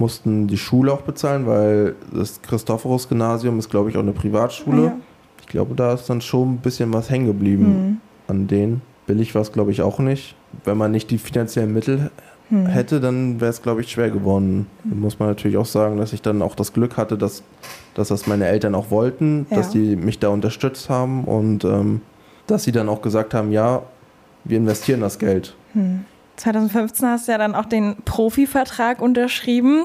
mussten 0.00 0.46
die 0.48 0.56
Schule 0.58 0.92
auch 0.92 1.02
bezahlen, 1.02 1.46
weil 1.46 1.94
das 2.12 2.40
Christophorus-Gymnasium 2.42 3.58
ist, 3.58 3.68
glaube 3.70 3.90
ich, 3.90 3.96
auch 3.96 4.02
eine 4.02 4.12
Privatschule. 4.12 4.82
Ja. 4.84 4.96
Ich 5.40 5.46
glaube, 5.46 5.74
da 5.74 5.92
ist 5.94 6.08
dann 6.10 6.20
schon 6.20 6.54
ein 6.54 6.56
bisschen 6.58 6.92
was 6.92 7.10
hängen 7.10 7.26
geblieben 7.26 8.00
an 8.26 8.46
denen. 8.46 8.82
Billig 9.06 9.34
war 9.34 9.42
es, 9.42 9.52
glaube 9.52 9.70
ich, 9.72 9.82
auch 9.82 9.98
nicht. 9.98 10.34
Wenn 10.64 10.76
man 10.78 10.90
nicht 10.92 11.10
die 11.10 11.18
finanziellen 11.18 11.72
Mittel 11.72 12.10
hätte, 12.66 12.98
dann 13.00 13.40
wäre 13.40 13.50
es, 13.50 13.62
glaube 13.62 13.80
ich, 13.80 13.90
schwer 13.92 14.10
geworden. 14.10 14.66
Da 14.82 14.94
muss 14.96 15.18
man 15.20 15.28
natürlich 15.28 15.56
auch 15.56 15.66
sagen, 15.66 15.98
dass 15.98 16.12
ich 16.12 16.20
dann 16.22 16.42
auch 16.42 16.56
das 16.56 16.72
Glück 16.72 16.96
hatte, 16.96 17.16
dass, 17.16 17.44
dass 17.94 18.08
das 18.08 18.26
meine 18.26 18.46
Eltern 18.46 18.74
auch 18.74 18.90
wollten, 18.90 19.46
Ja. 19.50 19.58
dass 19.58 19.70
die 19.70 19.94
mich 19.94 20.18
da 20.18 20.28
unterstützt 20.30 20.88
haben 20.90 21.22
und 21.24 21.64
ähm, 21.64 22.00
dass 22.48 22.64
sie 22.64 22.72
dann 22.72 22.88
auch 22.88 23.02
gesagt 23.02 23.34
haben, 23.34 23.52
ja, 23.52 23.82
wir 24.44 24.56
investieren 24.56 25.00
das 25.00 25.18
Geld. 25.20 25.54
2015 26.40 27.06
hast 27.06 27.28
du 27.28 27.32
ja 27.32 27.38
dann 27.38 27.54
auch 27.54 27.66
den 27.66 27.96
Profivertrag 28.04 29.02
unterschrieben. 29.02 29.84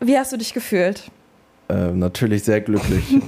Wie 0.00 0.16
hast 0.16 0.32
du 0.32 0.36
dich 0.36 0.54
gefühlt? 0.54 1.10
Äh, 1.68 1.92
natürlich 1.92 2.44
sehr 2.44 2.60
glücklich. 2.60 3.20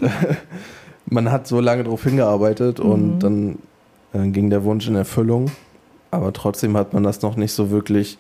Man 1.07 1.31
hat 1.31 1.47
so 1.47 1.61
lange 1.61 1.85
darauf 1.85 2.05
hingearbeitet 2.05 2.81
und 2.81 3.21
dann 3.21 3.59
äh, 4.13 4.29
ging 4.29 4.51
der 4.51 4.65
Wunsch 4.65 4.87
in 4.89 4.95
Erfüllung. 4.95 5.51
Aber 6.11 6.33
trotzdem 6.33 6.77
hat 6.77 6.93
man 6.93 7.03
das 7.03 7.23
noch 7.23 7.37
nicht 7.37 7.53
so 7.53 7.71
wirklich 7.71 8.19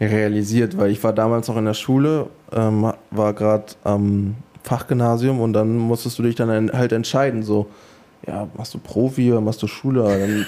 realisiert, 0.00 0.76
weil 0.76 0.90
ich 0.90 1.02
war 1.02 1.12
damals 1.12 1.48
noch 1.48 1.56
in 1.56 1.64
der 1.64 1.74
Schule, 1.74 2.28
ähm, 2.52 2.92
war 3.10 3.32
gerade 3.34 3.66
am 3.84 4.36
Fachgymnasium 4.62 5.40
und 5.40 5.52
dann 5.52 5.76
musstest 5.76 6.18
du 6.18 6.22
dich 6.22 6.34
dann 6.34 6.72
halt 6.72 6.92
entscheiden, 6.92 7.42
so, 7.42 7.66
ja, 8.26 8.48
machst 8.56 8.74
du 8.74 8.78
Profi 8.78 9.30
oder 9.32 9.40
machst 9.40 9.62
du 9.62 9.66
Schule? 9.66 10.02
Dann, 10.02 10.46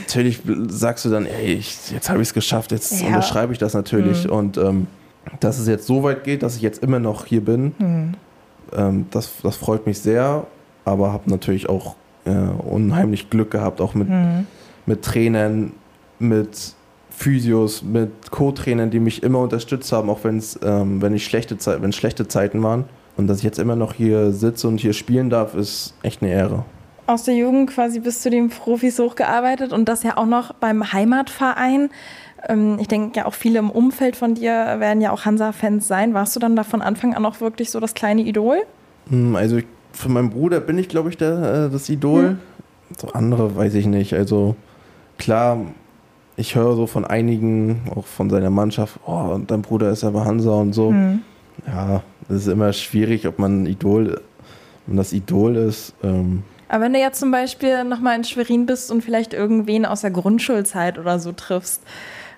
natürlich 0.00 0.42
sagst 0.68 1.04
du 1.04 1.08
dann, 1.10 1.26
ey, 1.26 1.54
ich, 1.54 1.90
jetzt 1.90 2.08
habe 2.10 2.20
ich 2.22 2.28
es 2.28 2.34
geschafft, 2.34 2.72
jetzt 2.72 3.00
Ja. 3.00 3.06
unterschreibe 3.08 3.52
ich 3.52 3.58
das 3.58 3.74
natürlich. 3.74 4.28
Und 4.28 4.58
ähm, 4.58 4.86
dass 5.40 5.58
es 5.58 5.66
jetzt 5.66 5.86
so 5.86 6.02
weit 6.02 6.24
geht, 6.24 6.42
dass 6.42 6.56
ich 6.56 6.62
jetzt 6.62 6.82
immer 6.82 6.98
noch 6.98 7.24
hier 7.26 7.44
bin, 7.44 7.72
ähm, 8.76 9.06
das, 9.10 9.32
das 9.42 9.56
freut 9.56 9.86
mich 9.86 9.98
sehr, 10.00 10.46
aber 10.84 11.12
habe 11.12 11.30
natürlich 11.30 11.68
auch 11.68 11.96
äh, 12.24 12.30
unheimlich 12.30 13.30
Glück 13.30 13.50
gehabt, 13.50 13.80
auch 13.80 13.94
mit, 13.94 14.08
mit 14.86 15.02
Trainern, 15.02 15.72
mit 16.18 16.74
Physios, 17.10 17.82
mit 17.82 18.30
Co-Trainern, 18.30 18.90
die 18.90 19.00
mich 19.00 19.22
immer 19.22 19.38
unterstützt 19.40 19.90
haben, 19.90 20.10
auch 20.10 20.22
wenn's, 20.22 20.58
ähm, 20.62 21.00
wenn 21.00 21.14
ich 21.14 21.24
schlechte 21.24 21.56
Zeit, 21.56 21.80
schlechte 21.94 22.28
Zeiten 22.28 22.62
waren. 22.62 22.84
Und 23.16 23.26
dass 23.28 23.38
ich 23.38 23.44
jetzt 23.44 23.58
immer 23.58 23.76
noch 23.76 23.94
hier 23.94 24.32
sitze 24.32 24.68
und 24.68 24.78
hier 24.78 24.92
spielen 24.92 25.30
darf, 25.30 25.54
ist 25.54 25.94
echt 26.02 26.20
eine 26.22 26.30
Ehre. 26.30 26.64
Aus 27.06 27.22
der 27.22 27.34
Jugend 27.34 27.70
quasi 27.70 28.00
bis 28.00 28.20
zu 28.22 28.30
den 28.30 28.48
Profis 28.48 28.98
hochgearbeitet 28.98 29.72
und 29.72 29.88
das 29.88 30.02
ja 30.02 30.16
auch 30.16 30.26
noch 30.26 30.52
beim 30.54 30.92
Heimatverein. 30.92 31.90
Ähm, 32.48 32.78
Ich 32.80 32.88
denke 32.88 33.18
ja 33.18 33.26
auch 33.26 33.34
viele 33.34 33.58
im 33.60 33.70
Umfeld 33.70 34.16
von 34.16 34.34
dir 34.34 34.76
werden 34.80 35.00
ja 35.00 35.12
auch 35.12 35.24
Hansa-Fans 35.24 35.86
sein. 35.86 36.14
Warst 36.14 36.34
du 36.34 36.40
dann 36.40 36.56
da 36.56 36.64
von 36.64 36.82
Anfang 36.82 37.14
an 37.14 37.24
auch 37.24 37.40
wirklich 37.40 37.70
so 37.70 37.78
das 37.80 37.94
kleine 37.94 38.22
Idol? 38.22 38.58
Hm, 39.08 39.36
Also 39.36 39.58
ich, 39.58 39.66
für 39.92 40.08
meinen 40.08 40.30
Bruder 40.30 40.60
bin 40.60 40.78
ich, 40.78 40.88
glaube 40.88 41.10
ich, 41.10 41.16
der, 41.16 41.66
äh, 41.68 41.70
das 41.70 41.88
Idol. 41.88 42.38
So 42.98 43.08
andere 43.12 43.54
weiß 43.56 43.74
ich 43.74 43.86
nicht. 43.86 44.14
Also 44.14 44.56
klar, 45.18 45.58
ich 46.36 46.54
höre 46.54 46.74
so 46.74 46.86
von 46.86 47.04
einigen, 47.04 47.82
auch 47.94 48.04
von 48.06 48.30
seiner 48.30 48.50
Mannschaft, 48.50 49.00
oh, 49.06 49.32
und 49.34 49.50
dein 49.50 49.62
Bruder 49.62 49.90
ist 49.90 50.04
aber 50.04 50.24
Hansa 50.24 50.50
und 50.52 50.72
so. 50.72 50.92
Ja, 51.66 52.02
das 52.28 52.38
ist 52.38 52.48
immer 52.48 52.72
schwierig, 52.72 53.26
ob 53.26 53.38
man 53.38 53.62
ein 53.62 53.66
Idol, 53.66 54.20
wenn 54.86 54.96
das 54.96 55.12
Idol 55.12 55.56
ist. 55.56 55.94
Ähm, 56.04 56.42
Aber 56.68 56.84
wenn 56.84 56.92
du 56.92 56.98
jetzt 56.98 57.20
zum 57.20 57.30
Beispiel 57.30 57.84
nochmal 57.84 58.16
in 58.16 58.24
Schwerin 58.24 58.66
bist 58.66 58.90
und 58.90 59.02
vielleicht 59.02 59.32
irgendwen 59.32 59.86
aus 59.86 60.00
der 60.00 60.10
Grundschulzeit 60.10 60.98
oder 60.98 61.18
so 61.18 61.32
triffst, 61.32 61.82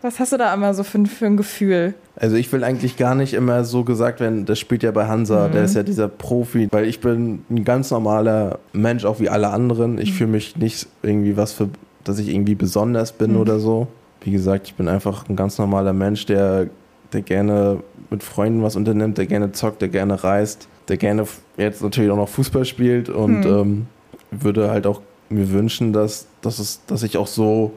was 0.02 0.20
hast 0.20 0.32
du 0.32 0.36
da 0.36 0.54
immer 0.54 0.74
so 0.74 0.84
für, 0.84 1.04
für 1.06 1.26
ein 1.26 1.36
Gefühl? 1.36 1.94
Also 2.16 2.36
ich 2.36 2.52
will 2.52 2.62
eigentlich 2.62 2.96
gar 2.96 3.14
nicht 3.14 3.34
immer 3.34 3.64
so 3.64 3.84
gesagt 3.84 4.20
werden, 4.20 4.44
das 4.44 4.58
spielt 4.58 4.82
ja 4.82 4.90
bei 4.90 5.06
Hansa, 5.06 5.48
der 5.48 5.64
ist 5.64 5.74
ja 5.74 5.82
dieser 5.82 6.08
Profi, 6.08 6.68
weil 6.70 6.84
ich 6.86 7.00
bin 7.00 7.42
ein 7.50 7.64
ganz 7.64 7.90
normaler 7.90 8.58
Mensch, 8.72 9.04
auch 9.04 9.18
wie 9.18 9.28
alle 9.28 9.48
anderen. 9.48 9.98
Ich 9.98 10.12
fühle 10.12 10.30
mich 10.30 10.56
nicht 10.56 10.86
irgendwie 11.02 11.36
was 11.36 11.52
für, 11.52 11.68
dass 12.04 12.18
ich 12.18 12.28
irgendwie 12.28 12.54
besonders 12.54 13.12
bin 13.12 13.36
oder 13.36 13.58
so. 13.58 13.88
Wie 14.20 14.30
gesagt, 14.30 14.68
ich 14.68 14.74
bin 14.74 14.88
einfach 14.88 15.28
ein 15.28 15.36
ganz 15.36 15.58
normaler 15.58 15.92
Mensch, 15.92 16.26
der, 16.26 16.68
der 17.12 17.22
gerne 17.22 17.82
mit 18.10 18.22
Freunden 18.22 18.62
was 18.62 18.76
unternimmt, 18.76 19.18
der 19.18 19.26
gerne 19.26 19.52
zockt, 19.52 19.82
der 19.82 19.88
gerne 19.88 20.22
reist, 20.22 20.68
der 20.88 20.96
gerne 20.96 21.24
jetzt 21.56 21.82
natürlich 21.82 22.10
auch 22.10 22.16
noch 22.16 22.28
Fußball 22.28 22.64
spielt 22.64 23.08
und 23.08 23.44
ähm, 23.44 23.86
würde 24.30 24.70
halt 24.70 24.86
auch 24.86 25.00
mir 25.28 25.50
wünschen, 25.50 25.92
dass, 25.92 26.26
dass, 26.40 26.58
es, 26.58 26.84
dass 26.86 27.02
ich 27.02 27.16
auch 27.16 27.26
so 27.26 27.72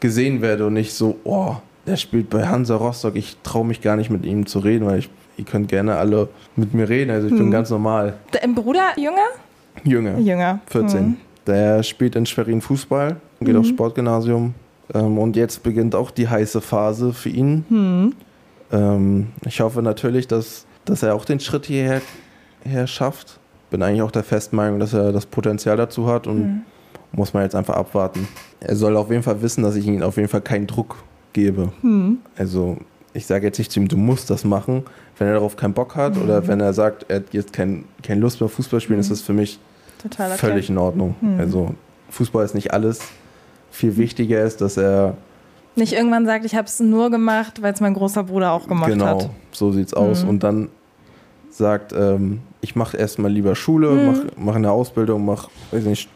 gesehen 0.00 0.42
werde 0.42 0.66
und 0.66 0.74
nicht 0.74 0.92
so, 0.92 1.18
oh, 1.24 1.56
der 1.86 1.96
spielt 1.96 2.30
bei 2.30 2.46
Hansa 2.46 2.76
Rostock, 2.76 3.16
ich 3.16 3.36
traue 3.42 3.66
mich 3.66 3.80
gar 3.80 3.96
nicht 3.96 4.10
mit 4.10 4.24
ihm 4.24 4.46
zu 4.46 4.58
reden, 4.58 4.86
weil 4.86 5.00
ich, 5.00 5.10
ihr 5.36 5.44
könnt 5.44 5.68
gerne 5.68 5.96
alle 5.96 6.28
mit 6.56 6.74
mir 6.74 6.88
reden, 6.88 7.10
also 7.10 7.28
ich 7.28 7.34
bin 7.34 7.50
ganz 7.50 7.70
normal. 7.70 8.14
Dein 8.30 8.54
Bruder 8.54 8.92
jünger? 8.96 9.16
Jünger, 9.82 10.18
Jünger. 10.18 10.60
14. 10.66 10.98
Hm. 11.00 11.16
Der 11.46 11.82
spielt 11.82 12.16
in 12.16 12.26
Schwerin 12.26 12.60
Fußball, 12.60 13.16
geht 13.40 13.56
aufs 13.56 13.68
Sportgymnasium 13.68 14.54
ähm, 14.94 15.18
und 15.18 15.36
jetzt 15.36 15.62
beginnt 15.62 15.94
auch 15.94 16.10
die 16.10 16.28
heiße 16.28 16.60
Phase 16.60 17.12
für 17.12 17.28
ihn. 17.28 18.14
Ähm, 18.72 19.28
ich 19.46 19.60
hoffe 19.60 19.82
natürlich, 19.82 20.26
dass, 20.26 20.66
dass 20.84 21.02
er 21.02 21.14
auch 21.14 21.24
den 21.24 21.40
Schritt 21.40 21.66
hierher 21.66 22.00
schafft. 22.86 23.40
Bin 23.74 23.82
eigentlich 23.82 24.02
auch 24.02 24.12
der 24.12 24.22
festen 24.22 24.54
Meinung, 24.54 24.78
dass 24.78 24.92
er 24.92 25.10
das 25.10 25.26
Potenzial 25.26 25.76
dazu 25.76 26.06
hat 26.06 26.28
und 26.28 26.62
muss 27.10 27.34
man 27.34 27.42
jetzt 27.42 27.56
einfach 27.56 27.74
abwarten. 27.74 28.28
Er 28.60 28.76
soll 28.76 28.96
auf 28.96 29.10
jeden 29.10 29.24
Fall 29.24 29.42
wissen, 29.42 29.64
dass 29.64 29.74
ich 29.74 29.84
ihm 29.84 30.00
auf 30.00 30.16
jeden 30.16 30.28
Fall 30.28 30.42
keinen 30.42 30.68
Druck 30.68 31.02
gebe. 31.32 31.72
Also 32.36 32.76
ich 33.14 33.26
sage 33.26 33.46
jetzt 33.46 33.58
nicht 33.58 33.72
zu 33.72 33.80
ihm, 33.80 33.88
du 33.88 33.96
musst 33.96 34.30
das 34.30 34.44
machen. 34.44 34.84
Wenn 35.18 35.26
er 35.26 35.34
darauf 35.34 35.56
keinen 35.56 35.74
Bock 35.74 35.96
hat 35.96 36.16
oder 36.16 36.46
wenn 36.46 36.60
er 36.60 36.72
sagt, 36.72 37.06
er 37.08 37.16
hat 37.16 37.32
jetzt 37.34 37.52
kein, 37.52 37.84
keine 38.04 38.20
Lust 38.20 38.40
mehr 38.40 38.48
Fußball 38.48 38.80
spielen, 38.80 39.00
ist 39.00 39.10
das 39.10 39.22
für 39.22 39.32
mich 39.32 39.58
Total 40.00 40.30
okay. 40.30 40.38
völlig 40.38 40.70
in 40.70 40.78
Ordnung. 40.78 41.16
Also 41.36 41.74
Fußball 42.10 42.44
ist 42.44 42.54
nicht 42.54 42.72
alles. 42.72 43.00
Viel 43.72 43.96
wichtiger 43.96 44.44
ist, 44.44 44.60
dass 44.60 44.76
er 44.76 45.16
Nicht 45.74 45.94
irgendwann 45.94 46.26
sagt, 46.26 46.44
ich 46.44 46.54
habe 46.54 46.68
es 46.68 46.78
nur 46.78 47.10
gemacht, 47.10 47.60
weil 47.60 47.74
es 47.74 47.80
mein 47.80 47.94
großer 47.94 48.22
Bruder 48.22 48.52
auch 48.52 48.68
gemacht 48.68 48.90
genau 48.90 49.22
hat. 49.22 49.30
so 49.50 49.72
sieht's 49.72 49.94
aus 49.94 50.22
und 50.22 50.44
dann 50.44 50.68
sagt, 51.50 51.92
ähm, 51.92 52.40
ich 52.64 52.74
mache 52.74 52.96
erstmal 52.96 53.30
lieber 53.30 53.54
Schule, 53.54 53.90
mach, 53.90 54.32
mach 54.36 54.54
eine 54.56 54.72
Ausbildung, 54.72 55.24
mach, 55.24 55.48
weiß 55.70 55.84
nicht, 55.84 56.08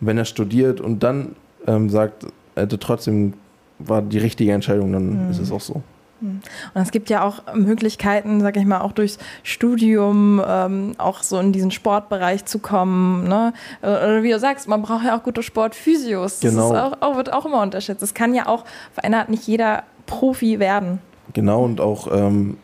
wenn 0.00 0.16
er 0.16 0.24
studiert 0.24 0.80
und 0.80 1.02
dann 1.02 1.36
ähm, 1.66 1.90
sagt, 1.90 2.26
hätte 2.54 2.78
trotzdem 2.78 3.34
war 3.78 4.00
die 4.00 4.18
richtige 4.18 4.52
Entscheidung, 4.52 4.92
dann 4.92 5.30
ist 5.30 5.38
es 5.38 5.52
auch 5.52 5.60
so. 5.60 5.82
Und 6.22 6.40
es 6.74 6.92
gibt 6.92 7.10
ja 7.10 7.22
auch 7.22 7.42
Möglichkeiten, 7.54 8.40
sag 8.40 8.56
ich 8.56 8.64
mal, 8.64 8.80
auch 8.80 8.92
durchs 8.92 9.18
Studium 9.42 10.40
ähm, 10.46 10.94
auch 10.96 11.22
so 11.22 11.38
in 11.38 11.52
diesen 11.52 11.70
Sportbereich 11.70 12.46
zu 12.46 12.58
kommen. 12.58 13.28
Ne? 13.28 13.52
Oder 13.82 14.22
wie 14.22 14.30
du 14.30 14.38
sagst, 14.38 14.66
man 14.66 14.80
braucht 14.80 15.04
ja 15.04 15.18
auch 15.18 15.22
gute 15.22 15.42
Sportphysios. 15.42 16.40
Das 16.40 16.52
Genau. 16.54 16.74
auch, 16.74 17.02
auch, 17.02 17.16
wird 17.16 17.30
auch 17.34 17.44
immer 17.44 17.60
unterschätzt. 17.60 18.02
Es 18.02 18.14
kann 18.14 18.34
ja 18.34 18.46
auch 18.46 18.62
auf 18.62 19.04
eine 19.04 19.18
Art 19.18 19.28
nicht 19.28 19.46
jeder 19.46 19.82
Profi 20.06 20.58
werden. 20.58 21.00
Genau, 21.34 21.64
und 21.64 21.82
auch, 21.82 22.10
ähm, 22.10 22.56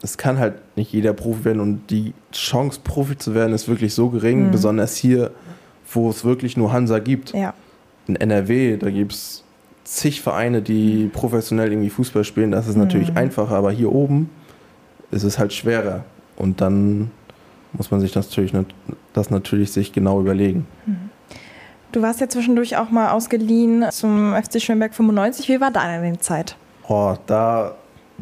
es 0.00 0.16
kann 0.16 0.38
halt 0.38 0.54
nicht 0.76 0.92
jeder 0.92 1.12
Profi 1.12 1.44
werden 1.44 1.60
und 1.60 1.90
die 1.90 2.14
Chance, 2.32 2.80
Profi 2.82 3.16
zu 3.16 3.34
werden, 3.34 3.52
ist 3.52 3.68
wirklich 3.68 3.94
so 3.94 4.08
gering, 4.08 4.50
besonders 4.50 4.96
hier, 4.96 5.30
wo 5.92 6.10
es 6.10 6.24
wirklich 6.24 6.56
nur 6.56 6.72
Hansa 6.72 6.98
gibt. 6.98 7.32
Ja. 7.32 7.54
In 8.06 8.16
NRW, 8.16 8.76
da 8.76 8.90
gibt 8.90 9.12
es 9.12 9.44
zig 9.84 10.20
Vereine, 10.20 10.62
die 10.62 11.10
professionell 11.12 11.70
irgendwie 11.70 11.90
Fußball 11.90 12.24
spielen. 12.24 12.50
Das 12.50 12.66
ist 12.66 12.76
natürlich 12.76 13.16
einfacher, 13.16 13.54
aber 13.54 13.70
hier 13.70 13.92
oben 13.92 14.30
ist 15.10 15.22
es 15.22 15.38
halt 15.38 15.52
schwerer. 15.52 16.04
Und 16.36 16.60
dann 16.60 17.10
muss 17.72 17.90
man 17.90 18.00
sich 18.00 18.12
das 18.12 18.28
natürlich, 18.28 18.52
das 19.12 19.30
natürlich 19.30 19.72
sich 19.72 19.92
genau 19.92 20.20
überlegen. 20.20 20.66
Du 21.92 22.02
warst 22.02 22.20
ja 22.20 22.28
zwischendurch 22.28 22.76
auch 22.76 22.90
mal 22.90 23.10
ausgeliehen 23.10 23.84
zum 23.90 24.34
FC 24.34 24.60
Schönberg 24.60 24.94
95. 24.94 25.48
Wie 25.48 25.60
war 25.60 25.70
deine 25.70 26.18
Zeit? 26.18 26.56
Oh, 26.88 27.14
da, 27.26 27.76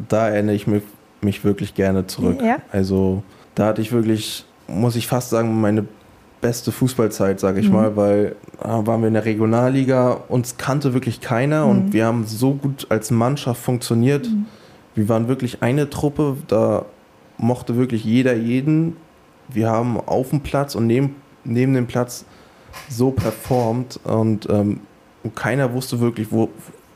da 0.09 0.29
erinnere 0.29 0.55
ich 0.55 0.67
mich, 0.67 0.83
mich 1.23 1.43
wirklich 1.43 1.73
gerne 1.73 2.07
zurück. 2.07 2.41
Ja? 2.41 2.57
Also 2.71 3.23
da 3.55 3.67
hatte 3.67 3.81
ich 3.81 3.91
wirklich, 3.91 4.45
muss 4.67 4.95
ich 4.95 5.07
fast 5.07 5.29
sagen, 5.29 5.59
meine 5.61 5.85
beste 6.41 6.71
Fußballzeit, 6.71 7.39
sage 7.39 7.61
ich 7.61 7.67
mhm. 7.67 7.73
mal, 7.73 7.95
weil 7.95 8.35
da 8.61 8.85
waren 8.85 9.01
wir 9.01 9.07
in 9.07 9.13
der 9.13 9.25
Regionalliga, 9.25 10.11
uns 10.27 10.57
kannte 10.57 10.93
wirklich 10.93 11.21
keiner 11.21 11.65
mhm. 11.65 11.71
und 11.71 11.93
wir 11.93 12.05
haben 12.05 12.25
so 12.25 12.53
gut 12.53 12.87
als 12.89 13.11
Mannschaft 13.11 13.61
funktioniert. 13.61 14.27
Mhm. 14.27 14.45
Wir 14.93 15.09
waren 15.09 15.27
wirklich 15.27 15.63
eine 15.63 15.89
Truppe, 15.89 16.37
da 16.47 16.85
mochte 17.37 17.77
wirklich 17.77 18.03
jeder 18.03 18.35
jeden. 18.35 18.97
Wir 19.47 19.69
haben 19.69 19.99
auf 19.99 20.29
dem 20.29 20.41
Platz 20.41 20.75
und 20.75 20.85
neben, 20.85 21.15
neben 21.43 21.73
dem 21.73 21.87
Platz 21.87 22.25
so 22.89 23.11
performt 23.11 23.99
und, 24.03 24.47
ähm, 24.49 24.81
keiner 25.35 25.73
wusste 25.73 26.01
wirklich, 26.01 26.31
wo, 26.31 26.49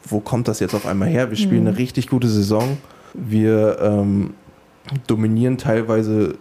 wo 0.04 0.20
kommt 0.20 0.50
das 0.50 0.60
jetzt 0.60 0.76
auf 0.76 0.86
einmal 0.86 1.08
her. 1.08 1.30
Wir 1.30 1.38
spielen 1.38 1.62
mhm. 1.62 1.70
eine 1.70 1.78
richtig 1.78 2.08
gute 2.08 2.28
Saison. 2.28 2.78
Wir 3.18 3.78
ähm, 3.82 4.34
dominieren 5.08 5.58
teilweise 5.58 6.36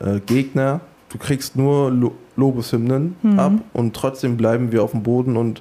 äh, 0.00 0.20
Gegner. 0.20 0.80
Du 1.08 1.18
kriegst 1.18 1.56
nur 1.56 1.90
Lo 1.90 2.12
Lobeshymnen 2.34 3.14
mhm. 3.22 3.38
ab 3.38 3.52
und 3.74 3.94
trotzdem 3.94 4.38
bleiben 4.38 4.72
wir 4.72 4.82
auf 4.82 4.92
dem 4.92 5.02
Boden 5.02 5.36
und 5.36 5.60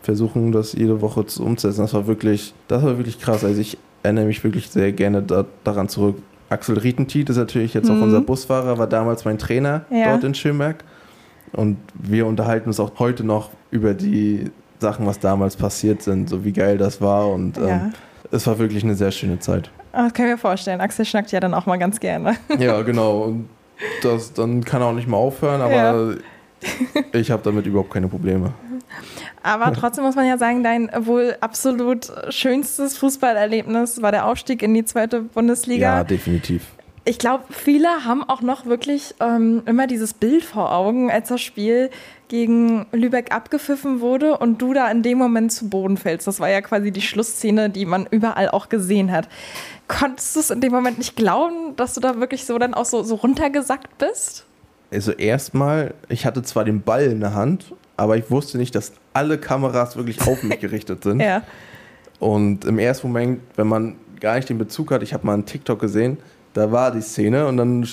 versuchen 0.00 0.52
das 0.52 0.72
jede 0.72 1.02
Woche 1.02 1.26
zu 1.26 1.44
umzusetzen. 1.44 1.82
Das 1.82 1.92
war 1.92 2.06
wirklich, 2.06 2.54
das 2.66 2.82
war 2.82 2.96
wirklich 2.96 3.20
krass. 3.20 3.44
Also 3.44 3.60
ich 3.60 3.76
erinnere 4.02 4.24
mich 4.24 4.42
wirklich 4.42 4.70
sehr 4.70 4.92
gerne 4.92 5.22
da, 5.22 5.44
daran 5.64 5.90
zurück. 5.90 6.16
Axel 6.48 6.78
Rietentiet 6.78 7.28
ist 7.28 7.36
natürlich 7.36 7.74
jetzt 7.74 7.90
mhm. 7.90 7.98
auch 7.98 8.02
unser 8.04 8.22
Busfahrer, 8.22 8.78
war 8.78 8.86
damals 8.86 9.26
mein 9.26 9.36
Trainer 9.36 9.84
ja. 9.90 10.12
dort 10.12 10.24
in 10.24 10.34
Schönberg. 10.34 10.82
Und 11.52 11.76
wir 11.92 12.26
unterhalten 12.26 12.68
uns 12.68 12.80
auch 12.80 12.98
heute 12.98 13.24
noch 13.24 13.50
über 13.70 13.92
die 13.92 14.50
Sachen, 14.78 15.06
was 15.06 15.18
damals 15.18 15.56
passiert 15.56 16.02
sind, 16.02 16.28
so 16.28 16.44
wie 16.44 16.52
geil 16.52 16.78
das 16.78 17.00
war. 17.00 17.30
Und 17.30 17.56
ja. 17.58 17.68
ähm, 17.68 17.92
es 18.30 18.46
war 18.46 18.58
wirklich 18.58 18.84
eine 18.84 18.94
sehr 18.94 19.10
schöne 19.10 19.38
Zeit. 19.40 19.70
Ah, 19.98 20.04
das 20.04 20.12
kann 20.14 20.26
ich 20.26 20.30
mir 20.30 20.38
vorstellen. 20.38 20.80
Axel 20.80 21.04
schnackt 21.04 21.32
ja 21.32 21.40
dann 21.40 21.54
auch 21.54 21.66
mal 21.66 21.76
ganz 21.76 21.98
gerne. 21.98 22.36
Ja, 22.60 22.82
genau. 22.82 23.22
Und 23.22 23.48
das, 24.02 24.32
dann 24.32 24.64
kann 24.64 24.80
er 24.80 24.86
auch 24.86 24.92
nicht 24.92 25.08
mehr 25.08 25.18
aufhören, 25.18 25.60
aber 25.60 25.72
ja. 25.72 27.02
ich 27.12 27.32
habe 27.32 27.42
damit 27.42 27.66
überhaupt 27.66 27.90
keine 27.90 28.06
Probleme. 28.06 28.52
Aber 29.42 29.72
trotzdem 29.76 30.04
muss 30.04 30.14
man 30.14 30.24
ja 30.24 30.38
sagen, 30.38 30.62
dein 30.62 30.88
wohl 31.00 31.36
absolut 31.40 32.12
schönstes 32.28 32.96
Fußballerlebnis 32.96 34.00
war 34.00 34.12
der 34.12 34.26
Aufstieg 34.26 34.62
in 34.62 34.72
die 34.72 34.84
zweite 34.84 35.22
Bundesliga. 35.22 35.96
Ja, 35.96 36.04
definitiv. 36.04 36.62
Ich 37.04 37.18
glaube, 37.18 37.42
viele 37.50 37.88
haben 38.04 38.22
auch 38.22 38.40
noch 38.40 38.66
wirklich 38.66 39.16
ähm, 39.18 39.62
immer 39.66 39.88
dieses 39.88 40.14
Bild 40.14 40.44
vor 40.44 40.72
Augen, 40.72 41.10
als 41.10 41.28
das 41.28 41.40
Spiel 41.40 41.90
gegen 42.28 42.86
Lübeck 42.92 43.34
abgepfiffen 43.34 44.00
wurde 44.00 44.38
und 44.38 44.60
du 44.62 44.74
da 44.74 44.90
in 44.90 45.02
dem 45.02 45.18
Moment 45.18 45.52
zu 45.52 45.68
Boden 45.68 45.96
fällst. 45.96 46.26
Das 46.26 46.40
war 46.40 46.48
ja 46.48 46.60
quasi 46.60 46.90
die 46.92 47.02
Schlussszene, 47.02 47.70
die 47.70 47.86
man 47.86 48.06
überall 48.10 48.48
auch 48.50 48.68
gesehen 48.68 49.10
hat. 49.10 49.28
Konntest 49.88 50.36
du 50.36 50.40
es 50.40 50.50
in 50.50 50.60
dem 50.60 50.72
Moment 50.72 50.98
nicht 50.98 51.16
glauben, 51.16 51.74
dass 51.76 51.94
du 51.94 52.00
da 52.00 52.20
wirklich 52.20 52.44
so 52.44 52.58
dann 52.58 52.74
auch 52.74 52.84
so, 52.84 53.02
so 53.02 53.16
runtergesackt 53.16 53.98
bist? 53.98 54.44
Also 54.90 55.12
erstmal, 55.12 55.94
ich 56.08 56.24
hatte 56.26 56.42
zwar 56.42 56.64
den 56.64 56.82
Ball 56.82 57.04
in 57.04 57.20
der 57.20 57.34
Hand, 57.34 57.74
aber 57.96 58.16
ich 58.16 58.30
wusste 58.30 58.58
nicht, 58.58 58.74
dass 58.74 58.92
alle 59.12 59.38
Kameras 59.38 59.96
wirklich 59.96 60.20
auf 60.26 60.42
mich 60.42 60.60
gerichtet 60.60 61.04
sind. 61.04 61.20
ja. 61.20 61.42
Und 62.20 62.64
im 62.64 62.80
ersten 62.80 63.06
Moment, 63.06 63.40
wenn 63.54 63.68
man 63.68 63.94
gar 64.20 64.34
nicht 64.34 64.48
den 64.48 64.58
Bezug 64.58 64.90
hat, 64.90 65.04
ich 65.04 65.14
habe 65.14 65.24
mal 65.24 65.34
einen 65.34 65.46
TikTok 65.46 65.78
gesehen, 65.78 66.18
da 66.52 66.72
war 66.72 66.90
die 66.90 67.00
Szene 67.00 67.46
und 67.46 67.56
dann 67.56 67.86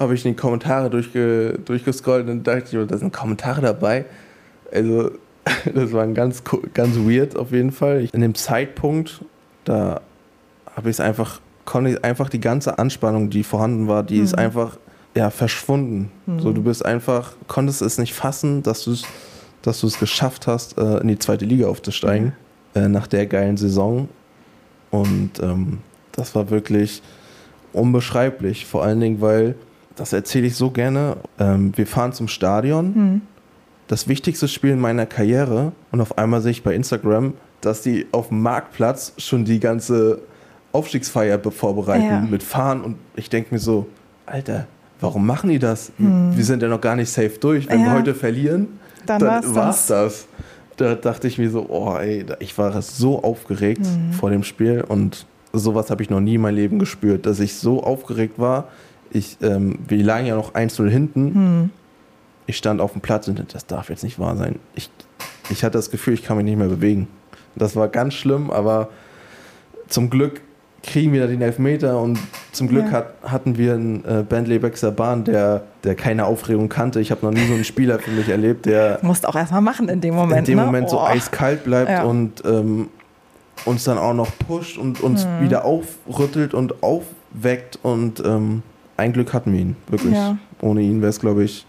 habe 0.00 0.14
ich 0.14 0.22
die 0.24 0.34
Kommentare 0.34 0.90
durchge, 0.90 1.60
durchgescrollt 1.64 2.28
und 2.28 2.44
dachte 2.44 2.76
ich, 2.76 2.88
da 2.88 2.96
sind 2.96 3.12
Kommentare 3.12 3.60
dabei. 3.60 4.06
Also, 4.72 5.12
das 5.74 5.92
war 5.92 6.06
ganz, 6.08 6.42
ganz 6.74 6.96
weird 6.96 7.36
auf 7.36 7.52
jeden 7.52 7.70
Fall. 7.70 8.08
In 8.12 8.20
dem 8.20 8.34
Zeitpunkt, 8.34 9.24
da 9.64 10.00
habe 10.74 10.90
ich 10.90 10.96
es 10.96 11.00
einfach, 11.00 11.40
konnte 11.64 11.90
ich 11.90 12.04
einfach 12.04 12.28
die 12.28 12.40
ganze 12.40 12.78
Anspannung, 12.78 13.30
die 13.30 13.44
vorhanden 13.44 13.86
war, 13.86 14.02
die 14.02 14.18
mhm. 14.18 14.24
ist 14.24 14.36
einfach 14.36 14.78
ja, 15.14 15.30
verschwunden. 15.30 16.10
Mhm. 16.26 16.40
So, 16.40 16.52
du 16.52 16.62
bist 16.62 16.84
einfach, 16.84 17.34
konntest 17.46 17.82
es 17.82 17.98
nicht 17.98 18.14
fassen, 18.14 18.64
dass 18.64 18.84
du 18.84 18.92
es 18.92 19.04
dass 19.62 19.80
du 19.80 19.86
es 19.86 19.98
geschafft 19.98 20.46
hast, 20.46 20.78
äh, 20.78 20.98
in 20.98 21.08
die 21.08 21.18
zweite 21.18 21.44
Liga 21.44 21.68
aufzusteigen, 21.68 22.32
mhm. 22.74 22.82
äh, 22.82 22.88
nach 22.88 23.06
der 23.06 23.26
geilen 23.26 23.56
Saison. 23.56 24.08
Und 24.90 25.32
ähm, 25.42 25.78
das 26.12 26.34
war 26.34 26.50
wirklich 26.50 27.02
unbeschreiblich. 27.72 28.66
Vor 28.66 28.82
allen 28.82 29.00
Dingen, 29.00 29.20
weil, 29.20 29.54
das 30.00 30.14
erzähle 30.14 30.46
ich 30.46 30.56
so 30.56 30.70
gerne, 30.70 31.18
ähm, 31.38 31.72
wir 31.76 31.86
fahren 31.86 32.14
zum 32.14 32.26
Stadion. 32.26 32.86
Mhm. 32.94 33.20
Das 33.86 34.08
wichtigste 34.08 34.48
Spiel 34.48 34.70
in 34.70 34.80
meiner 34.80 35.04
Karriere. 35.04 35.72
Und 35.92 36.00
auf 36.00 36.16
einmal 36.16 36.40
sehe 36.40 36.52
ich 36.52 36.62
bei 36.62 36.74
Instagram, 36.74 37.34
dass 37.60 37.82
die 37.82 38.06
auf 38.10 38.28
dem 38.28 38.40
Marktplatz 38.40 39.12
schon 39.18 39.44
die 39.44 39.60
ganze 39.60 40.22
Aufstiegsfeier 40.72 41.38
vorbereiten 41.50 42.06
ja. 42.06 42.20
mit 42.22 42.42
Fahren. 42.42 42.80
Und 42.80 42.96
ich 43.14 43.28
denke 43.28 43.52
mir 43.52 43.58
so, 43.58 43.88
Alter, 44.24 44.66
warum 45.00 45.26
machen 45.26 45.50
die 45.50 45.58
das? 45.58 45.92
Mhm. 45.98 46.34
Wir 46.34 46.44
sind 46.46 46.62
ja 46.62 46.68
noch 46.68 46.80
gar 46.80 46.96
nicht 46.96 47.10
safe 47.10 47.36
durch. 47.38 47.68
Wenn 47.68 47.80
ja. 47.80 47.86
wir 47.88 47.92
heute 47.92 48.14
verlieren, 48.14 48.68
dann, 49.04 49.20
dann 49.20 49.54
war 49.54 49.68
es 49.68 49.86
das. 49.86 50.26
Da 50.78 50.94
dachte 50.94 51.28
ich 51.28 51.36
mir 51.36 51.50
so, 51.50 51.66
oh 51.68 51.94
ey, 51.98 52.24
ich 52.38 52.56
war 52.56 52.80
so 52.80 53.22
aufgeregt 53.22 53.82
mhm. 53.82 54.14
vor 54.14 54.30
dem 54.30 54.44
Spiel 54.44 54.82
und 54.88 55.26
sowas 55.52 55.90
habe 55.90 56.02
ich 56.02 56.08
noch 56.08 56.20
nie 56.20 56.36
in 56.36 56.40
meinem 56.40 56.54
Leben 56.54 56.78
gespürt, 56.78 57.26
dass 57.26 57.38
ich 57.38 57.54
so 57.56 57.82
aufgeregt 57.82 58.38
war. 58.38 58.68
Ich, 59.10 59.38
ähm, 59.42 59.78
wir 59.88 60.02
lagen 60.02 60.26
ja 60.26 60.36
noch 60.36 60.54
1-0 60.54 60.88
hinten. 60.88 61.24
Mhm. 61.24 61.70
Ich 62.46 62.56
stand 62.56 62.80
auf 62.80 62.92
dem 62.92 63.00
Platz 63.00 63.28
und 63.28 63.54
das 63.54 63.66
darf 63.66 63.90
jetzt 63.90 64.02
nicht 64.02 64.18
wahr 64.18 64.36
sein. 64.36 64.58
Ich, 64.74 64.90
ich 65.50 65.64
hatte 65.64 65.78
das 65.78 65.90
Gefühl, 65.90 66.14
ich 66.14 66.22
kann 66.22 66.36
mich 66.36 66.44
nicht 66.44 66.56
mehr 66.56 66.68
bewegen. 66.68 67.08
Das 67.56 67.76
war 67.76 67.88
ganz 67.88 68.14
schlimm, 68.14 68.50
aber 68.50 68.88
zum 69.88 70.10
Glück 70.10 70.40
kriegen 70.82 71.12
wir 71.12 71.20
da 71.20 71.26
den 71.26 71.42
Elfmeter 71.42 72.00
und 72.00 72.18
zum 72.52 72.68
Glück 72.68 72.86
ja. 72.86 72.92
hat, 72.92 73.14
hatten 73.22 73.58
wir 73.58 73.74
einen 73.74 74.04
äh, 74.04 74.24
Bentley 74.26 74.58
Baxter 74.58 74.90
Bahn, 74.90 75.24
der, 75.24 75.62
der 75.84 75.94
keine 75.94 76.24
Aufregung 76.24 76.68
kannte. 76.68 77.00
Ich 77.00 77.10
habe 77.10 77.24
noch 77.24 77.32
nie 77.32 77.46
so 77.46 77.54
einen 77.54 77.64
Spieler 77.64 77.98
für 77.98 78.10
mich 78.10 78.28
erlebt, 78.28 78.66
der. 78.66 78.98
Musst 79.02 79.26
auch 79.26 79.36
erstmal 79.36 79.60
machen 79.60 79.88
in 79.88 80.00
dem 80.00 80.14
Moment. 80.14 80.48
In 80.48 80.54
dem 80.54 80.58
ne? 80.58 80.66
Moment 80.66 80.86
oh. 80.88 80.92
so 80.92 81.00
eiskalt 81.00 81.64
bleibt 81.64 81.90
ja. 81.90 82.04
und 82.04 82.42
ähm, 82.44 82.88
uns 83.64 83.84
dann 83.84 83.98
auch 83.98 84.14
noch 84.14 84.30
pusht 84.46 84.78
und 84.78 85.02
uns 85.02 85.26
mhm. 85.26 85.44
wieder 85.44 85.64
aufrüttelt 85.64 86.54
und 86.54 86.82
aufweckt. 86.82 87.78
Und 87.82 88.20
ähm, 88.24 88.62
ein 89.00 89.12
Glück 89.12 89.32
hatten 89.32 89.52
wir 89.52 89.60
ihn, 89.60 89.76
wirklich. 89.88 90.14
Ja. 90.14 90.38
Ohne 90.60 90.82
ihn 90.82 91.00
wäre 91.00 91.10
es, 91.10 91.20
glaube 91.20 91.44
ich, 91.44 91.66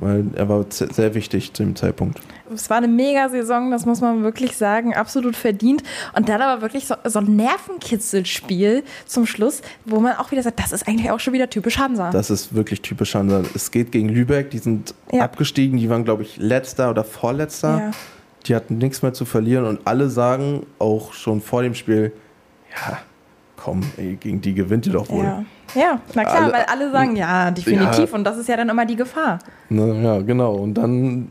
weil 0.00 0.26
er 0.34 0.48
war 0.48 0.64
sehr 0.68 1.14
wichtig 1.14 1.52
zu 1.52 1.62
dem 1.62 1.76
Zeitpunkt. 1.76 2.20
Es 2.52 2.68
war 2.70 2.78
eine 2.78 2.88
Mega-Saison, 2.88 3.70
das 3.70 3.86
muss 3.86 4.00
man 4.00 4.22
wirklich 4.22 4.56
sagen, 4.56 4.94
absolut 4.94 5.36
verdient. 5.36 5.82
Und 6.14 6.28
dann 6.28 6.42
aber 6.42 6.62
wirklich 6.62 6.86
so, 6.86 6.94
so 7.04 7.20
ein 7.20 7.36
Nervenkitzelspiel 7.36 8.84
zum 9.06 9.26
Schluss, 9.26 9.62
wo 9.84 10.00
man 10.00 10.16
auch 10.16 10.30
wieder 10.32 10.42
sagt, 10.42 10.58
das 10.58 10.72
ist 10.72 10.88
eigentlich 10.88 11.10
auch 11.10 11.20
schon 11.20 11.32
wieder 11.32 11.48
typisch 11.48 11.78
Hansa. 11.78 12.10
Das 12.10 12.30
ist 12.30 12.54
wirklich 12.54 12.82
typisch 12.82 13.14
Hansa. 13.14 13.42
Es 13.54 13.70
geht 13.70 13.92
gegen 13.92 14.08
Lübeck, 14.08 14.50
die 14.50 14.58
sind 14.58 14.94
ja. 15.12 15.22
abgestiegen, 15.22 15.78
die 15.78 15.88
waren, 15.88 16.04
glaube 16.04 16.22
ich, 16.22 16.36
letzter 16.36 16.90
oder 16.90 17.04
vorletzter. 17.04 17.78
Ja. 17.78 17.90
Die 18.46 18.54
hatten 18.56 18.78
nichts 18.78 19.02
mehr 19.02 19.12
zu 19.12 19.24
verlieren 19.24 19.66
und 19.66 19.80
alle 19.84 20.10
sagen 20.10 20.66
auch 20.78 21.12
schon 21.12 21.40
vor 21.40 21.62
dem 21.62 21.74
Spiel, 21.74 22.12
ja, 22.74 22.98
komm, 23.62 23.82
ey, 23.96 24.16
gegen 24.16 24.40
die 24.40 24.54
gewinnt 24.54 24.86
ihr 24.86 24.92
doch 24.92 25.08
wohl. 25.08 25.24
Ja. 25.24 25.44
Ja, 25.74 26.00
na 26.14 26.24
klar, 26.24 26.42
alle, 26.42 26.52
weil 26.52 26.64
alle 26.64 26.90
sagen 26.90 27.16
ja, 27.16 27.50
definitiv. 27.50 28.10
Ja. 28.10 28.16
Und 28.16 28.24
das 28.24 28.36
ist 28.36 28.48
ja 28.48 28.56
dann 28.56 28.68
immer 28.68 28.84
die 28.84 28.96
Gefahr. 28.96 29.38
Na, 29.70 29.86
ja, 29.86 30.20
genau. 30.20 30.54
Und 30.54 30.74
dann 30.74 31.28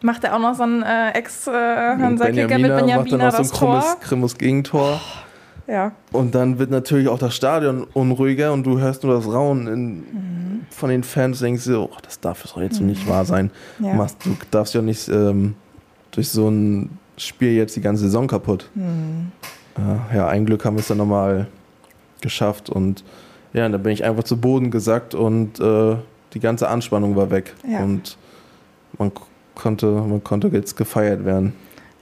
macht 0.00 0.24
er 0.24 0.34
auch 0.34 0.38
noch 0.38 0.54
so 0.54 0.62
ein 0.62 0.82
äh, 0.82 1.10
Ex-Hansa-Kicker 1.10 2.58
mit 2.58 2.74
Benjamina 2.74 2.96
macht 2.98 3.12
dann 3.12 3.20
noch 3.20 3.32
so 3.32 3.42
ein 3.42 3.50
krummes, 3.50 3.96
krummes 4.00 4.38
Gegentor. 4.38 4.98
Oh, 4.98 5.70
ja. 5.70 5.92
Und 6.12 6.34
dann 6.34 6.58
wird 6.58 6.70
natürlich 6.70 7.08
auch 7.08 7.18
das 7.18 7.34
Stadion 7.34 7.86
unruhiger 7.92 8.52
und 8.52 8.64
du 8.64 8.78
hörst 8.78 9.04
nur 9.04 9.14
das 9.14 9.26
Raunen 9.26 9.66
in, 9.66 9.94
mhm. 9.96 10.66
von 10.70 10.88
den 10.88 11.02
Fans. 11.02 11.40
Denkst 11.40 11.64
du, 11.64 11.82
oh, 11.82 11.90
das 12.02 12.18
darf 12.20 12.44
jetzt 12.56 12.80
mhm. 12.80 12.86
nicht 12.86 13.08
wahr 13.08 13.24
sein. 13.24 13.50
Ja. 13.78 13.94
Du 14.24 14.36
darfst 14.50 14.74
ja 14.74 14.82
nicht 14.82 15.08
ähm, 15.08 15.54
durch 16.12 16.30
so 16.30 16.48
ein 16.48 16.98
Spiel 17.18 17.52
jetzt 17.52 17.76
die 17.76 17.82
ganze 17.82 18.04
Saison 18.04 18.26
kaputt. 18.26 18.70
Mhm. 18.74 19.32
Ja, 20.14 20.28
ein 20.28 20.44
Glück 20.44 20.64
haben 20.64 20.76
wir 20.76 20.80
es 20.80 20.88
dann 20.88 20.98
nochmal 20.98 21.46
geschafft 22.22 22.70
und 22.70 23.04
ja, 23.52 23.68
da 23.68 23.78
bin 23.78 23.92
ich 23.92 24.04
einfach 24.04 24.24
zu 24.24 24.40
Boden 24.40 24.70
gesackt 24.70 25.14
und 25.14 25.60
äh, 25.60 25.96
die 26.32 26.40
ganze 26.40 26.68
Anspannung 26.68 27.16
war 27.16 27.30
weg. 27.30 27.54
Ja. 27.68 27.80
Und 27.80 28.16
man 28.98 29.12
konnte, 29.54 29.86
man 29.86 30.24
konnte 30.24 30.48
jetzt 30.48 30.76
gefeiert 30.76 31.24
werden. 31.24 31.54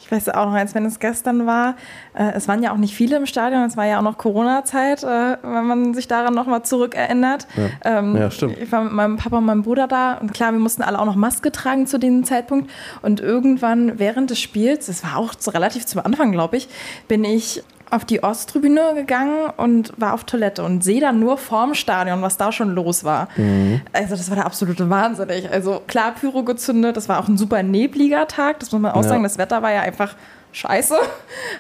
Ich 0.03 0.11
weiß 0.11 0.31
auch 0.31 0.47
noch, 0.47 0.55
als 0.55 0.75
wenn 0.75 0.87
es 0.87 0.99
gestern 0.99 1.47
war, 1.47 1.77
äh, 2.15 2.33
es 2.35 2.49
waren 2.49 2.63
ja 2.63 2.73
auch 2.73 2.79
nicht 2.79 2.95
viele 2.95 3.17
im 3.17 3.27
Stadion, 3.27 3.63
es 3.63 3.77
war 3.77 3.87
ja 3.87 3.99
auch 3.99 4.03
noch 4.03 4.17
Corona-Zeit, 4.17 5.05
äh, 5.05 5.37
wenn 5.43 5.67
man 5.67 5.95
sich 5.95 6.09
daran 6.09 6.35
nochmal 6.35 6.63
zurückerinnert. 6.65 7.47
Ja. 7.57 7.99
Ähm, 7.99 8.17
ja, 8.17 8.31
stimmt. 8.31 8.57
Ich 8.59 8.73
war 8.73 8.83
mit 8.83 8.93
meinem 8.93 9.19
Papa 9.19 9.39
und 9.39 9.45
meinem 9.45 9.63
Bruder 9.63 9.87
da 9.87 10.15
und 10.15 10.33
klar, 10.33 10.53
wir 10.53 10.59
mussten 10.59 10.83
alle 10.83 10.99
auch 10.99 11.05
noch 11.05 11.17
Maske 11.17 11.53
tragen 11.53 11.87
zu 11.87 11.99
dem 11.99 12.25
Zeitpunkt. 12.25 12.71
Und 13.03 13.21
irgendwann 13.21 13.99
während 13.99 14.31
des 14.31 14.41
Spiels, 14.41 14.87
das 14.87 15.05
war 15.05 15.19
auch 15.19 15.35
relativ 15.53 15.85
zum 15.87 16.01
Anfang, 16.05 16.33
glaube 16.33 16.57
ich, 16.57 16.69
bin 17.07 17.23
ich 17.23 17.63
auf 17.91 18.05
die 18.05 18.23
Osttribüne 18.23 18.95
gegangen 18.95 19.51
und 19.57 19.93
war 19.97 20.15
auf 20.15 20.25
Toilette 20.25 20.63
und 20.63 20.85
sehe 20.85 21.01
dann 21.01 21.19
nur 21.19 21.39
vorm 21.39 21.75
Stadion, 21.75 22.23
was 22.23 22.37
da 22.37 22.53
schon 22.53 22.75
los 22.75 23.05
war. 23.05 23.29
Mhm. 23.37 23.81
Also 23.93 24.17
das 24.17 24.29
war 24.31 24.37
der 24.37 24.47
absolute 24.47 24.89
Wahnsinn. 24.89 25.29
Also 25.51 25.83
klar, 25.87 26.13
Pyro 26.13 26.45
gezündet, 26.45 26.97
das 26.97 27.09
war 27.09 27.19
auch 27.19 27.29
ein 27.29 27.37
super 27.37 27.63
nebliger 27.63 28.29
Tag, 28.29 28.61
das 28.61 28.73
muss 28.73 28.81
man 28.81 28.93
auch 28.93 29.03
ja. 29.03 29.09
sagen. 29.09 29.23
Das 29.23 29.39
Wetter 29.39 29.63
war 29.63 29.73
ja 29.73 29.81
einfach 29.81 30.15
scheiße, 30.53 30.97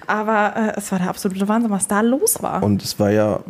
aber 0.06 0.54
äh, 0.56 0.72
es 0.76 0.90
war 0.92 0.98
der 0.98 1.08
absolute 1.08 1.46
Wahnsinn, 1.48 1.70
was 1.70 1.86
da 1.86 2.00
los 2.00 2.42
war. 2.42 2.62
Und 2.62 2.82
es 2.82 2.98
war 2.98 3.10
ja, 3.10 3.40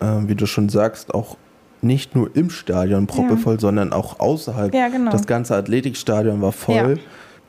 äh, 0.00 0.06
wie 0.26 0.34
du 0.34 0.46
schon 0.46 0.68
sagst, 0.68 1.14
auch 1.14 1.36
nicht 1.80 2.16
nur 2.16 2.34
im 2.34 2.50
Stadion 2.50 3.06
proppevoll, 3.06 3.54
Ja. 3.54 3.60
sondern 3.60 3.92
auch 3.92 4.18
außerhalb. 4.18 4.74
Ja, 4.74 4.88
genau. 4.88 5.10
Das 5.12 5.26
ganze 5.26 5.54
Athletikstadion 5.54 6.42
war 6.42 6.52
voll. 6.52 6.98
Ja. 6.98 7.04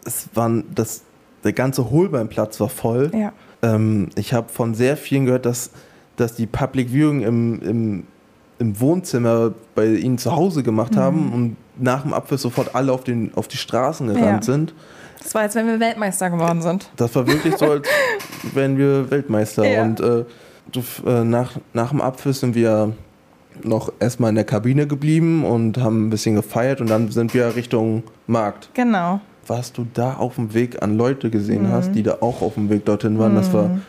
Es 0.06 0.30
waren 0.34 0.64
das, 0.74 1.02
der 1.44 1.54
ganze 1.54 1.90
Hohlbeinplatz 1.90 2.60
war 2.60 2.70
voll. 2.70 3.12
Ja. 3.14 3.34
Ähm, 3.62 4.10
ich 4.16 4.34
habe 4.34 4.50
von 4.50 4.74
sehr 4.74 4.98
vielen 4.98 5.26
gehört, 5.26 5.46
dass, 5.46 5.72
dass 6.16 6.34
die 6.36 6.46
Public 6.48 6.90
Viewing 6.92 7.22
im, 7.22 7.62
im, 7.62 8.04
im 8.60 8.80
Wohnzimmer 8.80 9.54
bei 9.76 9.88
ihnen 9.88 10.18
zu 10.18 10.36
Hause 10.36 10.64
gemacht 10.64 10.94
Mhm. 10.94 11.00
haben 11.00 11.34
und 11.34 11.56
nach 11.78 12.04
dem 12.04 12.14
Abpfiff 12.14 12.42
sofort 12.42 12.76
alle 12.76 12.92
auf, 12.92 13.04
den, 13.04 13.32
auf 13.36 13.48
die 13.48 13.58
Straßen 13.58 14.08
gerannt 14.08 14.46
Ja. 14.48 14.54
sind. 14.54 14.74
Das 15.22 15.34
war, 15.36 15.42
als 15.42 15.56
wenn 15.56 15.68
wir 15.68 15.80
Weltmeister 15.80 16.30
geworden 16.30 16.62
sind. 16.62 16.90
Das 16.96 17.14
war 17.16 17.28
wirklich 17.28 17.56
so, 17.58 17.66
als 17.72 17.88
wären 18.54 18.78
wir 18.78 19.10
Weltmeister. 19.12 19.66
Ja. 19.68 19.84
Und 19.84 20.00
äh, 20.00 20.24
äh, 21.06 21.24
nach, 21.24 21.52
nach 21.74 21.90
dem 21.90 22.00
Abpfiff 22.02 22.38
sind 22.38 22.56
wir 22.56 22.94
noch 23.64 23.92
erstmal 24.00 24.30
in 24.30 24.36
der 24.36 24.46
Kabine 24.46 24.88
geblieben 24.88 25.44
und 25.44 25.78
haben 25.80 26.08
ein 26.08 26.10
bisschen 26.10 26.36
gefeiert 26.36 26.80
und 26.80 26.90
dann 26.90 27.12
sind 27.12 27.34
wir 27.34 27.56
Richtung 27.56 28.04
Markt. 28.28 28.70
Genau. 28.74 29.20
Was 29.50 29.74
du 29.74 29.86
da 29.96 30.14
auf 30.14 30.36
dem 30.36 30.54
Weg 30.54 30.82
an 30.84 30.96
Leute 30.96 31.30
gesehen 31.32 31.64
Mhm. 31.64 31.72
hast, 31.72 31.92
die 31.94 32.04
da 32.04 32.18
auch 32.22 32.42
auf 32.42 32.54
dem 32.54 32.70
Weg 32.70 32.86
dorthin 32.86 33.18
waren, 33.18 33.34
das 33.36 33.52
war, 33.52 33.80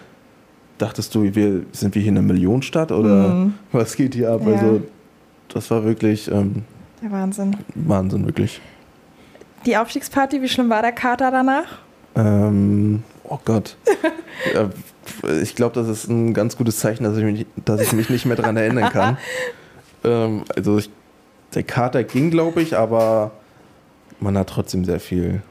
dachtest 0.78 1.14
du, 1.14 1.22
wir, 1.34 1.62
sind 1.72 1.94
wir 1.94 2.00
hier 2.02 2.12
eine 2.12 2.22
Millionenstadt 2.22 2.90
oder 2.92 3.28
Mhm. 3.34 3.54
was 3.72 3.94
geht 3.94 4.14
hier 4.14 4.30
ab? 4.32 4.40
Ja. 4.46 4.52
Also, 4.52 4.80
das 5.52 5.70
war 5.70 5.84
wirklich 5.84 6.30
ähm, 6.30 6.62
Der 7.02 7.11
Wahnsinn. 7.12 7.56
Wahnsinn, 7.74 8.24
wirklich. 8.24 8.61
Die 9.66 9.76
Aufstiegsparty, 9.76 10.40
wie 10.40 10.48
schlimm 10.48 10.70
war 10.70 10.80
der 10.80 10.92
Kater 10.92 11.30
danach? 11.30 11.66
Ähm, 12.16 13.02
oh 13.24 13.38
Gott. 13.44 13.76
ja, 14.54 14.70
ich 15.42 15.54
glaube, 15.54 15.74
das 15.74 15.88
ist 15.88 16.08
ein 16.08 16.32
ganz 16.32 16.56
gutes 16.56 16.78
Zeichen, 16.78 17.04
dass 17.04 17.18
ich 17.18 17.24
mich, 17.24 17.46
dass 17.66 17.82
ich 17.82 17.92
mich 17.92 18.08
nicht 18.08 18.24
mehr 18.24 18.36
daran 18.36 18.56
erinnern 18.56 18.90
kann. 18.90 19.18
ähm, 20.04 20.44
also 20.56 20.78
ich, 20.78 20.88
der 21.54 21.64
Kater 21.64 22.02
ging, 22.04 22.30
glaube 22.30 22.62
ich, 22.62 22.76
aber 22.78 23.32
man 24.20 24.38
hat 24.38 24.48
trotzdem 24.48 24.84
sehr 24.86 25.00
viel 25.00 25.42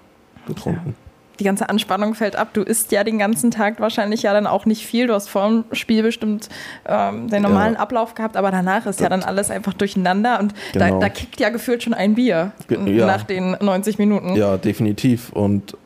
getrunken. 0.50 0.96
Die 1.40 1.46
ganze 1.46 1.70
Anspannung 1.70 2.16
fällt 2.16 2.36
ab. 2.36 2.50
Du 2.52 2.64
isst 2.64 2.92
ja 2.92 3.06
den 3.06 3.18
ganzen 3.18 3.50
Tag 3.50 3.80
wahrscheinlich 3.80 4.24
ja 4.24 4.34
dann 4.34 4.46
auch 4.46 4.66
nicht 4.66 4.86
viel. 4.86 5.08
Du 5.08 5.14
hast 5.14 5.30
vor 5.30 5.48
dem 5.48 5.64
Spiel 5.72 6.04
bestimmt 6.04 6.50
ähm, 6.86 7.30
den 7.30 7.42
normalen 7.44 7.76
Ja. 7.76 7.80
Ablauf 7.80 8.14
gehabt, 8.14 8.36
aber 8.36 8.52
danach 8.52 8.86
ist 8.86 9.00
ja 9.00 9.08
dann 9.08 9.24
alles 9.24 9.50
einfach 9.50 9.74
durcheinander 9.74 10.42
und 10.42 10.54
da, 10.74 10.88
Genau. 10.88 11.00
da 11.00 11.08
kickt 11.08 11.40
ja 11.40 11.48
gefühlt 11.48 11.82
schon 11.82 11.94
ein 11.94 12.16
Bier 12.16 12.52
ja. 12.70 13.06
nach 13.06 13.24
den 13.24 13.52
90 13.62 13.98
Minuten. 14.00 14.36
Ja, 14.36 14.58
definitiv. 14.58 15.30
Und 15.32 15.78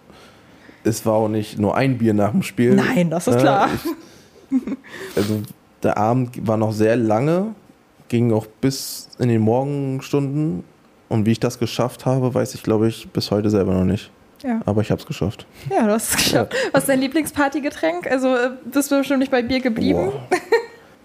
es 0.84 1.06
war 1.06 1.14
auch 1.14 1.30
nicht 1.30 1.60
nur 1.60 1.78
ein 1.78 2.00
Bier 2.00 2.16
nach 2.16 2.32
dem 2.32 2.42
Spiel. 2.42 2.74
Nein, 2.74 3.12
das 3.12 3.28
ist 3.28 3.36
Äh, 3.36 3.40
klar. 3.40 3.70
Ich, 4.50 4.62
also 5.16 5.42
der 5.84 5.98
Abend 5.98 6.48
war 6.48 6.58
noch 6.58 6.72
sehr 6.72 6.96
lange, 6.96 7.54
ging 8.10 8.34
auch 8.34 8.48
bis 8.60 9.08
in 9.20 9.30
den 9.30 9.42
Morgenstunden. 9.42 10.64
Und 11.10 11.28
wie 11.28 11.32
ich 11.34 11.40
das 11.40 11.60
geschafft 11.60 12.08
habe, 12.08 12.34
weiß 12.34 12.56
ich, 12.56 12.64
glaube 12.64 12.88
ich, 12.88 13.08
bis 13.10 13.30
heute 13.30 13.52
selber 13.52 13.74
noch 13.76 13.84
nicht. 13.84 14.10
Ja. 14.44 14.62
Aber 14.66 14.82
ich 14.82 14.92
habe 14.92 15.00
es 15.00 15.08
geschafft. 15.08 15.46
Ja, 15.70 15.86
du 15.88 15.94
hast 15.94 16.10
es 16.12 16.16
geschafft. 16.18 16.54
Was 16.72 16.84
ist 16.84 16.90
dein 16.90 17.00
Lieblingspartygetränk? 17.00 18.10
Also 18.12 18.36
äh, 18.36 18.50
bist 18.72 18.92
du 18.92 18.98
bestimmt 18.98 19.20
nicht 19.20 19.32
bei 19.32 19.42
Bier 19.42 19.60
geblieben? 19.62 20.12
Boah. 20.12 20.38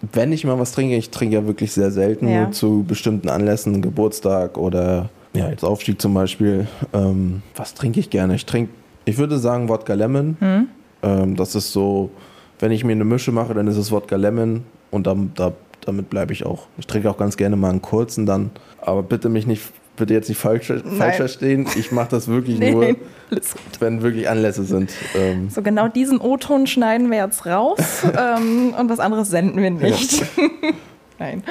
Wenn 0.13 0.31
ich 0.31 0.45
mal 0.45 0.57
was 0.59 0.71
trinke, 0.71 0.95
ich 0.95 1.09
trinke 1.09 1.35
ja 1.35 1.45
wirklich 1.45 1.71
sehr 1.73 1.91
selten, 1.91 2.27
Ja. 2.29 2.43
nur 2.43 2.51
zu 2.51 2.85
bestimmten 2.87 3.27
Anlässen, 3.29 3.81
Geburtstag 3.81 4.57
oder 4.57 5.09
ja, 5.33 5.49
jetzt 5.49 5.63
Aufstieg 5.63 6.01
zum 6.01 6.13
Beispiel. 6.13 6.67
Ähm, 6.93 7.41
was 7.55 7.73
trinke 7.73 7.99
ich 7.99 8.09
gerne? 8.09 8.35
Ich 8.35 8.45
trinke, 8.45 8.71
ich 9.05 9.17
würde 9.17 9.37
sagen 9.39 9.67
Wodka 9.69 9.93
Lemon. 9.93 10.37
Hm? 10.39 10.67
Ähm, 11.03 11.35
das 11.35 11.53
ist 11.55 11.71
so, 11.73 12.11
wenn 12.59 12.71
ich 12.71 12.83
mir 12.83 12.93
eine 12.93 13.03
Mische 13.05 13.31
mache, 13.31 13.53
dann 13.53 13.67
ist 13.67 13.77
es 13.77 13.91
Wodka 13.91 14.15
Lemon 14.15 14.63
und 14.89 15.05
dann, 15.05 15.31
da, 15.35 15.51
damit 15.85 16.09
bleibe 16.09 16.31
ich 16.33 16.45
auch. 16.45 16.67
Ich 16.77 16.87
trinke 16.87 17.09
auch 17.09 17.17
ganz 17.17 17.35
gerne 17.37 17.55
mal 17.57 17.69
einen 17.69 17.81
kurzen 17.81 18.25
dann, 18.25 18.51
aber 18.81 19.03
bitte 19.03 19.27
mich 19.29 19.45
nicht, 19.47 19.63
bitte 19.99 20.13
jetzt 20.13 20.29
nicht 20.29 20.39
falsch, 20.39 20.67
falsch 20.97 21.15
verstehen. 21.17 21.67
Ich 21.75 21.91
mache 21.91 22.09
das 22.09 22.27
wirklich 22.27 22.59
Nee, 22.59 22.71
nur, 22.71 22.95
wenn 23.79 24.01
wirklich 24.01 24.27
Anlässe 24.27 24.63
sind. 24.63 24.91
Ähm, 25.15 25.49
So 25.49 25.61
genau 25.61 25.87
diesen 25.87 26.19
O-Ton 26.19 26.65
schneiden 26.67 27.11
wir 27.11 27.19
jetzt 27.19 27.45
raus 27.45 27.77
ähm, 28.03 28.73
und 28.77 28.89
was 28.89 28.99
anderes 28.99 29.29
senden 29.29 29.61
wir 29.61 29.71
nicht. 29.71 30.23
Nein. 31.19 31.43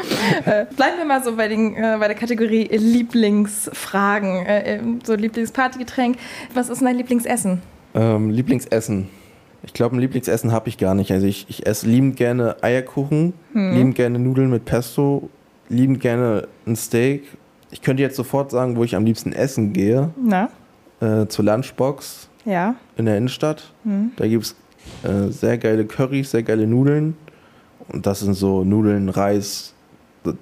Äh, 0.46 0.64
bleiben 0.74 0.96
wir 0.96 1.05
mal 1.05 1.22
so 1.22 1.36
bei, 1.36 1.46
den, 1.46 1.76
äh, 1.76 1.96
bei 2.01 2.09
der 2.09 2.16
Kategorie 2.16 2.68
Lieblingsfragen. 2.72 4.46
Äh, 4.46 4.76
äh, 4.76 4.80
so 5.05 5.14
Lieblingspartygetränk. 5.14 6.16
Was 6.55 6.70
ist 6.70 6.80
dein 6.80 6.96
Lieblingsessen? 6.96 7.61
Ähm, 7.94 8.30
Lieblingsessen. 8.30 9.09
Ich 9.62 9.74
glaube, 9.74 9.96
ein 9.96 10.01
Lieblingsessen 10.01 10.53
habe 10.53 10.70
ich 10.70 10.78
gar 10.78 10.94
nicht. 10.94 11.12
Also 11.12 11.26
ich, 11.26 11.46
ich 11.51 11.66
esse 11.66 11.86
liebend 11.86 12.16
gerne 12.16 12.57
Eierkuchen, 12.62 13.34
liebend 13.53 13.96
gerne 13.96 14.18
Nudeln 14.18 14.51
mit 14.51 14.64
Pesto, 14.64 15.28
liebend 15.68 16.01
gerne 16.01 16.49
ein 16.66 16.76
Steak. 16.76 17.24
Ich 17.70 17.82
könnte 17.82 18.02
jetzt 18.02 18.16
sofort 18.16 18.50
sagen, 18.50 18.76
wo 18.76 18.84
ich 18.84 18.96
am 18.96 19.04
liebsten 19.04 19.32
essen 19.32 19.72
gehe. 19.72 20.10
Na? 20.22 20.48
Äh, 21.00 21.26
zur 21.28 21.44
Lunchbox 21.44 22.28
Ja. 22.44 22.74
in 22.96 23.04
der 23.06 23.16
Innenstadt. 23.18 23.72
Da 24.16 24.26
gibt 24.26 24.44
es 24.44 24.56
äh, 25.08 25.30
sehr 25.30 25.58
geile 25.58 25.84
Currys, 25.84 26.30
sehr 26.30 26.42
geile 26.42 26.66
Nudeln. 26.66 27.16
Und 27.88 28.06
das 28.06 28.20
sind 28.20 28.34
so 28.34 28.64
Nudeln, 28.64 29.08
Reis. 29.08 29.74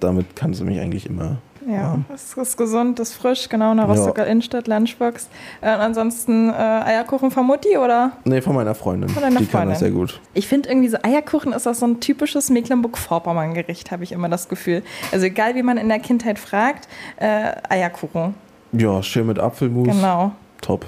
Damit 0.00 0.34
kannst 0.36 0.60
du 0.60 0.64
mich 0.64 0.80
eigentlich 0.80 1.06
immer. 1.06 1.38
Ja, 1.68 1.98
das 2.08 2.32
ist 2.36 2.56
gesund, 2.56 2.98
das 2.98 3.10
ist 3.10 3.16
frisch, 3.16 3.48
genau, 3.48 3.72
in 3.72 3.78
der 3.78 3.86
Rostocker 3.86 4.26
Innenstadt, 4.26 4.68
Lunchbox. 4.68 5.28
Äh, 5.60 5.66
ansonsten 5.66 6.48
äh, 6.50 6.52
Eierkuchen 6.52 7.30
von 7.30 7.44
Mutti 7.46 7.76
oder? 7.76 8.12
Nee, 8.24 8.40
von 8.40 8.54
meiner 8.54 8.74
Freundin. 8.74 9.08
Von 9.08 9.22
deiner 9.22 9.40
Die 9.40 9.46
kann 9.46 9.68
das 9.68 9.78
Freundin. 9.78 9.78
sehr 9.78 9.90
gut. 9.90 10.20
Ich 10.34 10.46
finde 10.46 10.68
irgendwie 10.68 10.88
so 10.88 10.98
Eierkuchen 11.02 11.52
ist 11.52 11.66
das 11.66 11.80
so 11.80 11.86
ein 11.86 11.98
typisches 12.00 12.50
Mecklenburg-Vorpommern-Gericht, 12.50 13.90
habe 13.90 14.04
ich 14.04 14.12
immer 14.12 14.28
das 14.28 14.48
Gefühl. 14.48 14.82
Also 15.12 15.26
egal, 15.26 15.54
wie 15.56 15.62
man 15.62 15.76
in 15.78 15.88
der 15.88 15.98
Kindheit 15.98 16.38
fragt, 16.38 16.88
äh, 17.16 17.52
Eierkuchen, 17.68 18.34
Ja, 18.72 19.02
schön 19.02 19.26
mit 19.26 19.38
Apfelmus. 19.38 19.88
genau. 19.88 20.32
Top. 20.60 20.86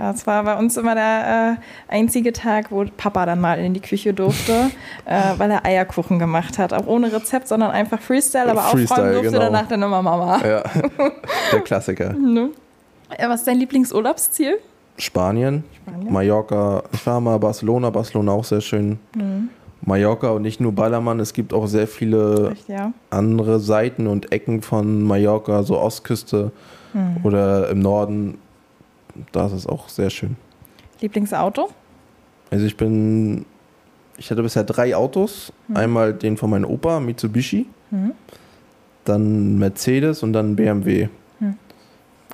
Ja, 0.00 0.12
es 0.12 0.26
war 0.26 0.44
bei 0.44 0.56
uns 0.56 0.78
immer 0.78 0.94
der 0.94 1.58
äh, 1.58 1.92
einzige 1.92 2.32
Tag, 2.32 2.70
wo 2.70 2.86
Papa 2.96 3.26
dann 3.26 3.38
mal 3.38 3.58
in 3.58 3.74
die 3.74 3.80
Küche 3.80 4.14
durfte, 4.14 4.70
äh, 5.04 5.20
weil 5.36 5.50
er 5.50 5.66
Eierkuchen 5.66 6.18
gemacht 6.18 6.58
hat. 6.58 6.72
Auch 6.72 6.86
ohne 6.86 7.12
Rezept, 7.12 7.48
sondern 7.48 7.70
einfach 7.70 8.00
Freestyle, 8.00 8.50
aber 8.50 8.62
Freestyle, 8.62 8.90
aufräumen 8.92 9.12
durfte 9.12 9.30
genau. 9.32 9.44
danach 9.44 9.68
dann 9.68 9.82
immer 9.82 10.00
Mama. 10.00 10.40
Ja, 10.42 10.62
der 11.52 11.60
Klassiker. 11.60 12.14
Ne? 12.20 12.50
Was 13.26 13.40
ist 13.40 13.48
dein 13.48 13.58
Lieblingsurlaubsziel? 13.58 14.58
Spanien, 14.96 15.64
Spanien. 15.76 16.12
Mallorca. 16.12 16.84
Ich 16.92 17.04
war 17.04 17.20
mal 17.20 17.38
Barcelona, 17.38 17.90
Barcelona 17.90 18.32
auch 18.32 18.44
sehr 18.44 18.60
schön. 18.60 19.00
Mhm. 19.16 19.48
Mallorca 19.82 20.30
und 20.30 20.42
nicht 20.42 20.60
nur 20.60 20.72
Ballermann, 20.72 21.18
es 21.20 21.32
gibt 21.32 21.52
auch 21.52 21.66
sehr 21.66 21.88
viele 21.88 22.52
Echt, 22.52 22.68
ja. 22.68 22.92
andere 23.10 23.58
Seiten 23.58 24.06
und 24.06 24.32
Ecken 24.32 24.62
von 24.62 25.02
Mallorca, 25.02 25.62
so 25.64 25.78
Ostküste 25.78 26.52
Mhm. 26.92 27.16
oder 27.22 27.68
im 27.70 27.80
Norden. 27.80 28.38
Da 29.32 29.46
ist 29.46 29.52
es 29.52 29.66
auch 29.66 29.88
sehr 29.88 30.10
schön. 30.10 30.36
Lieblingsauto? 31.00 31.70
Also 32.50 32.66
ich 32.66 32.76
bin, 32.76 33.46
ich 34.18 34.30
hatte 34.30 34.42
bisher 34.42 34.64
drei 34.64 34.94
Autos. 34.96 35.52
Mhm. 35.68 35.76
Einmal 35.76 36.14
den 36.14 36.36
von 36.36 36.50
meinem 36.50 36.64
Opa, 36.64 37.00
Mitsubishi, 37.00 37.66
dann 39.04 39.58
Mercedes 39.58 40.22
und 40.22 40.32
dann 40.32 40.56
BMW. 40.56 41.08
Mhm. 41.38 41.56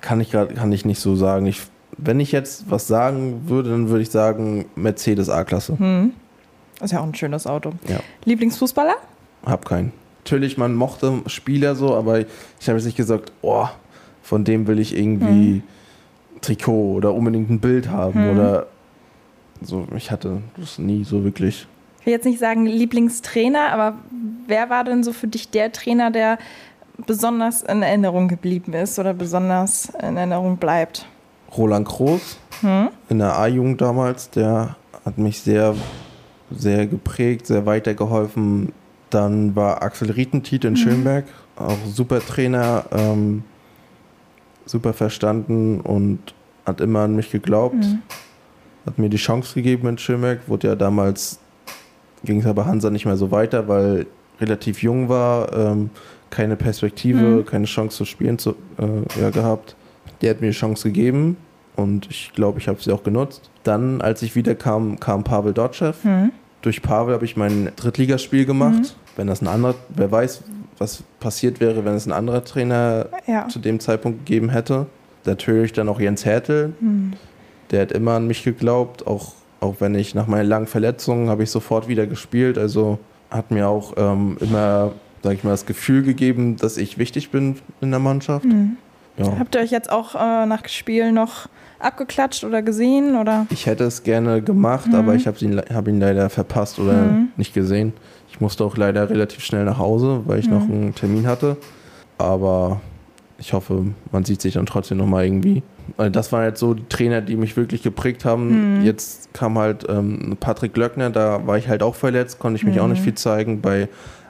Kann 0.01 0.21
ich 0.21 0.31
gerade, 0.31 0.53
kann 0.53 0.71
ich 0.71 0.85
nicht 0.85 0.99
so 0.99 1.15
sagen. 1.15 1.45
Ich, 1.45 1.61
wenn 1.97 2.19
ich 2.19 2.31
jetzt 2.31 2.69
was 2.69 2.87
sagen 2.87 3.43
würde, 3.47 3.69
dann 3.69 3.89
würde 3.89 4.01
ich 4.01 4.09
sagen 4.09 4.65
Mercedes 4.75 5.29
A-Klasse. 5.29 5.77
Hm. 5.79 6.13
Ist 6.81 6.93
ja 6.93 6.99
auch 6.99 7.05
ein 7.05 7.15
schönes 7.15 7.47
Auto. 7.47 7.73
Ja. 7.87 7.99
Lieblingsfußballer? 8.25 8.95
Hab 9.45 9.65
keinen. 9.65 9.91
Natürlich, 10.23 10.57
man 10.57 10.75
mochte 10.75 11.21
Spieler 11.27 11.75
so, 11.75 11.95
aber 11.95 12.19
ich 12.19 12.27
habe 12.67 12.77
jetzt 12.77 12.85
nicht 12.85 12.97
gesagt, 12.97 13.31
oh, 13.41 13.67
von 14.21 14.43
dem 14.43 14.67
will 14.67 14.77
ich 14.77 14.95
irgendwie 14.95 15.63
Trikot 16.41 16.93
oder 16.95 17.13
unbedingt 17.13 17.49
ein 17.49 17.59
Bild 17.59 17.89
haben 17.89 18.13
Hm. 18.13 18.37
oder 18.37 18.67
so. 19.61 19.87
Ich 19.95 20.11
hatte 20.11 20.41
das 20.57 20.77
nie 20.79 21.03
so 21.03 21.23
wirklich. 21.23 21.67
Ich 22.01 22.05
will 22.05 22.13
jetzt 22.13 22.25
nicht 22.25 22.39
sagen 22.39 22.65
Lieblingstrainer, 22.65 23.71
aber 23.73 23.95
wer 24.47 24.69
war 24.69 24.83
denn 24.83 25.03
so 25.03 25.11
für 25.13 25.27
dich 25.27 25.49
der 25.49 25.71
Trainer, 25.71 26.09
der 26.11 26.37
besonders 27.05 27.61
in 27.63 27.81
Erinnerung 27.81 28.27
geblieben 28.27 28.73
ist 28.73 28.97
oder 28.97 29.13
besonders 29.13 29.89
in 30.01 30.17
Erinnerung 30.17 30.57
bleibt? 30.57 31.05
Roland 31.55 31.87
Kroos 31.87 32.37
Hm? 32.61 32.89
in 33.09 33.19
der 33.19 33.37
A-Jugend 33.37 33.81
damals, 33.81 34.29
der 34.31 34.75
hat 35.05 35.17
mich 35.17 35.41
sehr, 35.41 35.75
sehr 36.51 36.87
geprägt, 36.87 37.47
sehr 37.47 37.65
weitergeholfen. 37.65 38.71
Dann 39.09 39.55
war 39.55 39.81
Axel 39.83 40.11
Rietentit 40.11 40.65
in 40.65 40.75
Schönberg, 40.75 41.25
auch 41.55 41.77
super 41.87 42.19
Trainer, 42.19 42.85
ähm, 42.91 43.43
super 44.67 44.93
verstanden 44.93 45.79
und 45.81 46.19
hat 46.65 46.81
immer 46.81 46.99
an 47.01 47.15
mich 47.15 47.31
geglaubt. 47.31 47.85
Hat 48.85 48.99
mir 48.99 49.09
die 49.09 49.17
Chance 49.17 49.55
gegeben 49.55 49.87
in 49.87 49.97
Schönberg, 49.97 50.47
wurde 50.47 50.67
ja 50.69 50.75
damals, 50.75 51.39
ging 52.23 52.39
es 52.39 52.45
ja 52.45 52.53
bei 52.53 52.65
Hansa 52.65 52.89
nicht 52.89 53.05
mehr 53.05 53.17
so 53.17 53.31
weiter, 53.31 53.67
weil 53.67 54.05
relativ 54.39 54.81
jung 54.83 55.09
war, 55.09 55.51
ähm, 55.53 55.89
keine 56.29 56.55
Perspektive, 56.55 57.19
Mhm. 57.21 57.45
keine 57.45 57.65
Chance 57.65 57.97
zu 57.97 58.05
spielen 58.05 58.37
zu, 58.37 58.51
äh, 58.77 59.21
ja, 59.21 59.29
gehabt. 59.29 59.75
Der 60.21 60.31
hat 60.31 60.41
mir 60.41 60.47
die 60.47 60.55
Chance 60.57 60.89
gegeben 60.89 61.37
und 61.75 62.07
ich 62.09 62.31
glaube, 62.33 62.59
ich 62.59 62.67
habe 62.67 62.81
sie 62.81 62.91
auch 62.91 63.03
genutzt. 63.03 63.49
Dann, 63.63 64.01
als 64.01 64.21
ich 64.21 64.35
wieder 64.35 64.55
kam, 64.55 64.97
Pavel 64.97 65.53
Dotschew. 65.53 65.93
Hm? 66.03 66.31
Durch 66.61 66.81
Pavel 66.81 67.13
habe 67.13 67.25
ich 67.25 67.37
mein 67.37 67.71
Drittligaspiel 67.75 68.45
gemacht. 68.45 68.95
Wenn 69.15 69.27
das 69.27 69.41
ein 69.41 69.47
anderer, 69.47 69.75
wer 69.89 70.11
weiß, 70.11 70.43
was 70.77 71.03
passiert 71.19 71.59
wäre, 71.59 71.85
wenn 71.85 71.95
es 71.95 72.05
ein 72.05 72.11
anderer 72.11 72.43
Trainer 72.43 73.07
Ja. 73.25 73.47
zu 73.47 73.59
dem 73.59 73.79
Zeitpunkt 73.79 74.25
gegeben 74.25 74.49
hätte. 74.49 74.85
Natürlich 75.25 75.73
dann 75.73 75.89
auch 75.89 75.99
Jens 75.99 76.25
Hertel. 76.25 76.73
Hm. 76.79 77.13
Der 77.71 77.81
hat 77.81 77.91
immer 77.91 78.13
an 78.13 78.27
mich 78.27 78.43
geglaubt, 78.43 79.05
auch, 79.07 79.33
auch 79.59 79.75
wenn 79.79 79.95
ich 79.95 80.15
nach 80.15 80.27
meinen 80.27 80.47
langen 80.47 80.67
Verletzungen 80.67 81.29
habe 81.29 81.43
ich 81.43 81.51
sofort 81.51 81.87
wieder 81.87 82.07
gespielt. 82.07 82.57
Also 82.57 82.99
hat 83.29 83.51
mir 83.51 83.67
auch 83.67 83.93
ähm, 83.97 84.37
immer, 84.39 84.93
sag 85.23 85.33
ich 85.33 85.43
mal, 85.43 85.51
das 85.51 85.65
Gefühl 85.65 86.03
gegeben, 86.03 86.55
dass 86.55 86.77
ich 86.77 86.97
wichtig 86.97 87.29
bin 87.31 87.57
in 87.81 87.91
der 87.91 87.99
Mannschaft. 87.99 88.45
Hm. 88.45 88.77
Ja. 89.17 89.37
Habt 89.39 89.55
ihr 89.55 89.61
euch 89.61 89.71
jetzt 89.71 89.91
auch 89.91 90.15
äh, 90.15 90.45
nach 90.45 90.67
Spiel 90.67 91.11
noch 91.11 91.47
abgeklatscht 91.79 92.43
oder 92.43 92.61
gesehen? 92.61 93.15
Oder? 93.15 93.45
Ich 93.49 93.65
hätte 93.65 93.83
es 93.85 94.03
gerne 94.03 94.41
gemacht, 94.41 94.89
aber 94.93 95.15
ich 95.15 95.27
habe 95.27 95.37
ihn, 95.39 95.59
hab 95.73 95.87
ihn 95.87 95.99
leider 95.99 96.29
verpasst 96.29 96.79
oder 96.79 96.93
Mhm. 96.93 97.27
nicht 97.37 97.53
gesehen. 97.53 97.93
Ich 98.29 98.39
musste 98.41 98.63
auch 98.63 98.77
leider 98.77 99.09
relativ 99.09 99.43
schnell 99.43 99.65
nach 99.65 99.79
Hause, 99.79 100.21
weil 100.25 100.39
ich 100.39 100.49
noch 100.49 100.61
einen 100.63 100.93
Termin 100.93 101.25
hatte. 101.27 101.57
Aber 102.17 102.81
ich 103.39 103.53
hoffe, 103.53 103.85
man 104.11 104.23
sieht 104.25 104.41
sich 104.41 104.55
dann 104.55 104.65
trotzdem 104.65 104.97
nochmal 104.97 105.25
irgendwie. 105.25 105.63
Weil 105.95 106.11
Das 106.11 106.31
waren 106.31 106.43
jetzt 106.45 106.59
so 106.59 106.73
die 106.73 106.87
Trainer, 106.89 107.21
die 107.21 107.35
mich 107.35 107.55
wirklich 107.57 107.81
geprägt 107.83 108.25
haben. 108.25 108.81
Jetzt 108.83 109.33
kam 109.33 109.57
halt 109.57 109.85
ähm, 109.89 110.35
Patrick 110.39 110.75
Löckner, 110.75 111.09
da 111.09 111.45
war 111.47 111.57
ich 111.57 111.67
halt 111.67 111.81
auch 111.83 111.95
verletzt, 111.95 112.39
konnte 112.39 112.57
ich 112.57 112.65
mich 112.65 112.79
auch 112.79 112.87
nicht 112.87 113.01
viel 113.01 113.15
zeigen. 113.15 113.61
Bei 113.61 113.87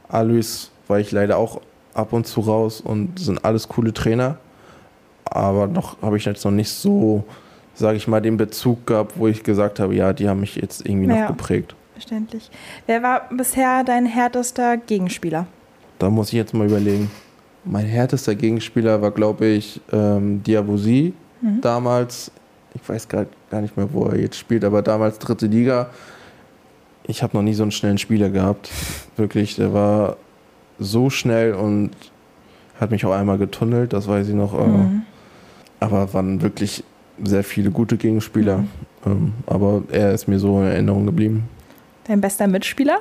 Alois 0.09 0.69
war 0.87 0.99
ich 0.99 1.11
leider 1.11 1.37
auch 1.37 1.61
ab 1.93 2.13
und 2.13 2.27
zu 2.27 2.41
raus 2.41 2.79
und 2.81 3.19
sind 3.19 3.43
alles 3.43 3.67
coole 3.67 3.93
Trainer. 3.93 4.37
Aber 5.31 5.67
noch 5.67 6.01
habe 6.01 6.17
ich 6.17 6.25
jetzt 6.25 6.43
noch 6.45 6.51
nicht 6.51 6.69
so, 6.69 7.23
sage 7.75 7.97
ich 7.97 8.07
mal, 8.07 8.21
den 8.21 8.37
Bezug 8.37 8.85
gehabt, 8.87 9.13
wo 9.17 9.27
ich 9.27 9.43
gesagt 9.43 9.79
habe, 9.79 9.95
ja, 9.95 10.13
die 10.13 10.27
haben 10.29 10.39
mich 10.39 10.55
jetzt 10.55 10.85
irgendwie 10.87 11.09
Ja. 11.09 11.21
noch 11.21 11.27
geprägt. 11.27 11.75
Verständlich. 11.93 12.49
Wer 12.85 13.01
war 13.03 13.21
bisher 13.31 13.83
dein 13.83 14.05
härtester 14.05 14.77
Gegenspieler? 14.77 15.47
Da 15.99 16.09
muss 16.09 16.27
ich 16.27 16.33
jetzt 16.33 16.53
mal 16.53 16.67
überlegen. 16.67 17.09
Mein 17.65 17.85
härtester 17.85 18.35
Gegenspieler 18.35 19.01
war, 19.01 19.11
glaube 19.11 19.45
ich, 19.47 19.81
ähm, 19.91 20.41
Diabusi 20.43 21.13
damals. 21.61 22.31
Ich 22.73 22.87
weiß 22.87 23.07
gar, 23.09 23.25
gar 23.49 23.61
nicht 23.61 23.75
mehr, 23.77 23.91
wo 23.91 24.05
er 24.05 24.19
jetzt 24.19 24.37
spielt, 24.37 24.63
aber 24.63 24.81
damals 24.81 25.17
dritte 25.19 25.47
Liga. 25.47 25.89
Ich 27.07 27.23
habe 27.23 27.35
noch 27.35 27.43
nie 27.43 27.53
so 27.53 27.63
einen 27.63 27.71
schnellen 27.71 27.97
Spieler 27.97 28.29
gehabt. 28.29 28.69
Wirklich, 29.17 29.55
der 29.55 29.73
war 29.73 30.17
so 30.79 31.09
schnell 31.09 31.53
und 31.53 31.91
hat 32.79 32.91
mich 32.91 33.03
auch 33.05 33.11
einmal 33.13 33.37
getunnelt, 33.39 33.93
das 33.93 34.07
weiß 34.07 34.27
ich 34.29 34.35
noch. 34.35 34.53
äh, 34.53 34.67
Mhm. 34.67 35.01
Aber 35.79 36.13
waren 36.13 36.41
wirklich 36.41 36.83
sehr 37.23 37.43
viele 37.43 37.71
gute 37.71 37.97
Gegenspieler. 37.97 38.63
Ähm, 39.05 39.33
aber 39.45 39.83
er 39.91 40.13
ist 40.13 40.27
mir 40.27 40.39
so 40.39 40.59
in 40.59 40.67
Erinnerung 40.67 41.05
geblieben. 41.05 41.43
Dein 42.05 42.21
bester 42.21 42.47
Mitspieler? 42.47 42.99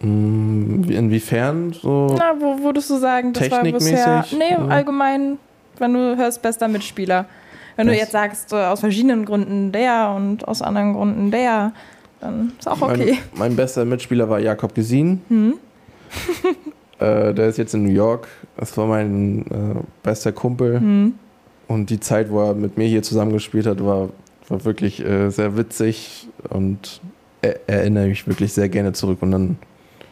Mm, 0.00 0.84
Inwiefern 0.90 1.72
so? 1.72 2.14
Na, 2.18 2.34
wo 2.38 2.62
würdest 2.62 2.90
du 2.90 2.96
sagen, 2.98 3.32
das 3.32 3.50
war 3.50 3.62
bisher. 3.62 4.24
Nee, 4.36 4.56
oder? 4.56 4.68
allgemein, 4.70 5.38
wenn 5.78 5.94
du 5.94 6.16
hörst, 6.16 6.42
bester 6.42 6.68
Mitspieler. 6.68 7.26
Wenn 7.76 7.86
du 7.86 7.92
Das- 7.92 8.00
jetzt 8.02 8.12
sagst, 8.12 8.52
äh, 8.52 8.56
aus 8.56 8.80
verschiedenen 8.80 9.24
Gründen 9.24 9.72
der 9.72 10.12
und 10.16 10.46
aus 10.46 10.62
anderen 10.62 10.94
Gründen 10.94 11.30
der, 11.30 11.72
dann 12.20 12.52
ist 12.58 12.68
auch 12.68 12.80
okay. 12.82 13.18
Mein, 13.32 13.38
mein 13.50 13.56
bester 13.56 13.84
Mitspieler 13.84 14.28
war 14.28 14.38
Jakob 14.38 14.74
Gesin. 14.74 15.20
Hm? 15.28 15.54
Äh, 16.98 17.34
der 17.34 17.48
ist 17.48 17.58
jetzt 17.58 17.74
in 17.74 17.82
New 17.84 17.90
York. 17.92 18.26
Das 18.56 18.76
war 18.78 18.86
mein 18.86 19.40
äh, 19.50 19.80
bester 20.02 20.32
Kumpel. 20.32 20.80
Hm. 20.80 21.14
Und 21.68 21.90
die 21.90 22.00
Zeit, 22.00 22.30
wo 22.30 22.42
er 22.42 22.54
mit 22.54 22.78
mir 22.78 22.86
hier 22.86 23.02
zusammengespielt 23.02 23.66
hat, 23.66 23.84
war, 23.84 24.10
war 24.48 24.64
wirklich 24.64 25.04
äh, 25.04 25.30
sehr 25.30 25.56
witzig 25.56 26.28
und 26.50 27.00
er, 27.42 27.68
erinnere 27.68 28.06
mich 28.06 28.26
wirklich 28.28 28.52
sehr 28.52 28.68
gerne 28.68 28.92
zurück. 28.92 29.18
Und 29.20 29.32
dann 29.32 29.58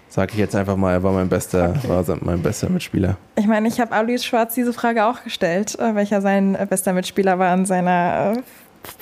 sage 0.09 0.33
ich 0.33 0.39
jetzt 0.39 0.55
einfach 0.55 0.77
mal, 0.77 0.93
er 0.93 1.03
war 1.03 1.13
mein 1.13 1.29
bester, 1.29 1.75
war 1.89 2.05
mein 2.21 2.43
bester 2.43 2.69
Mitspieler. 2.69 3.17
Ich 3.37 3.47
meine, 3.47 3.69
ich 3.69 3.81
habe 3.81 3.93
Alois 3.93 4.19
Schwarz 4.19 4.55
diese 4.55 4.73
Frage 4.73 5.05
auch 5.07 5.23
gestellt, 5.23 5.79
äh, 5.79 5.95
welcher 5.95 6.21
sein 6.21 6.55
äh, 6.55 6.67
bester 6.69 6.93
Mitspieler 6.93 7.39
war 7.39 7.55
in 7.55 7.67
seiner 7.67 8.35
äh, 8.37 8.43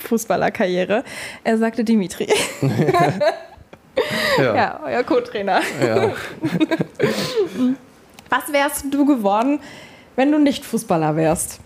Fußballerkarriere. 0.09 1.05
Er 1.45 1.59
sagte 1.59 1.85
Dimitri. 1.85 2.29
ja, 4.39 4.81
euer 4.85 5.03
Co-Trainer. 5.03 5.61
ja. 5.85 6.13
Was 8.31 8.51
wärst 8.51 8.87
du 8.91 9.05
geworden, 9.05 9.61
wenn 10.17 10.33
du 10.33 10.39
nicht 10.39 10.65
Fußballer 10.65 11.17
wärst? 11.17 11.61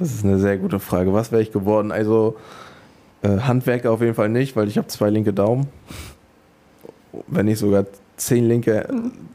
Das 0.00 0.10
ist 0.12 0.24
eine 0.24 0.38
sehr 0.38 0.56
gute 0.56 0.80
Frage. 0.80 1.12
Was 1.12 1.30
wäre 1.30 1.42
ich 1.42 1.52
geworden? 1.52 1.92
Also 1.92 2.36
äh, 3.22 3.38
Handwerker 3.40 3.92
auf 3.92 4.00
jeden 4.00 4.14
Fall 4.14 4.30
nicht, 4.30 4.56
weil 4.56 4.66
ich 4.66 4.78
habe 4.78 4.88
zwei 4.88 5.10
linke 5.10 5.32
Daumen. 5.32 5.68
Wenn 7.26 7.46
nicht 7.46 7.58
sogar 7.58 7.84
zehn 8.16 8.48
linke, 8.48 8.88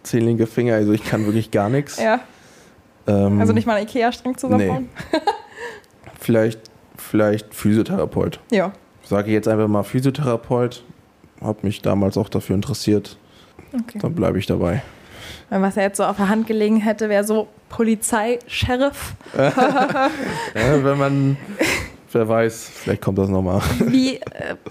zehn 0.03 0.25
linke 0.25 0.47
Finger. 0.47 0.73
Also 0.75 0.91
ich 0.91 1.03
kann 1.03 1.25
wirklich 1.25 1.51
gar 1.51 1.69
nichts. 1.69 1.97
Ja, 2.01 2.19
Ähm, 3.07 3.39
also 3.39 3.53
nicht 3.53 3.67
mal 3.67 3.75
einen 3.75 3.87
Ikea-Streng 3.87 4.37
zusammenbauen? 4.37 4.89
Vielleicht, 6.19 6.59
vielleicht 6.97 7.53
Physiotherapeut. 7.53 8.39
Ja. 8.49 8.71
Sage 9.03 9.27
ich 9.27 9.33
jetzt 9.33 9.47
einfach 9.47 9.67
mal 9.67 9.83
Physiotherapeut. 9.83 10.83
Habe 11.39 11.59
mich 11.61 11.83
damals 11.83 12.17
auch 12.17 12.29
dafür 12.29 12.55
interessiert. 12.55 13.17
Okay. 13.71 13.99
Dann 14.01 14.15
bleibe 14.15 14.39
ich 14.39 14.47
dabei. 14.47 14.81
Wenn 15.49 15.61
was 15.61 15.77
er 15.77 15.83
jetzt 15.83 15.97
so 15.97 16.03
auf 16.03 16.17
der 16.17 16.29
Hand 16.29 16.47
gelegen 16.47 16.77
hätte, 16.77 17.09
wäre 17.09 17.23
so 17.23 17.47
Polizei, 17.69 18.39
Sheriff. 18.47 19.13
Ja, 19.37 20.83
wenn 20.83 20.97
man, 20.97 21.37
wer 22.11 22.27
weiß, 22.27 22.69
vielleicht 22.73 23.01
kommt 23.01 23.17
das 23.17 23.29
nochmal. 23.29 23.61
Wie 23.87 24.15
äh, 24.17 24.21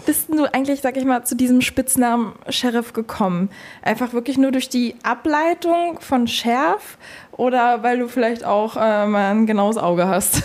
bist 0.06 0.28
du 0.30 0.44
eigentlich, 0.52 0.80
sag 0.80 0.96
ich 0.96 1.04
mal, 1.04 1.24
zu 1.24 1.36
diesem 1.36 1.60
Spitznamen 1.60 2.32
Sheriff 2.48 2.92
gekommen? 2.92 3.50
Einfach 3.82 4.12
wirklich 4.12 4.38
nur 4.38 4.50
durch 4.52 4.68
die 4.68 4.94
Ableitung 5.02 5.98
von 6.00 6.26
Sheriff 6.26 6.98
oder 7.32 7.82
weil 7.82 7.98
du 7.98 8.08
vielleicht 8.08 8.44
auch 8.44 8.76
äh, 8.76 9.06
mal 9.06 9.30
ein 9.32 9.46
genaues 9.46 9.76
Auge 9.76 10.06
hast? 10.08 10.42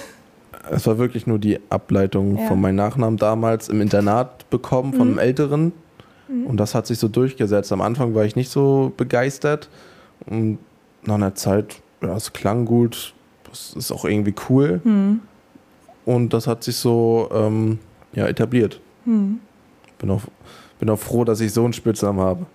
Es 0.72 0.86
war 0.86 0.98
wirklich 0.98 1.26
nur 1.26 1.40
die 1.40 1.60
Ableitung 1.70 2.38
Ja. 2.38 2.48
von 2.48 2.60
meinem 2.62 2.76
Nachnamen 2.76 3.18
damals 3.18 3.70
im 3.70 3.82
Internat 3.82 4.50
bekommen 4.50 4.94
von 4.94 5.08
einem 5.10 5.18
Älteren. 5.20 5.72
Und 6.28 6.58
das 6.58 6.76
hat 6.76 6.86
sich 6.86 7.00
so 7.00 7.08
durchgesetzt. 7.08 7.72
Am 7.72 7.82
Anfang 7.82 8.14
war 8.14 8.24
ich 8.24 8.36
nicht 8.36 8.52
so 8.52 8.92
begeistert. 8.96 9.68
Und 10.30 10.60
nach 11.04 11.16
einer 11.16 11.36
Zeit, 11.36 11.82
ja, 12.02 12.16
es 12.16 12.32
klang 12.34 12.66
gut. 12.66 13.14
Das 13.50 13.74
ist 13.76 13.92
auch 13.92 14.06
irgendwie 14.06 14.36
cool. 14.50 14.80
Und 16.06 16.34
das 16.34 16.48
hat 16.48 16.64
sich 16.64 16.76
so 16.78 17.30
ähm, 17.34 17.80
ja, 18.14 18.28
etabliert. 18.28 18.80
Bin, 19.06 19.40
auch, 20.10 20.22
bin 20.80 20.90
auch 20.90 21.00
froh, 21.00 21.24
dass 21.24 21.40
ich 21.42 21.52
so 21.52 21.64
einen 21.64 21.74
Spitznamen 21.74 22.20
habe. 22.22 22.46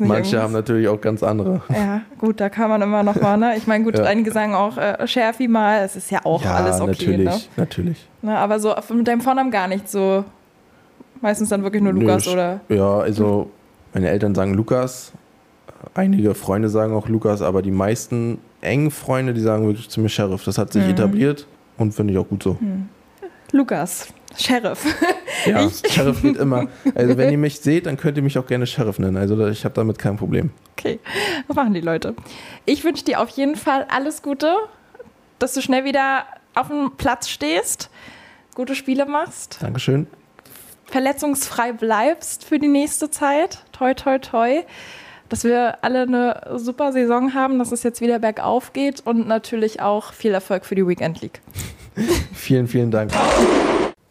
Manche 0.00 0.36
irgendwas- 0.36 0.42
haben 0.42 0.52
natürlich 0.52 0.88
auch 0.88 1.00
ganz 1.00 1.22
andere. 1.22 1.62
Ja, 1.68 2.00
gut, 2.18 2.40
da 2.40 2.48
kann 2.48 2.68
man 2.68 2.82
immer 2.82 3.02
noch 3.04 3.20
mal, 3.20 3.36
ne? 3.36 3.56
Ich 3.56 3.66
meine, 3.68 3.84
gut, 3.84 3.96
Ja. 3.96 4.04
einige 4.04 4.32
sagen 4.32 4.54
auch 4.54 4.76
äh, 4.76 5.06
Sheriffy 5.06 5.46
mal, 5.48 5.84
es 5.84 5.94
ist 5.96 6.10
ja 6.10 6.20
auch 6.24 6.42
ja, 6.42 6.54
alles 6.56 6.80
okay, 6.80 6.90
natürlich, 6.90 7.24
ne? 7.26 7.40
natürlich. 7.56 8.08
ne? 8.22 8.36
Aber 8.38 8.58
so 8.58 8.74
mit 8.92 9.06
deinem 9.06 9.20
Vornamen 9.20 9.50
gar 9.52 9.68
nicht 9.68 9.88
so. 9.88 10.24
Meistens 11.20 11.50
dann 11.50 11.62
wirklich 11.62 11.82
nur 11.82 11.92
Nö, 11.92 12.00
Lukas 12.00 12.26
ich- 12.26 12.32
oder. 12.32 12.60
Ja, 12.68 12.98
also 12.98 13.50
meine 13.94 14.08
Eltern 14.08 14.34
sagen 14.34 14.54
Lukas. 14.54 15.12
Einige 15.94 16.34
Freunde 16.34 16.68
sagen 16.68 16.94
auch 16.94 17.08
Lukas, 17.08 17.42
aber 17.42 17.62
die 17.62 17.70
meisten 17.70 18.38
engen 18.60 18.90
Freunde, 18.90 19.34
die 19.34 19.40
sagen 19.40 19.66
wirklich 19.66 19.88
zu 19.88 20.00
mir 20.00 20.08
Sheriff. 20.08 20.44
Das 20.44 20.58
hat 20.58 20.72
sich 20.72 20.84
Mhm. 20.84 20.90
etabliert 20.90 21.46
und 21.78 21.92
finde 21.92 22.12
ich 22.12 22.18
auch 22.18 22.28
gut 22.28 22.42
so. 22.42 22.58
Lukas, 23.52 24.08
Sheriff. 24.36 24.84
Ja, 25.46 25.66
Ich- 25.66 25.82
Sheriff 25.92 26.22
geht 26.22 26.36
immer. 26.36 26.68
Also 26.94 27.16
wenn 27.16 27.30
ihr 27.32 27.38
mich 27.38 27.60
seht, 27.60 27.86
dann 27.86 27.96
könnt 27.96 28.16
ihr 28.16 28.22
mich 28.22 28.38
auch 28.38 28.46
gerne 28.46 28.66
Sheriff 28.66 28.98
nennen. 28.98 29.16
Also 29.16 29.46
ich 29.48 29.64
habe 29.64 29.74
damit 29.74 29.98
kein 29.98 30.16
Problem. 30.16 30.50
Okay, 30.78 31.00
was 31.48 31.56
machen 31.56 31.74
die 31.74 31.80
Leute? 31.80 32.14
Ich 32.66 32.84
wünsche 32.84 33.04
dir 33.04 33.20
auf 33.20 33.28
jeden 33.30 33.56
Fall 33.56 33.86
alles 33.90 34.22
Gute, 34.22 34.54
dass 35.38 35.54
du 35.54 35.60
schnell 35.62 35.84
wieder 35.84 36.24
auf 36.54 36.68
dem 36.68 36.92
Platz 36.96 37.28
stehst, 37.28 37.90
gute 38.54 38.74
Spiele 38.74 39.06
machst, 39.06 39.58
Dankeschön. 39.60 40.06
verletzungsfrei 40.86 41.72
bleibst 41.72 42.44
für 42.44 42.58
die 42.58 42.68
nächste 42.68 43.10
Zeit. 43.10 43.64
Toi, 43.72 43.94
toi, 43.94 44.18
toi. 44.18 44.62
Dass 45.30 45.44
wir 45.44 45.82
alle 45.82 46.02
eine 46.02 46.58
super 46.58 46.92
Saison 46.92 47.32
haben, 47.34 47.58
dass 47.58 47.72
es 47.72 47.82
jetzt 47.82 48.02
wieder 48.02 48.18
bergauf 48.18 48.74
geht 48.74 49.00
und 49.06 49.26
natürlich 49.26 49.80
auch 49.80 50.12
viel 50.12 50.32
Erfolg 50.32 50.66
für 50.66 50.74
die 50.74 50.86
Weekend 50.86 51.22
League. 51.22 51.40
Vielen, 52.34 52.66
vielen 52.66 52.90
Dank. 52.90 53.12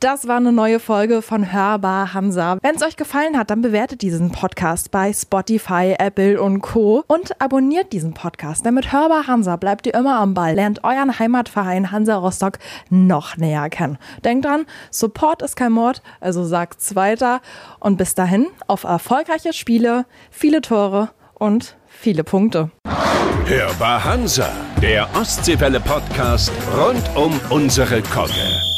Das 0.02 0.30
war 0.30 0.38
eine 0.38 0.54
neue 0.54 0.80
Folge 0.80 1.22
von 1.22 1.52
Hörbar 1.52 2.14
Hansa. 2.14 2.58
Wenn 2.62 2.76
es 2.78 2.84
euch 2.84 2.96
gefallen 2.96 3.38
hat, 3.38 3.50
dann 3.50 3.62
bewertet 3.62 4.02
diesen 4.02 4.32
Podcast 4.32 4.92
bei 4.92 5.12
Spotify, 5.12 5.96
Apple 6.00 6.42
und 6.42 6.62
Co. 6.62 7.04
Und 7.08 7.42
abonniert 7.42 7.92
diesen 7.92 8.14
Podcast, 8.14 8.66
denn 8.66 8.76
mit 8.76 8.94
Hörbar 8.94 9.28
Hansa 9.28 9.58
bleibt 9.58 9.88
ihr 9.88 9.94
immer 9.94 10.18
am 10.20 10.34
Ball, 10.34 10.56
lernt 10.56 10.86
euren 10.86 11.20
Heimatverein 11.20 11.92
Hansa 11.92 12.16
Rostock 12.16 12.60
noch 12.90 13.36
näher 13.36 13.70
kennen. 13.70 13.98
Denkt 14.24 14.46
dran, 14.46 14.66
Support 14.90 15.42
ist 15.42 15.58
kein 15.58 15.74
Mord, 15.74 16.02
also 16.22 16.46
sagt's 16.46 16.96
weiter. 16.96 17.42
Und 17.82 17.98
bis 17.98 18.16
dahin 18.16 18.48
auf 18.68 18.86
erfolgreiche 18.86 19.52
Spiele, 19.52 20.06
viele 20.32 20.62
Tore 20.62 21.10
und 21.34 21.76
viele 21.90 22.24
Punkte. 22.24 22.72
Hörbar 23.44 24.06
Hansa, 24.06 24.50
der 24.82 25.10
Ostseewelle 25.14 25.82
Podcast 25.82 26.54
rund 26.78 27.04
um 27.16 27.38
unsere 27.50 28.02
Kogge. 28.02 28.69